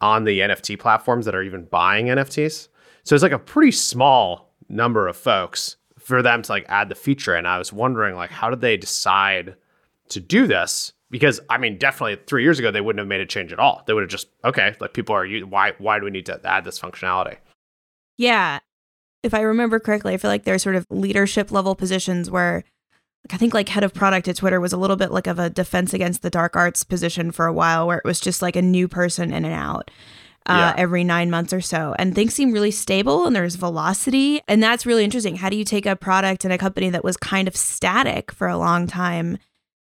on 0.01 0.25
the 0.25 0.39
NFT 0.39 0.77
platforms 0.79 1.25
that 1.25 1.35
are 1.35 1.43
even 1.43 1.63
buying 1.65 2.07
NFTs. 2.07 2.67
So 3.03 3.15
it's 3.15 3.23
like 3.23 3.31
a 3.31 3.39
pretty 3.39 3.71
small 3.71 4.53
number 4.67 5.07
of 5.07 5.15
folks 5.15 5.77
for 5.97 6.21
them 6.21 6.41
to 6.41 6.51
like 6.51 6.65
add 6.67 6.89
the 6.89 6.95
feature. 6.95 7.35
And 7.35 7.47
I 7.47 7.57
was 7.57 7.71
wondering 7.71 8.15
like 8.15 8.31
how 8.31 8.49
did 8.49 8.61
they 8.61 8.75
decide 8.75 9.55
to 10.09 10.19
do 10.19 10.45
this? 10.47 10.91
Because 11.13 11.39
I 11.47 11.59
mean, 11.59 11.77
definitely 11.77 12.17
three 12.25 12.41
years 12.41 12.57
ago 12.57 12.71
they 12.71 12.81
wouldn't 12.81 12.99
have 12.99 13.07
made 13.07 13.21
a 13.21 13.25
change 13.27 13.53
at 13.53 13.59
all. 13.59 13.83
They 13.85 13.93
would 13.93 14.01
have 14.01 14.09
just 14.09 14.29
okay, 14.43 14.75
like 14.79 14.93
people 14.93 15.15
are 15.15 15.27
why 15.45 15.73
why 15.77 15.99
do 15.99 16.05
we 16.05 16.11
need 16.11 16.25
to 16.25 16.41
add 16.43 16.65
this 16.65 16.79
functionality? 16.79 17.37
Yeah, 18.17 18.59
if 19.21 19.35
I 19.35 19.41
remember 19.41 19.79
correctly, 19.79 20.15
I 20.15 20.17
feel 20.17 20.31
like 20.31 20.43
there's 20.43 20.63
sort 20.63 20.75
of 20.75 20.87
leadership 20.89 21.51
level 21.51 21.75
positions 21.75 22.31
where 22.31 22.63
like, 23.25 23.35
I 23.35 23.37
think 23.37 23.53
like 23.53 23.69
head 23.69 23.83
of 23.83 23.93
product 23.93 24.27
at 24.27 24.37
Twitter 24.37 24.59
was 24.59 24.73
a 24.73 24.77
little 24.77 24.95
bit 24.95 25.11
like 25.11 25.27
of 25.27 25.37
a 25.37 25.51
defense 25.51 25.93
against 25.93 26.23
the 26.23 26.31
dark 26.31 26.55
arts 26.55 26.83
position 26.83 27.31
for 27.31 27.45
a 27.45 27.53
while, 27.53 27.85
where 27.85 27.99
it 27.99 28.05
was 28.05 28.19
just 28.19 28.41
like 28.41 28.55
a 28.55 28.61
new 28.63 28.87
person 28.87 29.31
in 29.31 29.45
and 29.45 29.53
out. 29.53 29.91
Uh, 30.45 30.73
yeah. 30.75 30.81
every 30.81 31.05
nine 31.05 31.31
months 31.31 31.53
or 31.53 31.61
so. 31.61 31.95
And 31.97 32.13
things 32.13 32.33
seem 32.33 32.51
really 32.51 32.69
stable 32.69 33.25
and 33.25 33.33
there's 33.33 33.55
velocity. 33.55 34.41
And 34.45 34.61
that's 34.61 34.85
really 34.85 35.05
interesting. 35.05 35.37
How 35.37 35.47
do 35.47 35.55
you 35.55 35.63
take 35.63 35.85
a 35.85 35.95
product 35.95 36.43
and 36.43 36.51
a 36.51 36.57
company 36.57 36.89
that 36.89 37.01
was 37.01 37.15
kind 37.15 37.47
of 37.47 37.55
static 37.55 38.29
for 38.29 38.49
a 38.49 38.57
long 38.57 38.85
time 38.85 39.37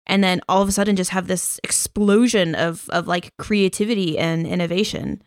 and 0.08 0.24
then 0.24 0.42
all 0.48 0.62
of 0.62 0.70
a 0.70 0.72
sudden 0.72 0.96
just 0.96 1.12
have 1.12 1.28
this 1.28 1.60
explosion 1.64 2.56
of, 2.56 2.90
of 2.90 3.08
like 3.08 3.36
creativity 3.38 4.18
and 4.18 4.46
innovation? 4.46 5.22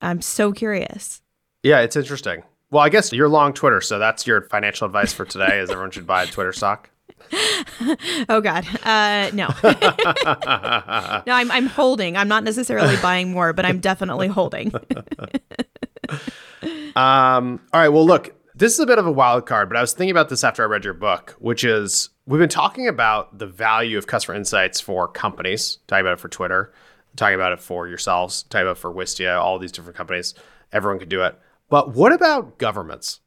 I'm 0.00 0.20
so 0.20 0.52
curious. 0.52 1.22
Yeah, 1.62 1.80
it's 1.80 1.96
interesting. 1.96 2.42
Well, 2.70 2.82
I 2.82 2.88
guess 2.88 3.12
you're 3.12 3.28
long 3.28 3.52
Twitter, 3.52 3.80
so 3.80 3.98
that's 3.98 4.26
your 4.26 4.42
financial 4.42 4.86
advice 4.86 5.12
for 5.12 5.24
today 5.24 5.58
is 5.58 5.70
everyone 5.70 5.90
should 5.90 6.06
buy 6.06 6.24
a 6.24 6.26
Twitter 6.26 6.52
stock. 6.52 6.90
oh 8.28 8.40
God, 8.40 8.66
uh, 8.82 9.30
no, 9.32 9.48
no. 11.26 11.32
I'm 11.32 11.50
I'm 11.50 11.66
holding. 11.66 12.16
I'm 12.16 12.28
not 12.28 12.44
necessarily 12.44 12.96
buying 13.02 13.30
more, 13.30 13.52
but 13.52 13.64
I'm 13.64 13.78
definitely 13.78 14.28
holding. 14.28 14.72
um. 16.96 17.60
All 17.72 17.80
right. 17.80 17.88
Well, 17.88 18.06
look. 18.06 18.34
This 18.54 18.74
is 18.74 18.80
a 18.80 18.86
bit 18.86 18.98
of 18.98 19.06
a 19.06 19.12
wild 19.12 19.46
card, 19.46 19.68
but 19.68 19.76
I 19.76 19.80
was 19.80 19.92
thinking 19.92 20.10
about 20.10 20.28
this 20.28 20.44
after 20.44 20.62
I 20.62 20.66
read 20.66 20.84
your 20.84 20.94
book, 20.94 21.36
which 21.38 21.64
is 21.64 22.10
we've 22.32 22.40
been 22.40 22.48
talking 22.48 22.88
about 22.88 23.38
the 23.38 23.46
value 23.46 23.98
of 23.98 24.06
customer 24.06 24.34
insights 24.34 24.80
for 24.80 25.06
companies, 25.06 25.78
talking 25.86 26.00
about 26.00 26.14
it 26.14 26.20
for 26.20 26.30
Twitter, 26.30 26.72
talking 27.14 27.34
about 27.34 27.52
it 27.52 27.60
for 27.60 27.86
yourselves, 27.86 28.44
talking 28.44 28.62
about 28.62 28.78
it 28.78 28.80
for 28.80 28.90
Wistia, 28.90 29.38
all 29.38 29.58
these 29.58 29.70
different 29.70 29.98
companies. 29.98 30.32
Everyone 30.72 30.98
could 30.98 31.10
do 31.10 31.22
it. 31.22 31.38
But 31.68 31.94
what 31.94 32.10
about 32.10 32.56
governments? 32.56 33.20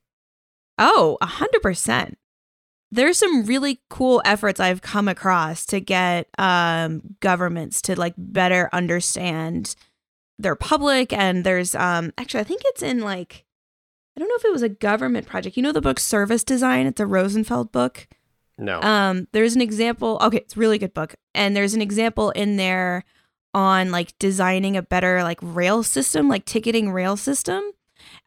Oh, 0.79 1.19
a 1.21 1.27
hundred 1.27 1.61
percent 1.61 2.17
there's 2.91 3.17
some 3.17 3.45
really 3.45 3.81
cool 3.89 4.21
efforts 4.25 4.59
I've 4.59 4.81
come 4.81 5.07
across 5.07 5.65
to 5.67 5.79
get 5.79 6.27
um, 6.37 7.01
governments 7.19 7.81
to 7.83 7.99
like 7.99 8.13
better 8.17 8.69
understand 8.71 9.75
their 10.39 10.55
public. 10.55 11.11
And 11.11 11.43
there's 11.43 11.75
um, 11.75 12.13
actually, 12.17 12.39
I 12.39 12.45
think 12.45 12.61
it's 12.65 12.81
in 12.81 13.01
like, 13.01 13.43
I 14.15 14.19
don't 14.19 14.29
know 14.29 14.35
if 14.35 14.45
it 14.45 14.51
was 14.51 14.61
a 14.61 14.69
government 14.69 15.27
project. 15.27 15.57
You 15.57 15.63
know 15.63 15.73
the 15.73 15.81
book 15.81 15.99
Service 15.99 16.43
Design? 16.43 16.87
It's 16.87 17.01
a 17.01 17.05
Rosenfeld 17.05 17.71
book. 17.71 18.07
No. 18.57 18.81
Um, 18.81 19.27
there's 19.33 19.55
an 19.55 19.61
example. 19.61 20.17
Okay, 20.21 20.37
it's 20.37 20.55
a 20.55 20.59
really 20.59 20.77
good 20.77 20.93
book, 20.93 21.15
and 21.33 21.55
there's 21.55 21.73
an 21.73 21.81
example 21.81 22.31
in 22.31 22.57
there 22.57 23.03
on 23.53 23.89
like 23.89 24.17
designing 24.19 24.75
a 24.75 24.81
better 24.81 25.23
like 25.23 25.39
rail 25.41 25.81
system, 25.81 26.27
like 26.27 26.45
ticketing 26.45 26.91
rail 26.91 27.15
system. 27.17 27.63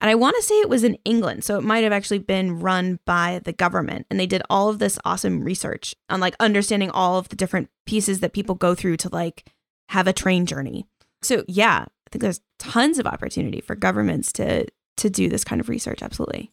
And 0.00 0.10
I 0.10 0.14
want 0.14 0.36
to 0.36 0.42
say 0.42 0.54
it 0.54 0.68
was 0.68 0.84
in 0.84 0.96
England. 1.04 1.44
So 1.44 1.58
it 1.58 1.64
might 1.64 1.84
have 1.84 1.92
actually 1.92 2.18
been 2.18 2.60
run 2.60 2.98
by 3.04 3.40
the 3.44 3.52
government. 3.52 4.06
And 4.10 4.18
they 4.18 4.26
did 4.26 4.42
all 4.48 4.68
of 4.68 4.78
this 4.78 4.98
awesome 5.04 5.44
research 5.44 5.94
on 6.08 6.20
like 6.20 6.34
understanding 6.40 6.90
all 6.90 7.18
of 7.18 7.28
the 7.28 7.36
different 7.36 7.68
pieces 7.86 8.20
that 8.20 8.32
people 8.32 8.54
go 8.54 8.74
through 8.74 8.96
to 8.98 9.08
like 9.10 9.52
have 9.90 10.06
a 10.06 10.12
train 10.12 10.46
journey. 10.46 10.86
So 11.22 11.44
yeah, 11.46 11.84
I 11.86 12.10
think 12.10 12.22
there's 12.22 12.40
tons 12.58 12.98
of 12.98 13.06
opportunity 13.06 13.60
for 13.60 13.74
governments 13.74 14.32
to 14.34 14.66
to 14.96 15.10
do 15.10 15.28
this 15.28 15.44
kind 15.44 15.60
of 15.60 15.68
research. 15.68 16.02
Absolutely. 16.02 16.50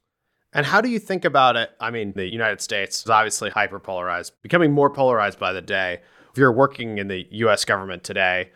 And 0.56 0.66
how 0.66 0.80
do 0.80 0.90
you 0.90 1.00
think 1.00 1.26
about 1.26 1.58
it? 1.58 1.72
I 1.82 1.92
mean, 1.92 2.14
the 2.16 2.32
United 2.32 2.62
States 2.62 3.04
is 3.04 3.10
obviously 3.10 3.50
hyper 3.50 3.78
polarized, 3.78 4.34
becoming 4.42 4.72
more 4.72 4.90
polarized 4.90 5.38
by 5.38 5.52
the 5.52 5.62
day. 5.62 6.00
If 6.32 6.38
you're 6.38 6.52
working 6.52 6.98
in 6.98 7.10
the 7.10 7.28
US 7.30 7.66
government 7.66 8.06
today, 8.06 8.52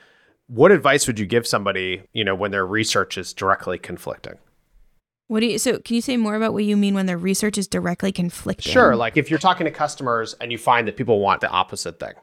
what 0.47 0.71
advice 0.71 1.07
would 1.07 1.19
you 1.19 1.25
give 1.25 1.45
somebody, 1.45 2.03
you 2.13 2.23
know, 2.23 2.35
when 2.35 2.51
their 2.51 2.65
research 2.65 3.17
is 3.17 3.33
directly 3.33 3.77
conflicting? 3.77 4.37
What 5.27 5.41
do 5.41 5.47
you 5.47 5.59
so 5.59 5.77
can 5.79 5.95
you 5.95 6.01
say 6.01 6.15
more 6.15 6.35
about 6.35 6.53
what 6.53 6.63
you 6.63 6.77
mean 6.77 6.95
when 6.95 7.05
their 7.05 7.17
research 7.17 7.57
is 7.57 7.67
directly 7.67 8.13
conflicting? 8.13 8.71
Sure, 8.71 8.95
like 8.95 9.17
if 9.17 9.29
you're 9.29 9.37
talking 9.37 9.65
to 9.65 9.71
customers 9.71 10.35
and 10.39 10.53
you 10.53 10.57
find 10.57 10.87
that 10.87 10.95
people 10.95 11.19
want 11.19 11.41
the 11.41 11.49
opposite 11.49 11.99
thing. 11.99 12.13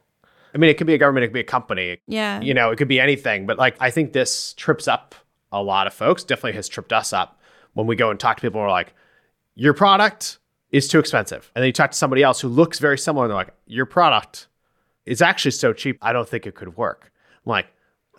I 0.54 0.58
mean, 0.58 0.70
it 0.70 0.78
could 0.78 0.86
be 0.86 0.94
a 0.94 0.98
government, 0.98 1.24
it 1.24 1.28
could 1.28 1.34
be 1.34 1.40
a 1.40 1.44
company. 1.44 1.98
Yeah. 2.08 2.40
You 2.40 2.54
know, 2.54 2.70
it 2.70 2.76
could 2.76 2.88
be 2.88 2.98
anything, 2.98 3.44
but 3.44 3.58
like 3.58 3.76
I 3.78 3.90
think 3.90 4.14
this 4.14 4.54
trips 4.54 4.88
up 4.88 5.14
a 5.52 5.62
lot 5.62 5.86
of 5.86 5.92
folks, 5.92 6.24
definitely 6.24 6.54
has 6.54 6.66
tripped 6.66 6.94
us 6.94 7.12
up 7.12 7.40
when 7.74 7.86
we 7.86 7.94
go 7.94 8.10
and 8.10 8.18
talk 8.18 8.38
to 8.38 8.40
people 8.40 8.60
who 8.60 8.64
are 8.64 8.70
like, 8.70 8.94
your 9.56 9.74
product 9.74 10.38
is 10.70 10.86
too 10.86 11.00
expensive. 11.00 11.50
And 11.54 11.62
then 11.62 11.66
you 11.66 11.72
talk 11.72 11.90
to 11.90 11.96
somebody 11.96 12.22
else 12.22 12.40
who 12.40 12.48
looks 12.48 12.78
very 12.78 12.98
similar 12.98 13.24
and 13.24 13.30
they're 13.30 13.36
like, 13.36 13.54
your 13.66 13.86
product 13.86 14.46
is 15.04 15.20
actually 15.20 15.50
so 15.50 15.72
cheap, 15.72 15.98
I 16.00 16.12
don't 16.12 16.28
think 16.28 16.46
it 16.46 16.54
could 16.54 16.76
work. 16.76 17.10
I'm 17.44 17.50
like, 17.50 17.66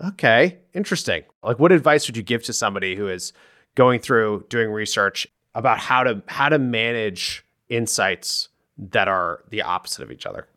okay, 0.03 0.57
interesting. 0.73 1.23
Like, 1.41 1.59
what 1.59 1.71
advice 1.71 2.07
would 2.07 2.17
you 2.17 2.23
give 2.23 2.43
to 2.43 2.53
somebody 2.53 2.95
who 2.95 3.07
is 3.07 3.31
going 3.75 3.99
through 4.01 4.45
doing 4.49 4.71
research 4.71 5.27
about 5.53 5.79
how 5.79 6.03
to 6.03 6.21
how 6.27 6.49
to 6.49 6.59
manage 6.59 7.45
insights 7.69 8.49
that 8.77 9.07
are 9.07 9.43
the 9.49 9.61
opposite 9.61 10.03
of 10.03 10.11
each 10.11 10.25
other. 10.25 10.47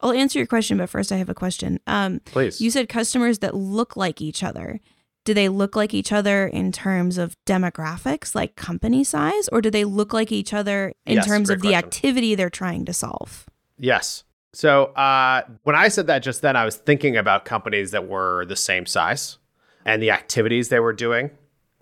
I'll 0.00 0.12
answer 0.12 0.38
your 0.38 0.46
question, 0.46 0.78
but 0.78 0.88
first 0.88 1.10
I 1.10 1.16
have 1.16 1.28
a 1.28 1.34
question. 1.34 1.80
Um, 1.86 2.20
Please. 2.24 2.60
you 2.60 2.70
said 2.70 2.88
customers 2.88 3.40
that 3.40 3.54
look 3.54 3.96
like 3.96 4.20
each 4.20 4.42
other. 4.42 4.80
Do 5.28 5.34
they 5.34 5.50
look 5.50 5.76
like 5.76 5.92
each 5.92 6.10
other 6.10 6.46
in 6.46 6.72
terms 6.72 7.18
of 7.18 7.36
demographics, 7.44 8.34
like 8.34 8.56
company 8.56 9.04
size, 9.04 9.46
or 9.52 9.60
do 9.60 9.68
they 9.70 9.84
look 9.84 10.14
like 10.14 10.32
each 10.32 10.54
other 10.54 10.94
in 11.04 11.16
Yes, 11.16 11.26
terms 11.26 11.50
of 11.50 11.60
the 11.60 11.68
question. 11.68 11.86
activity 11.86 12.34
they're 12.34 12.48
trying 12.48 12.86
to 12.86 12.94
solve? 12.94 13.44
Yes. 13.78 14.24
So 14.54 14.84
uh, 14.94 15.42
when 15.64 15.76
I 15.76 15.88
said 15.88 16.06
that 16.06 16.20
just 16.20 16.40
then, 16.40 16.56
I 16.56 16.64
was 16.64 16.76
thinking 16.76 17.14
about 17.18 17.44
companies 17.44 17.90
that 17.90 18.08
were 18.08 18.46
the 18.46 18.56
same 18.56 18.86
size 18.86 19.36
and 19.84 20.02
the 20.02 20.12
activities 20.12 20.70
they 20.70 20.80
were 20.80 20.94
doing 20.94 21.30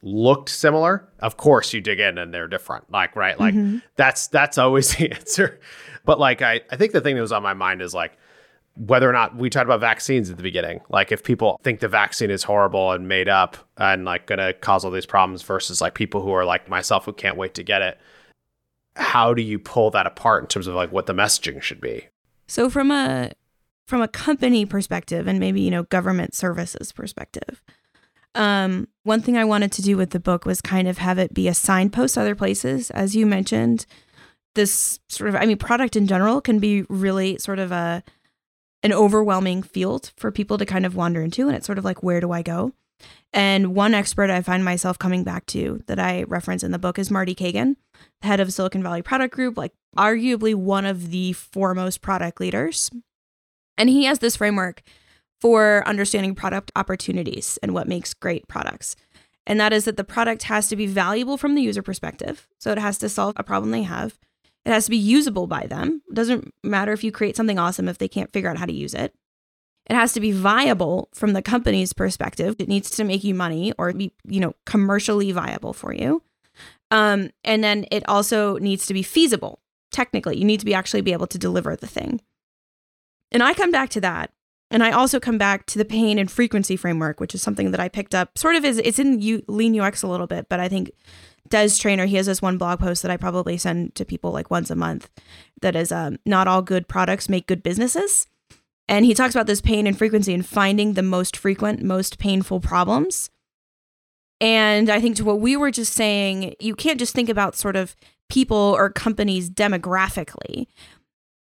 looked 0.03 0.49
similar. 0.49 1.09
Of 1.21 1.37
course, 1.37 1.73
you 1.73 1.81
dig 1.81 2.01
in 2.01 2.19
and 2.19 2.35
they're 2.35 2.49
different. 2.49 2.91
Like, 2.91 3.15
right? 3.15 3.39
Like 3.39 3.55
Mhm. 3.55 3.81
that's 3.95 4.27
that's 4.27 4.59
always 4.59 4.91
the 4.97 5.13
answer. 5.13 5.61
But 6.05 6.19
like, 6.19 6.43
I 6.43 6.63
I 6.73 6.77
think 6.77 6.91
the 6.93 7.01
thing 7.01 7.15
that 7.15 7.21
was 7.23 7.31
on 7.31 7.45
my 7.45 7.55
mind 7.55 7.81
is 7.81 7.95
like 7.95 8.19
whether 8.77 9.09
or 9.09 9.13
not 9.13 9.37
we 9.37 9.49
talked 9.49 9.65
about 9.65 9.81
vaccines 9.81 10.31
at 10.31 10.37
the 10.37 10.43
beginning. 10.43 10.81
Like, 10.89 11.11
if 11.11 11.25
people 11.25 11.59
think 11.63 11.81
the 11.81 11.89
vaccine 11.89 12.31
is 12.31 12.43
horrible 12.43 12.93
and 12.93 13.09
made 13.09 13.29
up 13.29 13.57
and 13.77 14.05
like 14.05 14.27
going 14.27 14.39
to 14.39 14.53
cause 14.53 14.85
all 14.85 14.91
these 14.91 15.07
problems 15.07 15.43
versus 15.43 15.81
like 15.81 15.95
people 15.95 16.23
who 16.23 16.33
are 16.33 16.45
like 16.45 16.69
myself 16.69 17.05
who 17.05 17.13
can't 17.13 17.37
wait 17.37 17.55
to 17.55 17.63
get 17.63 17.83
it. 17.83 17.99
How 18.95 19.35
do 19.35 19.43
you 19.43 19.59
pull 19.59 19.91
that 19.91 20.07
apart 20.07 20.45
in 20.45 20.49
terms 20.49 20.67
of 20.67 20.75
like 20.75 20.91
what 20.93 21.07
the 21.07 21.13
messaging 21.13 21.61
should 21.61 21.81
be? 21.81 22.09
So 22.47 22.71
from 22.71 22.91
a 22.91 23.33
from 23.87 24.03
a 24.03 24.09
company 24.09 24.67
perspective 24.67 25.27
and 25.27 25.39
maybe 25.39 25.61
you 25.61 25.71
know 25.71 25.83
government 25.85 26.35
services 26.35 26.93
perspective, 26.93 27.63
um, 28.37 28.89
one 29.03 29.23
thing 29.23 29.37
I 29.37 29.45
wanted 29.45 29.73
to 29.73 29.83
do 29.83 29.97
with 29.97 30.11
the 30.11 30.21
book 30.21 30.45
was 30.45 30.61
kind 30.61 30.87
of 30.87 30.99
have 30.99 31.19
it 31.19 31.33
be 31.33 31.49
a 31.49 31.55
signpost 31.55 32.19
other 32.19 32.35
places, 32.35 32.91
as 32.91 33.17
you 33.17 33.27
mentioned. 33.27 33.87
This 34.55 35.01
sort 35.09 35.29
of, 35.29 35.37
I 35.37 35.47
mean, 35.47 35.59
product 35.59 35.97
in 35.97 36.07
general 36.07 36.41
can 36.41 36.59
be 36.59 36.83
really 36.89 37.39
sort 37.39 37.59
of 37.59 37.73
a 37.73 38.03
an 38.87 38.93
overwhelming 38.93 39.65
field 39.65 40.13
for 40.17 40.31
people 40.31 40.59
to 40.59 40.65
kind 40.65 40.87
of 40.87 40.95
wander 40.95 41.21
into, 41.21 41.49
and 41.49 41.57
it's 41.57 41.67
sort 41.67 41.77
of 41.77 41.85
like 41.85 42.05
where 42.05 42.21
do 42.21 42.31
I 42.31 42.43
go? 42.43 42.73
And 43.33 43.75
one 43.75 43.95
expert 43.95 44.31
I 44.31 44.41
find 44.43 44.65
myself 44.65 44.97
coming 44.97 45.25
back 45.25 45.45
to 45.47 45.83
that 45.89 45.99
I 45.99 46.23
reference 46.23 46.63
in 46.63 46.71
the 46.71 46.79
book 46.79 46.97
is 46.97 47.11
Marty 47.11 47.35
Cagan, 47.35 47.77
head 48.23 48.39
of 48.39 48.53
Silicon 48.53 48.85
Valley 48.85 49.03
Product 49.03 49.35
Group, 49.35 49.59
like 49.59 49.73
arguably 49.99 50.55
one 50.55 50.87
of 50.87 51.11
the 51.11 51.33
foremost 51.33 52.01
product 52.01 52.41
leaders. 52.41 52.89
And 53.77 53.91
he 53.91 54.05
has 54.05 54.21
this 54.21 54.37
framework 54.37 54.83
for 55.41 55.83
understanding 55.85 56.37
product 56.37 56.71
opportunities 56.77 57.59
and 57.65 57.75
what 57.75 57.89
makes 57.89 58.15
great 58.15 58.47
products. 58.47 58.95
And 59.49 59.59
that 59.59 59.73
is 59.73 59.85
that 59.85 59.97
the 59.97 60.05
product 60.05 60.45
has 60.45 60.69
to 60.69 60.77
be 60.77 60.87
valuable 60.87 61.37
from 61.37 61.57
the 61.57 61.63
user 61.63 61.83
perspective. 61.83 62.47
So 62.59 62.71
it 62.71 62.79
has 62.79 62.99
to 62.99 63.09
solve 63.09 63.35
a 63.37 63.43
problem 63.43 63.73
they 63.73 63.83
have. 63.83 64.17
It 64.67 64.73
has 64.73 64.87
to 64.87 64.91
be 64.91 64.97
usable 64.97 65.47
by 65.47 65.67
them. 65.67 66.03
It 66.09 66.15
doesn't 66.15 66.53
matter 66.65 66.93
if 66.93 67.05
you 67.05 67.13
create 67.13 67.37
something 67.37 67.57
awesome 67.57 67.89
if 67.89 67.99
they 67.99 68.09
can't 68.09 68.33
figure 68.33 68.51
out 68.51 68.59
how 68.59 68.67
to 68.67 68.73
use 68.73 68.95
it. 68.95 69.15
It 69.89 69.95
has 69.95 70.13
to 70.15 70.21
be 70.21 70.33
viable 70.33 71.09
from 71.15 71.35
the 71.35 71.41
company's 71.41 71.93
perspective. 71.93 72.57
It 72.59 72.67
needs 72.67 72.91
to 72.91 73.05
make 73.05 73.23
you 73.23 73.33
money 73.33 73.73
or 73.79 73.93
be, 73.93 74.13
you 74.25 74.41
know, 74.41 74.57
commercially 74.65 75.31
viable 75.31 75.73
for 75.73 75.95
you. 75.95 76.21
Um, 76.91 77.31
and 77.45 77.63
then 77.63 77.87
it 77.93 78.03
also 78.09 78.59
needs 78.59 78.87
to 78.87 78.95
be 78.95 79.05
feasible. 79.05 79.61
Technically, 79.93 80.37
you 80.37 80.45
need 80.45 80.59
to 80.59 80.67
be 80.67 80.75
actually 80.75 81.01
be 81.01 81.13
able 81.13 81.29
to 81.29 81.39
deliver 81.39 81.77
the 81.77 81.87
thing. 81.87 82.21
And 83.31 83.45
I 83.45 83.55
come 83.55 83.71
back 83.71 83.91
to 83.91 84.01
that. 84.01 84.33
And 84.69 84.83
I 84.83 84.91
also 84.91 85.21
come 85.21 85.39
back 85.39 85.67
to 85.67 85.79
the 85.79 85.85
pain 85.85 86.19
and 86.19 86.29
frequency 86.29 86.77
framework, 86.77 87.21
which 87.21 87.37
is 87.37 87.43
something 87.43 87.71
that 87.71 87.79
I 87.79 87.89
picked 87.89 88.17
up. 88.17 88.37
Sort 88.37 88.57
of 88.57 88.65
is 88.65 88.79
it's 88.79 88.99
in 88.99 89.21
U, 89.21 89.45
Lean 89.47 89.79
UX 89.79 90.03
a 90.03 90.09
little 90.09 90.27
bit, 90.27 90.49
but 90.49 90.59
I 90.59 90.69
think 90.69 90.91
Des 91.49 91.71
Traynor 91.79 92.07
he 92.07 92.17
has 92.17 92.27
this 92.27 92.43
one 92.43 92.59
blog 92.59 92.81
post 92.81 93.03
that 93.03 93.11
I 93.11 93.17
probably 93.17 93.57
send 93.57 93.95
to 93.95 94.05
people 94.05 94.33
like 94.33 94.51
once 94.51 94.71
a 94.71 94.77
month. 94.77 95.09
That 95.61 95.77
is, 95.77 95.93
um, 95.93 96.19
not 96.27 96.49
all 96.49 96.63
good 96.63 96.89
products 96.89 97.29
make 97.29 97.47
good 97.47 97.63
businesses. 97.63 98.27
And 98.89 99.05
he 99.05 99.15
talks 99.15 99.35
about 99.35 99.47
this 99.47 99.61
pain 99.61 99.87
and 99.87 99.99
frequency 99.99 100.33
and 100.33 100.47
finding 100.47 100.93
the 100.93 101.03
most 101.03 101.37
frequent, 101.37 101.83
most 101.83 102.19
painful 102.19 102.61
problems. 102.61 103.31
And 104.41 104.91
I 104.91 105.01
think 105.01 105.17
to 105.17 105.25
what 105.25 105.41
we 105.41 105.57
were 105.57 105.71
just 105.71 105.95
saying, 105.95 106.55
you 106.61 106.75
can't 106.75 106.99
just 106.99 107.15
think 107.15 107.29
about 107.29 107.57
sort 107.57 107.75
of 107.75 107.97
people 108.29 108.57
or 108.57 108.91
companies 108.91 109.49
demographically. 109.51 110.67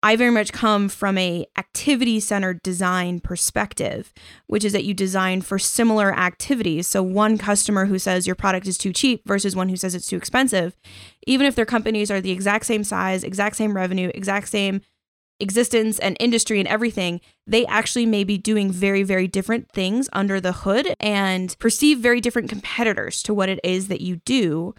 I 0.04 0.16
very 0.16 0.30
much 0.30 0.52
come 0.52 0.90
from 0.90 1.16
a 1.16 1.46
activity 1.56 2.20
centered 2.20 2.62
design 2.62 3.20
perspective, 3.20 4.12
which 4.46 4.62
is 4.62 4.74
that 4.74 4.84
you 4.84 4.92
design 4.92 5.40
for 5.40 5.58
similar 5.58 6.14
activities. 6.14 6.86
So 6.86 7.02
one 7.02 7.38
customer 7.38 7.86
who 7.86 7.98
says 7.98 8.26
your 8.26 8.36
product 8.36 8.68
is 8.68 8.76
too 8.76 8.92
cheap 8.92 9.22
versus 9.24 9.56
one 9.56 9.70
who 9.70 9.76
says 9.76 9.94
it's 9.94 10.06
too 10.06 10.18
expensive, 10.18 10.76
even 11.26 11.46
if 11.46 11.54
their 11.54 11.64
companies 11.64 12.10
are 12.10 12.20
the 12.20 12.32
exact 12.32 12.66
same 12.66 12.84
size, 12.84 13.24
exact 13.24 13.56
same 13.56 13.74
revenue, 13.74 14.10
exact 14.14 14.48
same 14.48 14.82
existence 15.40 15.98
and 15.98 16.18
industry 16.20 16.58
and 16.58 16.68
everything, 16.68 17.22
they 17.46 17.64
actually 17.64 18.04
may 18.04 18.24
be 18.24 18.36
doing 18.36 18.70
very, 18.70 19.02
very 19.04 19.26
different 19.26 19.72
things 19.72 20.10
under 20.12 20.38
the 20.38 20.52
hood 20.52 20.94
and 21.00 21.56
perceive 21.58 21.98
very 21.98 22.20
different 22.20 22.50
competitors 22.50 23.22
to 23.22 23.32
what 23.32 23.48
it 23.48 23.58
is 23.64 23.88
that 23.88 24.02
you 24.02 24.16
do. 24.26 24.74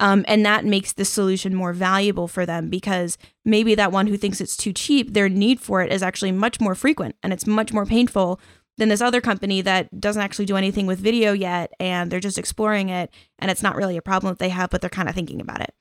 Um, 0.00 0.24
and 0.28 0.46
that 0.46 0.64
makes 0.64 0.92
the 0.92 1.04
solution 1.04 1.54
more 1.54 1.72
valuable 1.72 2.28
for 2.28 2.46
them 2.46 2.68
because 2.68 3.18
maybe 3.44 3.74
that 3.74 3.92
one 3.92 4.06
who 4.06 4.16
thinks 4.16 4.40
it's 4.40 4.56
too 4.56 4.72
cheap, 4.72 5.12
their 5.12 5.28
need 5.28 5.60
for 5.60 5.82
it 5.82 5.92
is 5.92 6.02
actually 6.02 6.32
much 6.32 6.60
more 6.60 6.74
frequent 6.74 7.16
and 7.22 7.32
it's 7.32 7.46
much 7.46 7.72
more 7.72 7.84
painful 7.84 8.40
than 8.76 8.90
this 8.90 9.00
other 9.00 9.20
company 9.20 9.60
that 9.60 10.00
doesn't 10.00 10.22
actually 10.22 10.46
do 10.46 10.56
anything 10.56 10.86
with 10.86 11.00
video 11.00 11.32
yet 11.32 11.72
and 11.80 12.12
they're 12.12 12.20
just 12.20 12.38
exploring 12.38 12.90
it 12.90 13.12
and 13.40 13.50
it's 13.50 13.62
not 13.62 13.74
really 13.74 13.96
a 13.96 14.02
problem 14.02 14.30
that 14.30 14.38
they 14.38 14.50
have, 14.50 14.70
but 14.70 14.80
they're 14.80 14.88
kind 14.88 15.08
of 15.08 15.16
thinking 15.16 15.40
about 15.40 15.60
it 15.60 15.74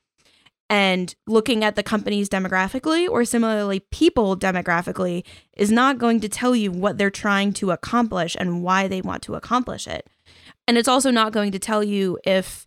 and 0.69 1.15
looking 1.27 1.63
at 1.63 1.75
the 1.75 1.83
companies 1.83 2.29
demographically 2.29 3.07
or 3.09 3.23
similarly 3.23 3.79
people 3.91 4.35
demographically 4.35 5.23
is 5.55 5.71
not 5.71 5.97
going 5.97 6.19
to 6.19 6.29
tell 6.29 6.55
you 6.55 6.71
what 6.71 6.97
they're 6.97 7.09
trying 7.09 7.53
to 7.53 7.71
accomplish 7.71 8.35
and 8.39 8.63
why 8.63 8.87
they 8.87 9.01
want 9.01 9.23
to 9.23 9.35
accomplish 9.35 9.87
it. 9.87 10.07
And 10.67 10.77
it's 10.77 10.89
also 10.89 11.11
not 11.11 11.31
going 11.31 11.53
to 11.53 11.59
tell 11.59 11.83
you 11.83 12.19
if 12.25 12.66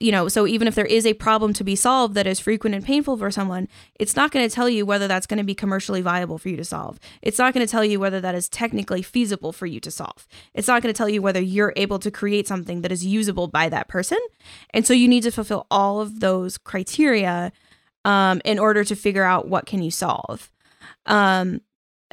you 0.00 0.12
know, 0.12 0.28
so 0.28 0.46
even 0.46 0.68
if 0.68 0.76
there 0.76 0.86
is 0.86 1.04
a 1.04 1.14
problem 1.14 1.52
to 1.54 1.64
be 1.64 1.74
solved 1.74 2.14
that 2.14 2.26
is 2.26 2.38
frequent 2.38 2.74
and 2.74 2.84
painful 2.84 3.16
for 3.16 3.32
someone, 3.32 3.66
it's 3.98 4.14
not 4.14 4.30
going 4.30 4.48
to 4.48 4.54
tell 4.54 4.68
you 4.68 4.86
whether 4.86 5.08
that's 5.08 5.26
going 5.26 5.38
to 5.38 5.44
be 5.44 5.56
commercially 5.56 6.00
viable 6.00 6.38
for 6.38 6.48
you 6.48 6.56
to 6.56 6.64
solve. 6.64 7.00
It's 7.20 7.38
not 7.38 7.52
going 7.52 7.66
to 7.66 7.70
tell 7.70 7.84
you 7.84 7.98
whether 7.98 8.20
that 8.20 8.36
is 8.36 8.48
technically 8.48 9.02
feasible 9.02 9.52
for 9.52 9.66
you 9.66 9.80
to 9.80 9.90
solve. 9.90 10.28
It's 10.54 10.68
not 10.68 10.82
going 10.82 10.94
to 10.94 10.96
tell 10.96 11.08
you 11.08 11.20
whether 11.20 11.40
you're 11.40 11.72
able 11.74 11.98
to 11.98 12.12
create 12.12 12.46
something 12.46 12.82
that 12.82 12.92
is 12.92 13.04
usable 13.04 13.48
by 13.48 13.68
that 13.70 13.88
person. 13.88 14.18
And 14.70 14.86
so 14.86 14.94
you 14.94 15.08
need 15.08 15.24
to 15.24 15.32
fulfill 15.32 15.66
all 15.68 16.00
of 16.00 16.20
those 16.20 16.58
criteria 16.58 17.50
um, 18.04 18.40
in 18.44 18.60
order 18.60 18.84
to 18.84 18.94
figure 18.94 19.24
out 19.24 19.48
what 19.48 19.66
can 19.66 19.82
you 19.82 19.90
solve. 19.90 20.52
Um, 21.06 21.60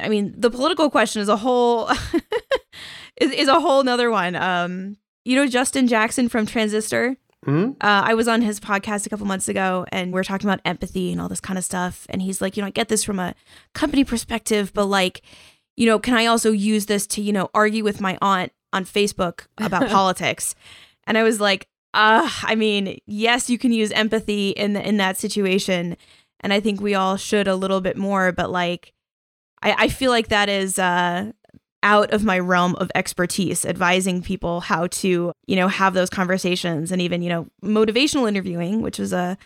I 0.00 0.08
mean, 0.08 0.34
the 0.36 0.50
political 0.50 0.90
question 0.90 1.22
is 1.22 1.28
a 1.28 1.36
whole 1.36 1.88
is, 3.16 3.30
is 3.30 3.48
a 3.48 3.60
whole 3.60 3.84
nother 3.84 4.10
one. 4.10 4.34
Um, 4.34 4.96
you 5.24 5.36
know, 5.36 5.46
Justin 5.46 5.86
Jackson 5.86 6.28
from 6.28 6.46
Transistor. 6.46 7.16
Hmm? 7.46 7.70
Uh, 7.80 8.02
I 8.04 8.14
was 8.14 8.26
on 8.26 8.42
his 8.42 8.58
podcast 8.58 9.06
a 9.06 9.08
couple 9.08 9.24
months 9.24 9.48
ago 9.48 9.86
and 9.92 10.12
we 10.12 10.18
are 10.18 10.24
talking 10.24 10.48
about 10.48 10.60
empathy 10.64 11.12
and 11.12 11.20
all 11.20 11.28
this 11.28 11.40
kind 11.40 11.56
of 11.56 11.64
stuff. 11.64 12.04
And 12.10 12.20
he's 12.20 12.40
like, 12.40 12.56
you 12.56 12.60
know, 12.60 12.66
I 12.66 12.70
get 12.70 12.88
this 12.88 13.04
from 13.04 13.20
a 13.20 13.34
company 13.72 14.04
perspective, 14.04 14.72
but 14.74 14.86
like, 14.86 15.22
you 15.76 15.86
know, 15.86 16.00
can 16.00 16.14
I 16.14 16.26
also 16.26 16.50
use 16.50 16.86
this 16.86 17.06
to, 17.08 17.22
you 17.22 17.32
know, 17.32 17.48
argue 17.54 17.84
with 17.84 18.00
my 18.00 18.18
aunt 18.20 18.52
on 18.72 18.84
Facebook 18.84 19.46
about 19.58 19.88
politics? 19.90 20.56
And 21.06 21.16
I 21.16 21.22
was 21.22 21.40
like, 21.40 21.68
uh, 21.94 22.28
I 22.42 22.56
mean, 22.56 22.98
yes, 23.06 23.48
you 23.48 23.58
can 23.58 23.72
use 23.72 23.92
empathy 23.92 24.50
in 24.50 24.72
the, 24.72 24.86
in 24.86 24.96
that 24.96 25.16
situation. 25.16 25.96
And 26.40 26.52
I 26.52 26.58
think 26.58 26.80
we 26.80 26.96
all 26.96 27.16
should 27.16 27.46
a 27.46 27.54
little 27.54 27.80
bit 27.80 27.96
more, 27.96 28.32
but 28.32 28.50
like, 28.50 28.92
I, 29.62 29.84
I 29.84 29.88
feel 29.88 30.10
like 30.10 30.28
that 30.28 30.48
is 30.48 30.80
uh, 30.80 31.30
out 31.82 32.12
of 32.12 32.24
my 32.24 32.38
realm 32.38 32.74
of 32.76 32.90
expertise 32.94 33.64
advising 33.64 34.22
people 34.22 34.60
how 34.60 34.86
to 34.88 35.32
you 35.46 35.56
know 35.56 35.68
have 35.68 35.94
those 35.94 36.10
conversations 36.10 36.90
and 36.90 37.00
even 37.02 37.22
you 37.22 37.28
know 37.28 37.46
motivational 37.62 38.28
interviewing 38.28 38.82
which 38.82 38.98
is 38.98 39.12
a 39.12 39.36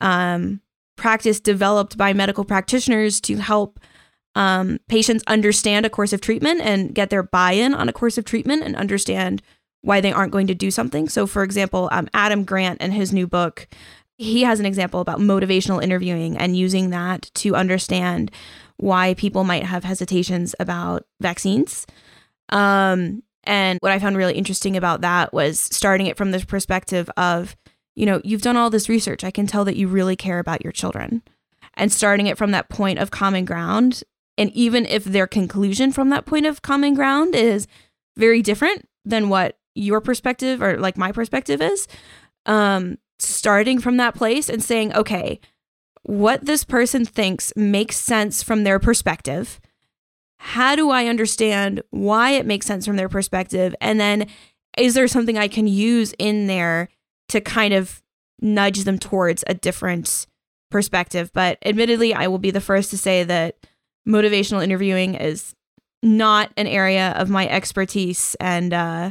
um, 0.00 0.60
practice 0.96 1.40
developed 1.40 1.96
by 1.96 2.12
medical 2.12 2.44
practitioners 2.44 3.20
to 3.20 3.36
help 3.36 3.78
um, 4.34 4.78
patients 4.88 5.24
understand 5.26 5.84
a 5.86 5.90
course 5.90 6.12
of 6.12 6.20
treatment 6.20 6.60
and 6.60 6.94
get 6.94 7.10
their 7.10 7.22
buy-in 7.22 7.74
on 7.74 7.88
a 7.88 7.92
course 7.92 8.18
of 8.18 8.24
treatment 8.24 8.62
and 8.62 8.76
understand 8.76 9.42
why 9.82 10.00
they 10.00 10.12
aren't 10.12 10.32
going 10.32 10.46
to 10.46 10.54
do 10.54 10.70
something. 10.70 11.08
So 11.08 11.26
for 11.26 11.42
example 11.42 11.88
um, 11.92 12.08
adam 12.14 12.44
grant 12.44 12.78
and 12.80 12.92
his 12.92 13.12
new 13.12 13.26
book 13.26 13.68
he 14.16 14.42
has 14.42 14.58
an 14.58 14.66
example 14.66 15.00
about 15.00 15.20
motivational 15.20 15.82
interviewing 15.82 16.36
and 16.36 16.56
using 16.56 16.90
that 16.90 17.30
to 17.34 17.54
understand 17.54 18.32
why 18.78 19.14
people 19.14 19.44
might 19.44 19.64
have 19.64 19.84
hesitations 19.84 20.54
about 20.58 21.04
vaccines. 21.20 21.86
Um, 22.48 23.22
and 23.44 23.78
what 23.80 23.92
I 23.92 23.98
found 23.98 24.16
really 24.16 24.34
interesting 24.34 24.76
about 24.76 25.02
that 25.02 25.32
was 25.32 25.60
starting 25.60 26.06
it 26.06 26.16
from 26.16 26.30
the 26.30 26.40
perspective 26.40 27.10
of, 27.16 27.56
you 27.94 28.06
know, 28.06 28.20
you've 28.24 28.42
done 28.42 28.56
all 28.56 28.70
this 28.70 28.88
research. 28.88 29.24
I 29.24 29.30
can 29.30 29.46
tell 29.46 29.64
that 29.64 29.76
you 29.76 29.88
really 29.88 30.16
care 30.16 30.38
about 30.38 30.62
your 30.62 30.72
children. 30.72 31.22
And 31.74 31.92
starting 31.92 32.26
it 32.26 32.38
from 32.38 32.50
that 32.52 32.68
point 32.68 32.98
of 32.98 33.10
common 33.10 33.44
ground. 33.44 34.02
And 34.36 34.50
even 34.52 34.86
if 34.86 35.04
their 35.04 35.26
conclusion 35.26 35.92
from 35.92 36.10
that 36.10 36.26
point 36.26 36.46
of 36.46 36.62
common 36.62 36.94
ground 36.94 37.34
is 37.34 37.66
very 38.16 38.42
different 38.42 38.88
than 39.04 39.28
what 39.28 39.58
your 39.74 40.00
perspective 40.00 40.60
or 40.60 40.76
like 40.78 40.98
my 40.98 41.12
perspective 41.12 41.62
is, 41.62 41.86
um, 42.46 42.98
starting 43.18 43.80
from 43.80 43.96
that 43.96 44.14
place 44.14 44.48
and 44.48 44.62
saying, 44.62 44.94
okay, 44.94 45.40
what 46.02 46.44
this 46.44 46.64
person 46.64 47.04
thinks 47.04 47.52
makes 47.56 47.96
sense 47.96 48.42
from 48.42 48.64
their 48.64 48.78
perspective. 48.78 49.60
How 50.38 50.76
do 50.76 50.90
I 50.90 51.06
understand 51.06 51.82
why 51.90 52.30
it 52.30 52.46
makes 52.46 52.66
sense 52.66 52.86
from 52.86 52.96
their 52.96 53.08
perspective? 53.08 53.74
And 53.80 53.98
then 53.98 54.28
is 54.76 54.94
there 54.94 55.08
something 55.08 55.36
I 55.36 55.48
can 55.48 55.66
use 55.66 56.14
in 56.18 56.46
there 56.46 56.88
to 57.30 57.40
kind 57.40 57.74
of 57.74 58.02
nudge 58.40 58.84
them 58.84 58.98
towards 58.98 59.42
a 59.46 59.54
different 59.54 60.26
perspective? 60.70 61.30
But 61.32 61.58
admittedly, 61.64 62.14
I 62.14 62.28
will 62.28 62.38
be 62.38 62.52
the 62.52 62.60
first 62.60 62.90
to 62.90 62.98
say 62.98 63.24
that 63.24 63.56
motivational 64.08 64.62
interviewing 64.62 65.14
is 65.14 65.54
not 66.02 66.52
an 66.56 66.66
area 66.66 67.12
of 67.16 67.28
my 67.28 67.48
expertise 67.48 68.36
and 68.40 68.72
uh, 68.72 69.10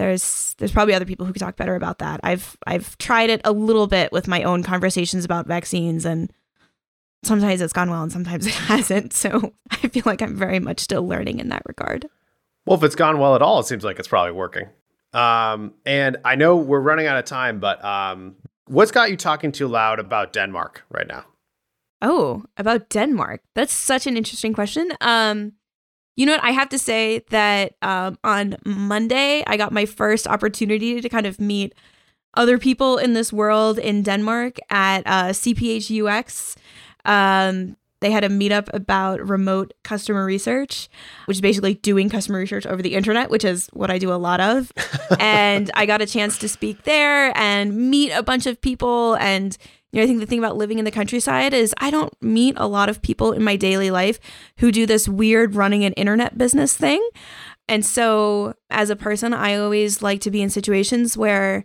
there's 0.00 0.54
there's 0.58 0.72
probably 0.72 0.94
other 0.94 1.04
people 1.04 1.26
who 1.26 1.32
could 1.32 1.40
talk 1.40 1.56
better 1.56 1.74
about 1.74 1.98
that. 1.98 2.20
I've 2.22 2.56
I've 2.66 2.96
tried 2.96 3.28
it 3.28 3.42
a 3.44 3.52
little 3.52 3.86
bit 3.86 4.10
with 4.12 4.26
my 4.26 4.42
own 4.42 4.62
conversations 4.62 5.26
about 5.26 5.46
vaccines 5.46 6.06
and 6.06 6.32
sometimes 7.22 7.60
it's 7.60 7.74
gone 7.74 7.90
well 7.90 8.02
and 8.02 8.10
sometimes 8.10 8.46
it 8.52 8.54
hasn't. 8.54 9.12
So 9.12 9.52
I 9.70 9.88
feel 9.88 10.04
like 10.06 10.22
I'm 10.22 10.34
very 10.34 10.58
much 10.58 10.80
still 10.80 11.06
learning 11.06 11.38
in 11.38 11.50
that 11.50 11.62
regard. 11.66 12.08
Well, 12.64 12.78
if 12.78 12.84
it's 12.84 12.94
gone 12.94 13.18
well 13.18 13.34
at 13.34 13.42
all, 13.42 13.60
it 13.60 13.66
seems 13.66 13.84
like 13.84 13.98
it's 13.98 14.08
probably 14.08 14.32
working. 14.32 14.68
Um, 15.12 15.74
and 15.84 16.16
I 16.24 16.34
know 16.34 16.56
we're 16.56 16.80
running 16.80 17.06
out 17.06 17.18
of 17.18 17.26
time, 17.26 17.60
but 17.60 17.84
um, 17.84 18.36
what's 18.66 18.92
got 18.92 19.10
you 19.10 19.16
talking 19.16 19.52
too 19.52 19.68
loud 19.68 19.98
about 19.98 20.32
Denmark 20.32 20.84
right 20.88 21.06
now? 21.06 21.26
Oh, 22.00 22.44
about 22.56 22.88
Denmark. 22.88 23.42
That's 23.54 23.72
such 23.72 24.06
an 24.06 24.16
interesting 24.16 24.54
question. 24.54 24.92
Um, 25.00 25.52
you 26.20 26.26
know 26.26 26.32
what? 26.32 26.44
I 26.44 26.50
have 26.50 26.68
to 26.68 26.78
say 26.78 27.24
that 27.30 27.76
um, 27.80 28.18
on 28.22 28.56
Monday, 28.66 29.42
I 29.46 29.56
got 29.56 29.72
my 29.72 29.86
first 29.86 30.26
opportunity 30.26 31.00
to 31.00 31.08
kind 31.08 31.24
of 31.24 31.40
meet 31.40 31.74
other 32.34 32.58
people 32.58 32.98
in 32.98 33.14
this 33.14 33.32
world 33.32 33.78
in 33.78 34.02
Denmark 34.02 34.58
at 34.68 34.98
uh, 35.06 35.30
CPH 35.30 35.90
UX. 35.90 36.56
Um, 37.06 37.74
they 38.02 38.10
had 38.10 38.22
a 38.22 38.28
meetup 38.28 38.68
about 38.74 39.26
remote 39.26 39.72
customer 39.82 40.26
research, 40.26 40.90
which 41.24 41.38
is 41.38 41.40
basically 41.40 41.74
doing 41.76 42.10
customer 42.10 42.38
research 42.38 42.66
over 42.66 42.82
the 42.82 42.96
internet, 42.96 43.30
which 43.30 43.44
is 43.44 43.70
what 43.72 43.90
I 43.90 43.96
do 43.96 44.12
a 44.12 44.20
lot 44.20 44.40
of. 44.42 44.70
and 45.18 45.70
I 45.72 45.86
got 45.86 46.02
a 46.02 46.06
chance 46.06 46.36
to 46.40 46.50
speak 46.50 46.82
there 46.82 47.32
and 47.34 47.90
meet 47.90 48.10
a 48.10 48.22
bunch 48.22 48.44
of 48.44 48.60
people 48.60 49.14
and 49.14 49.56
you 49.92 49.98
know, 49.98 50.04
I 50.04 50.06
think 50.06 50.20
the 50.20 50.26
thing 50.26 50.38
about 50.38 50.56
living 50.56 50.78
in 50.78 50.84
the 50.84 50.90
countryside 50.90 51.52
is 51.52 51.74
I 51.78 51.90
don't 51.90 52.12
meet 52.22 52.54
a 52.56 52.66
lot 52.66 52.88
of 52.88 53.02
people 53.02 53.32
in 53.32 53.42
my 53.42 53.56
daily 53.56 53.90
life 53.90 54.20
who 54.58 54.70
do 54.70 54.86
this 54.86 55.08
weird 55.08 55.54
running 55.54 55.84
an 55.84 55.92
internet 55.94 56.38
business 56.38 56.76
thing. 56.76 57.06
And 57.68 57.84
so, 57.84 58.54
as 58.68 58.90
a 58.90 58.96
person, 58.96 59.32
I 59.32 59.56
always 59.56 60.02
like 60.02 60.20
to 60.22 60.30
be 60.30 60.42
in 60.42 60.50
situations 60.50 61.16
where 61.16 61.64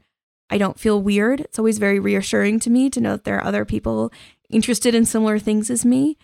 I 0.50 0.58
don't 0.58 0.80
feel 0.80 1.02
weird. 1.02 1.42
It's 1.42 1.60
always 1.60 1.78
very 1.78 2.00
reassuring 2.00 2.60
to 2.62 2.70
me 2.70 2.90
to 2.92 3.02
know 3.02 3.12
that 3.14 3.24
there 3.24 3.38
are 3.38 3.46
other 3.46 3.66
people 3.66 4.12
interested 4.50 4.94
in 4.94 5.06
similar 5.06 5.40
things 5.40 5.70
as 5.70 5.86
me. 5.86 6.18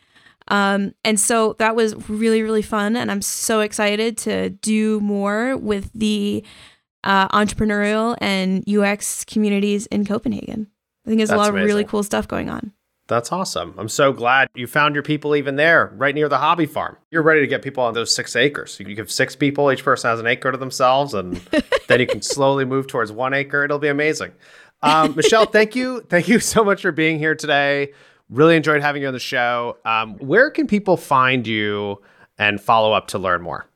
Um, 0.48 0.94
and 1.04 1.20
so 1.20 1.54
that 1.60 1.76
was 1.76 2.10
really, 2.10 2.42
really 2.42 2.62
fun. 2.62 2.96
And 2.96 3.12
I'm 3.12 3.22
so 3.22 3.62
excited 3.62 4.18
to 4.20 4.50
do 4.50 5.00
more 5.00 5.58
with 5.58 5.92
the 5.94 6.44
uh, 7.04 7.28
entrepreneurial 7.30 8.16
and 8.20 8.68
UX 8.68 9.26
communities 9.26 9.86
in 9.88 10.06
Copenhagen. 10.06 10.71
I 11.06 11.10
think 11.10 11.20
there's 11.20 11.30
That's 11.30 11.38
a 11.38 11.42
lot 11.42 11.50
amazing. 11.50 11.64
of 11.64 11.68
really 11.68 11.84
cool 11.84 12.04
stuff 12.04 12.28
going 12.28 12.50
on. 12.50 12.72
That's 13.08 13.32
awesome. 13.32 13.76
I'm 13.78 13.90
so 13.90 14.14
glad 14.14 14.48
you 14.56 14.68
found 14.68 14.96
your 14.96 15.04
people 15.04 15.36
even 15.36 15.58
there, 15.58 15.92
right 15.98 16.16
near 16.16 16.30
the 16.30 16.38
hobby 16.38 16.66
farm. 16.66 16.96
You're 17.10 17.24
ready 17.24 17.42
to 17.42 17.48
get 17.48 17.62
people 17.62 17.84
on 17.84 17.94
those 17.94 18.16
six 18.16 18.36
acres. 18.38 18.80
You 18.80 18.96
give 18.96 19.12
six 19.12 19.36
people, 19.36 19.70
each 19.72 19.84
person 19.84 20.10
has 20.10 20.20
an 20.20 20.28
acre 20.28 20.52
to 20.52 20.58
themselves, 20.58 21.14
and 21.14 21.36
then 21.88 22.00
you 22.00 22.08
can 22.08 22.22
slowly 22.22 22.64
move 22.64 22.88
towards 22.88 23.12
one 23.12 23.34
acre. 23.34 23.66
It'll 23.66 23.80
be 23.80 23.90
amazing. 23.90 24.32
Um, 24.82 25.16
Michele, 25.16 25.46
thank 25.46 25.76
you. 25.76 26.02
Thank 26.10 26.28
you 26.28 26.40
so 26.40 26.64
much 26.64 26.82
for 26.82 26.92
being 26.92 27.20
here 27.20 27.36
today. 27.36 27.92
Really 28.30 28.56
enjoyed 28.56 28.82
having 28.82 29.02
you 29.02 29.10
on 29.10 29.14
the 29.14 29.20
show. 29.20 29.78
Um, 29.84 30.16
where 30.16 30.50
can 30.50 30.66
people 30.68 30.96
find 30.98 31.46
you 31.46 32.02
and 32.38 32.60
follow 32.62 32.94
up 32.94 33.08
to 33.10 33.20
learn 33.20 33.42
more? 33.42 33.68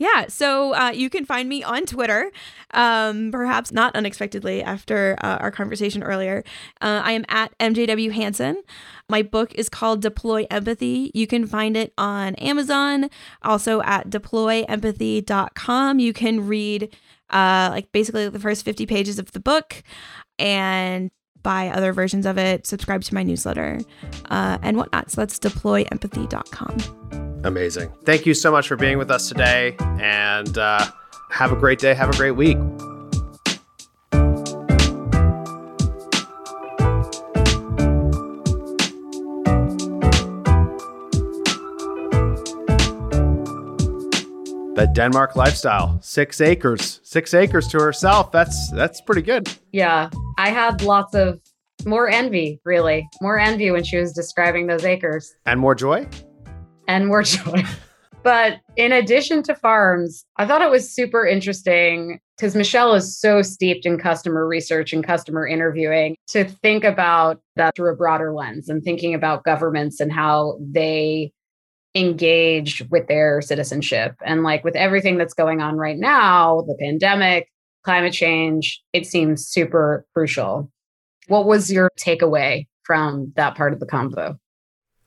Yeah, 0.00 0.28
so 0.28 0.74
uh, 0.74 0.92
you 0.94 1.10
can 1.10 1.26
find 1.26 1.46
me 1.46 1.62
on 1.62 1.84
Twitter, 1.84 2.32
um, 2.72 3.30
perhaps 3.30 3.70
not 3.70 3.94
unexpectedly 3.94 4.62
after 4.62 5.14
uh, 5.22 5.36
our 5.36 5.50
conversation 5.50 6.02
earlier. 6.02 6.42
Uh, 6.80 7.02
I 7.04 7.12
am 7.12 7.26
at 7.28 7.56
MJW 7.58 8.10
Hansen. 8.10 8.62
My 9.10 9.20
book 9.20 9.54
is 9.56 9.68
called 9.68 10.00
Deploy 10.00 10.46
Empathy. 10.50 11.10
You 11.12 11.26
can 11.26 11.46
find 11.46 11.76
it 11.76 11.92
on 11.98 12.34
Amazon, 12.36 13.10
also 13.42 13.82
at 13.82 14.08
deployempathy.com. 14.08 15.98
You 15.98 16.12
can 16.14 16.46
read 16.46 16.96
uh, 17.28 17.68
like 17.70 17.92
basically 17.92 18.26
the 18.30 18.40
first 18.40 18.64
50 18.64 18.86
pages 18.86 19.18
of 19.18 19.32
the 19.32 19.40
book 19.40 19.82
and 20.38 21.10
buy 21.42 21.68
other 21.68 21.92
versions 21.92 22.24
of 22.24 22.38
it, 22.38 22.66
subscribe 22.66 23.02
to 23.02 23.14
my 23.14 23.22
newsletter, 23.22 23.80
uh, 24.30 24.56
and 24.62 24.78
whatnot. 24.78 25.10
So 25.10 25.20
that's 25.20 25.38
deployempathy.com. 25.38 27.29
Amazing. 27.44 27.92
Thank 28.04 28.26
you 28.26 28.34
so 28.34 28.50
much 28.50 28.68
for 28.68 28.76
being 28.76 28.98
with 28.98 29.10
us 29.10 29.28
today 29.28 29.76
and 29.98 30.58
uh, 30.58 30.86
have 31.30 31.52
a 31.52 31.56
great 31.56 31.78
day. 31.78 31.94
Have 31.94 32.10
a 32.10 32.16
great 32.16 32.32
week. 32.32 32.58
the 44.80 44.86
Denmark 44.86 45.36
lifestyle, 45.36 46.00
six 46.00 46.40
acres, 46.40 47.00
six 47.02 47.34
acres 47.34 47.68
to 47.68 47.78
herself. 47.78 48.32
That's 48.32 48.70
that's 48.70 49.02
pretty 49.02 49.20
good. 49.20 49.46
Yeah, 49.72 50.08
I 50.38 50.48
had 50.48 50.80
lots 50.80 51.14
of 51.14 51.38
more 51.84 52.08
envy, 52.08 52.60
really, 52.64 53.06
more 53.20 53.38
envy 53.38 53.70
when 53.70 53.84
she 53.84 53.98
was 53.98 54.14
describing 54.14 54.66
those 54.68 54.86
acres, 54.86 55.34
and 55.44 55.60
more 55.60 55.74
joy 55.74 56.08
and 56.90 57.06
more 57.06 57.22
joy. 57.22 57.64
But 58.22 58.60
in 58.76 58.92
addition 58.92 59.42
to 59.44 59.54
farms, 59.54 60.26
I 60.36 60.46
thought 60.46 60.60
it 60.60 60.70
was 60.70 60.92
super 60.94 61.26
interesting 61.26 62.20
because 62.36 62.54
Michele 62.54 62.94
is 62.94 63.18
so 63.18 63.40
steeped 63.40 63.86
in 63.86 63.98
customer 63.98 64.46
research 64.46 64.92
and 64.92 65.06
customer 65.06 65.46
interviewing 65.46 66.16
to 66.28 66.44
think 66.44 66.84
about 66.84 67.40
that 67.56 67.74
through 67.74 67.92
a 67.92 67.96
broader 67.96 68.34
lens 68.34 68.68
and 68.68 68.82
thinking 68.82 69.14
about 69.14 69.44
governments 69.44 70.00
and 70.00 70.12
how 70.12 70.58
they 70.60 71.32
engage 71.94 72.82
with 72.90 73.08
their 73.08 73.40
citizenship. 73.40 74.16
And 74.24 74.42
like 74.42 74.64
with 74.64 74.76
everything 74.76 75.16
that's 75.16 75.34
going 75.34 75.60
on 75.60 75.76
right 75.76 75.98
now, 75.98 76.62
the 76.66 76.76
pandemic, 76.78 77.48
climate 77.84 78.12
change, 78.12 78.82
it 78.92 79.06
seems 79.06 79.46
super 79.46 80.06
crucial. 80.12 80.70
What 81.28 81.46
was 81.46 81.72
your 81.72 81.90
takeaway 81.98 82.66
from 82.82 83.32
that 83.36 83.54
part 83.54 83.72
of 83.72 83.80
the 83.80 83.86
convo? 83.86 84.38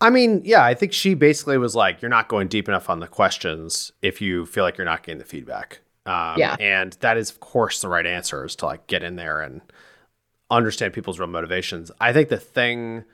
I 0.04 0.10
mean, 0.10 0.42
yeah, 0.44 0.66
I 0.66 0.74
think 0.74 0.92
she 0.92 1.14
basically 1.14 1.58
was 1.58 1.76
like, 1.76 2.02
you're 2.02 2.10
not 2.10 2.28
going 2.28 2.50
deep 2.50 2.68
enough 2.68 2.90
on 2.90 3.00
the 3.00 3.08
questions 3.08 3.94
if 4.02 4.20
you 4.20 4.46
feel 4.46 4.66
like 4.66 4.78
you're 4.78 4.84
not 4.84 5.04
getting 5.04 5.20
the 5.20 5.26
feedback. 5.26 5.80
Um, 6.06 6.38
yeah. 6.38 6.58
And 6.60 6.92
that 7.00 7.16
is, 7.16 7.30
of 7.30 7.40
course, 7.40 7.82
the 7.82 7.88
right 7.88 8.06
answer 8.06 8.44
is 8.44 8.54
to 8.58 8.66
like 8.66 8.86
get 8.88 9.02
in 9.02 9.16
there 9.16 9.40
and 9.40 9.62
understand 10.52 10.94
people's 10.94 11.20
real 11.20 11.30
motivations. 11.30 11.90
I 12.02 12.12
think 12.12 12.28
the 12.28 12.38
thing 12.38 13.06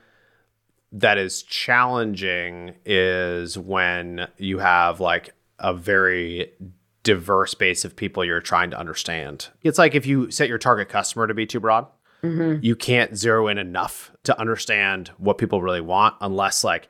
that 0.92 1.20
is 1.20 1.44
challenging 1.44 2.74
is 2.86 3.56
when 3.56 4.28
you 4.38 4.58
have 4.58 5.00
like 5.00 5.36
a 5.60 5.76
very 5.76 6.52
diverse 7.04 7.54
base 7.54 7.86
of 7.86 7.96
people 7.96 8.26
you're 8.26 8.42
trying 8.42 8.72
to 8.72 8.80
understand. 8.80 9.50
It's 9.62 9.78
like 9.78 9.94
if 9.94 10.08
you 10.08 10.32
set 10.32 10.50
your 10.50 10.58
target 10.58 10.90
customer 10.90 11.28
to 11.28 11.36
be 11.36 11.46
too 11.46 11.60
broad, 11.60 11.86
mm-hmm. 12.24 12.64
you 12.64 12.76
can't 12.76 13.18
zero 13.18 13.48
in 13.48 13.58
enough 13.58 14.12
to 14.24 14.40
understand 14.40 15.10
what 15.18 15.38
people 15.38 15.62
really 15.62 15.82
want 15.82 16.16
unless 16.22 16.64
like 16.64 16.90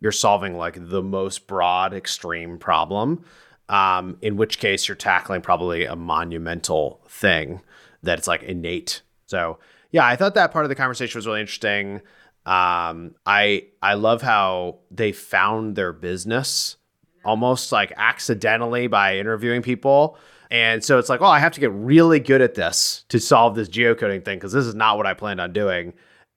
you're 0.00 0.12
solving 0.12 0.56
like 0.56 0.76
the 0.88 1.02
most 1.02 1.46
broad 1.46 1.92
extreme 1.92 2.58
problem 2.58 3.24
um, 3.68 4.18
in 4.20 4.36
which 4.36 4.58
case 4.58 4.88
you're 4.88 4.96
tackling 4.96 5.40
probably 5.42 5.84
a 5.84 5.94
monumental 5.94 7.00
thing 7.08 7.60
that 8.02 8.18
it's 8.18 8.26
like 8.26 8.42
innate. 8.42 9.02
So 9.26 9.58
yeah 9.92 10.06
i 10.06 10.16
thought 10.16 10.34
that 10.34 10.52
part 10.52 10.64
of 10.64 10.68
the 10.68 10.74
conversation 10.74 11.18
was 11.18 11.26
really 11.26 11.40
interesting. 11.40 12.00
Um, 12.46 13.14
i 13.26 13.66
i 13.82 13.94
love 13.94 14.22
how 14.22 14.78
they 14.90 15.12
found 15.12 15.76
their 15.76 15.92
business 15.92 16.76
almost 17.24 17.70
like 17.70 17.92
accidentally 17.96 18.86
by 18.86 19.18
interviewing 19.18 19.62
people 19.62 20.16
and 20.50 20.82
so 20.82 20.98
it's 20.98 21.08
like, 21.08 21.20
oh, 21.20 21.26
I 21.26 21.38
have 21.38 21.52
to 21.52 21.60
get 21.60 21.70
really 21.72 22.18
good 22.18 22.40
at 22.40 22.54
this 22.54 23.04
to 23.08 23.20
solve 23.20 23.54
this 23.54 23.68
geocoding 23.68 24.24
thing 24.24 24.38
because 24.38 24.52
this 24.52 24.66
is 24.66 24.74
not 24.74 24.96
what 24.96 25.06
I 25.06 25.14
planned 25.14 25.40
on 25.40 25.52
doing. 25.52 25.92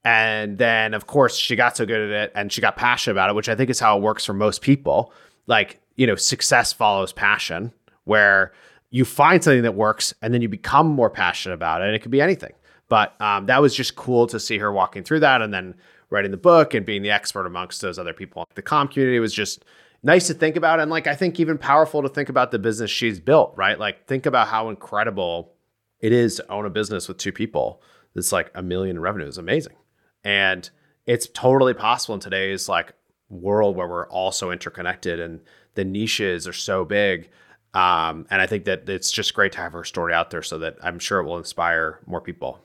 And 0.05 0.57
then, 0.57 0.93
of 0.93 1.07
course, 1.07 1.35
she 1.35 1.55
got 1.55 1.77
so 1.77 1.85
good 1.85 2.11
at 2.11 2.23
it 2.25 2.31
and 2.35 2.51
she 2.51 2.61
got 2.61 2.75
passionate 2.75 3.13
about 3.13 3.29
it, 3.29 3.35
which 3.35 3.49
I 3.49 3.55
think 3.55 3.69
is 3.69 3.79
how 3.79 3.97
it 3.97 4.01
works 4.01 4.25
for 4.25 4.33
most 4.33 4.61
people. 4.61 5.13
Like, 5.47 5.79
you 5.95 6.05
know, 6.05 6.15
success 6.15 6.73
follows 6.73 7.13
passion, 7.13 7.71
where 8.03 8.53
you 8.91 9.05
find 9.05 9.43
something 9.43 9.63
that 9.63 9.75
works 9.75 10.13
and 10.21 10.33
then 10.33 10.41
you 10.41 10.49
become 10.49 10.87
more 10.87 11.09
passionate 11.09 11.55
about 11.55 11.81
it. 11.81 11.85
And 11.85 11.95
it 11.95 11.99
could 11.99 12.11
be 12.11 12.21
anything. 12.21 12.53
But 12.89 13.19
um, 13.21 13.47
that 13.47 13.61
was 13.61 13.73
just 13.73 13.95
cool 13.95 14.27
to 14.27 14.39
see 14.39 14.59
her 14.59 14.71
walking 14.71 15.03
through 15.03 15.21
that 15.21 15.41
and 15.41 15.53
then 15.53 15.73
writing 16.09 16.31
the 16.31 16.37
book 16.37 16.75
and 16.75 16.85
being 16.85 17.01
the 17.01 17.09
expert 17.09 17.47
amongst 17.47 17.81
those 17.81 17.97
other 17.97 18.13
people. 18.13 18.45
The 18.53 18.61
com 18.61 18.87
community 18.87 19.19
was 19.19 19.33
just 19.33 19.65
nice 20.03 20.27
to 20.27 20.33
think 20.33 20.55
about 20.55 20.79
and 20.79 20.91
like 20.91 21.07
I 21.07 21.15
think 21.15 21.39
even 21.39 21.57
powerful 21.57 22.01
to 22.03 22.09
think 22.09 22.29
about 22.29 22.51
the 22.51 22.59
business 22.59 22.91
she's 22.91 23.19
built, 23.19 23.53
right? 23.55 23.79
Like 23.79 24.05
think 24.05 24.25
about 24.25 24.47
how 24.49 24.69
incredible 24.69 25.53
it 25.99 26.11
is 26.11 26.35
to 26.35 26.51
own 26.51 26.65
a 26.65 26.69
business 26.69 27.07
with 27.07 27.17
two 27.17 27.31
people 27.31 27.81
that's 28.13 28.31
like 28.31 28.51
a 28.53 28.61
million 28.61 28.97
in 28.97 29.01
revenue 29.01 29.25
is 29.27 29.37
amazing. 29.37 29.75
And 30.23 30.69
it's 31.05 31.27
totally 31.33 31.73
possible 31.73 32.15
in 32.15 32.19
today's 32.21 32.67
like 32.69 32.93
world 33.29 33.75
where 33.75 33.87
we're 33.87 34.07
all 34.09 34.31
so 34.31 34.51
interconnected 34.51 35.19
and 35.19 35.41
the 35.75 35.83
niches 35.85 36.47
are 36.47 36.53
so 36.53 36.85
big. 36.85 37.29
Um, 37.73 38.27
and 38.29 38.39
I 38.41 38.45
think 38.45 38.65
that 38.65 38.87
it's 38.87 39.11
just 39.11 39.33
great 39.33 39.53
to 39.53 39.57
have 39.59 39.73
her 39.73 39.83
story 39.83 40.13
out 40.13 40.29
there 40.29 40.43
so 40.43 40.59
that 40.59 40.75
I'm 40.83 40.99
sure 40.99 41.19
it 41.19 41.25
will 41.25 41.37
inspire 41.37 41.99
more 42.05 42.21
people. 42.21 42.59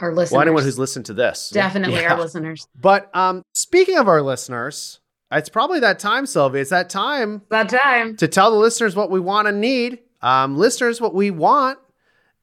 Our 0.00 0.12
listeners. 0.12 0.32
Well, 0.32 0.42
anyone 0.42 0.62
who's 0.64 0.78
listened 0.78 1.06
to 1.06 1.14
this. 1.14 1.50
Definitely 1.50 2.00
Yeah. 2.02 2.12
our 2.14 2.20
listeners. 2.20 2.66
But 2.78 3.14
um, 3.16 3.42
speaking 3.54 3.96
of 3.98 4.08
our 4.08 4.20
listeners, 4.22 5.00
it's 5.32 5.48
probably 5.48 5.80
that 5.80 5.98
time, 5.98 6.26
Sylvia. 6.26 6.60
It's 6.60 6.70
that 6.70 6.90
time 6.90 7.42
That 7.50 7.68
time. 7.68 8.16
to 8.16 8.26
tell 8.28 8.50
the 8.50 8.56
listeners 8.56 8.96
what 8.96 9.10
we 9.10 9.20
want 9.20 9.48
and 9.48 9.60
need. 9.60 10.00
Um, 10.22 10.56
listeners, 10.56 11.00
what 11.00 11.14
we 11.14 11.30
want 11.30 11.78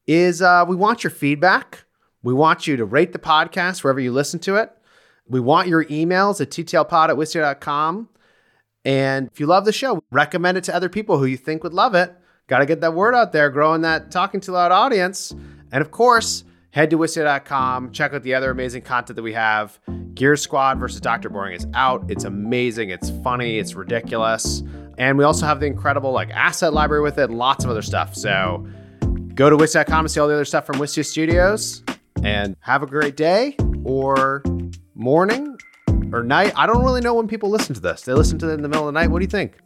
is 0.07 0.41
uh, 0.41 0.65
we 0.67 0.75
want 0.75 1.03
your 1.03 1.11
feedback. 1.11 1.83
We 2.23 2.33
want 2.33 2.65
you 2.67 2.77
to 2.77 2.85
rate 2.85 3.13
the 3.13 3.19
podcast 3.19 3.83
wherever 3.83 3.99
you 3.99 4.11
listen 4.11 4.39
to 4.41 4.55
it. 4.55 4.71
We 5.27 5.39
want 5.39 5.67
your 5.67 5.83
emails 5.85 6.39
at 6.41 6.49
ttlpod 6.49 7.09
at 7.09 7.15
wistia.com. 7.17 8.09
And 8.85 9.27
if 9.31 9.39
you 9.39 9.45
love 9.45 9.65
the 9.65 9.73
show, 9.73 10.01
recommend 10.11 10.57
it 10.57 10.63
to 10.65 10.75
other 10.75 10.87
people 10.89 11.17
who 11.17 11.25
you 11.25 11.35
think 11.37 11.63
would 11.63 11.73
love 11.73 11.93
it. 11.93 12.13
Got 12.47 12.59
to 12.59 12.65
get 12.65 12.79
that 12.81 12.93
word 12.93 13.13
out 13.13 13.33
there, 13.33 13.49
growing 13.49 13.81
that 13.81 14.09
Talking 14.11 14.39
Too 14.39 14.53
Loud 14.53 14.71
audience. 14.71 15.35
And 15.71 15.81
of 15.81 15.91
course, 15.91 16.45
head 16.77 16.91
to 16.91 16.97
wistia.com, 16.99 17.91
check 17.91 18.13
out 18.13 18.21
the 18.21 18.35
other 18.35 18.51
amazing 18.51 18.83
content 18.83 19.15
that 19.15 19.23
we 19.23 19.33
have. 19.33 19.79
Gear 20.13 20.35
Squad 20.35 20.77
versus 20.77 21.01
Dr. 21.01 21.27
Boring 21.27 21.55
is 21.55 21.65
out. 21.73 22.05
It's 22.07 22.23
amazing. 22.23 22.91
It's 22.91 23.09
funny. 23.23 23.57
It's 23.57 23.73
ridiculous. 23.73 24.61
And 24.99 25.17
we 25.17 25.23
also 25.23 25.47
have 25.47 25.59
the 25.59 25.65
incredible 25.65 26.11
like 26.11 26.29
asset 26.29 26.73
library 26.73 27.01
with 27.01 27.17
it 27.17 27.31
lots 27.31 27.63
of 27.63 27.71
other 27.71 27.81
stuff. 27.81 28.13
So 28.13 28.67
go 29.33 29.49
to 29.49 29.57
wistia.com 29.57 30.05
to 30.05 30.09
see 30.09 30.19
all 30.19 30.27
the 30.27 30.35
other 30.35 30.45
stuff 30.45 30.67
from 30.67 30.75
Wistia 30.75 31.03
Studios 31.03 31.81
and 32.23 32.55
have 32.59 32.83
a 32.83 32.87
great 32.87 33.17
day 33.17 33.55
or 33.83 34.43
morning 34.93 35.57
or 36.13 36.21
night. 36.21 36.53
I 36.55 36.67
don't 36.67 36.83
really 36.83 37.01
know 37.01 37.15
when 37.15 37.27
people 37.27 37.49
listen 37.49 37.73
to 37.73 37.81
this. 37.81 38.03
They 38.03 38.13
listen 38.13 38.37
to 38.37 38.51
it 38.51 38.53
in 38.53 38.61
the 38.61 38.69
middle 38.69 38.87
of 38.87 38.93
the 38.93 38.99
night. 38.99 39.09
What 39.09 39.17
do 39.17 39.23
you 39.23 39.31
think? 39.31 39.57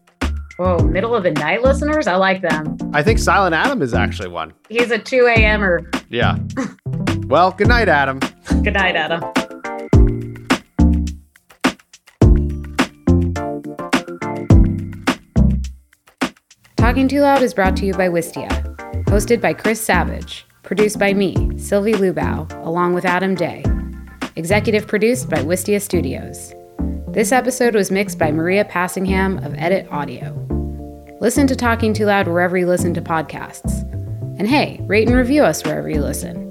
Whoa, 0.58 0.78
middle 0.80 1.16
of 1.16 1.24
the 1.24 1.32
night 1.32 1.64
listeners? 1.64 2.08
I 2.08 2.16
like 2.16 2.42
them. 2.42 2.78
I 2.94 3.02
think 3.04 3.20
Silent 3.20 3.56
Adam 3.56 3.82
is 3.82 3.94
actually 3.94 4.30
one. 4.30 4.54
He's 4.70 4.92
a 4.92 5.00
2 5.00 5.28
a.m. 5.28 5.64
or 5.64 5.76
er. 5.76 5.92
Yeah. 6.10 6.38
well, 7.28 7.52
good 7.52 7.68
night, 7.68 7.88
Adam. 7.88 8.20
good 8.64 8.74
night, 8.74 8.96
Adam. 8.96 9.22
Talking 16.76 17.08
Too 17.08 17.22
Loud 17.22 17.42
is 17.42 17.54
brought 17.54 17.78
to 17.78 17.86
you 17.86 17.94
by 17.94 18.10
Wistia, 18.10 18.50
hosted 19.06 19.40
by 19.40 19.54
Chris 19.54 19.80
Savage, 19.80 20.46
produced 20.64 21.00
by 21.00 21.14
me, 21.14 21.58
Sylvie 21.58 21.94
Lubau, 21.94 22.52
along 22.66 22.94
with 22.94 23.06
Adam 23.06 23.36
Day, 23.36 23.64
executive 24.36 24.88
produced 24.88 25.30
by 25.30 25.38
Wistia 25.38 25.82
Studios. 25.82 26.54
This 27.14 27.34
episode 27.34 27.76
was 27.76 27.92
mixed 27.92 28.18
by 28.18 28.32
Maria 28.32 28.64
Passingham 28.64 29.40
of 29.40 29.54
Edit 29.56 29.86
Audio. 29.92 30.32
Listen 31.20 31.46
to 31.48 31.58
Talking 31.58 31.94
Too 31.94 32.06
Loud 32.06 32.26
wherever 32.26 32.58
you 32.58 32.66
listen 32.66 32.94
to 32.94 33.02
podcasts. 33.02 33.82
And 34.40 34.48
hey, 34.48 34.80
rate 34.84 35.10
and 35.10 35.18
review 35.18 35.44
us 35.44 35.62
wherever 35.66 35.90
you 35.90 36.00
listen. 36.00 36.48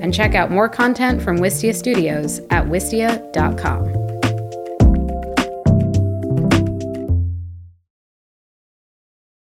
And 0.00 0.14
check 0.14 0.36
out 0.36 0.52
more 0.52 0.68
content 0.68 1.20
from 1.20 1.38
Wistia 1.38 1.74
Studios 1.74 2.38
at 2.50 2.66
wistia.com. 2.66 4.07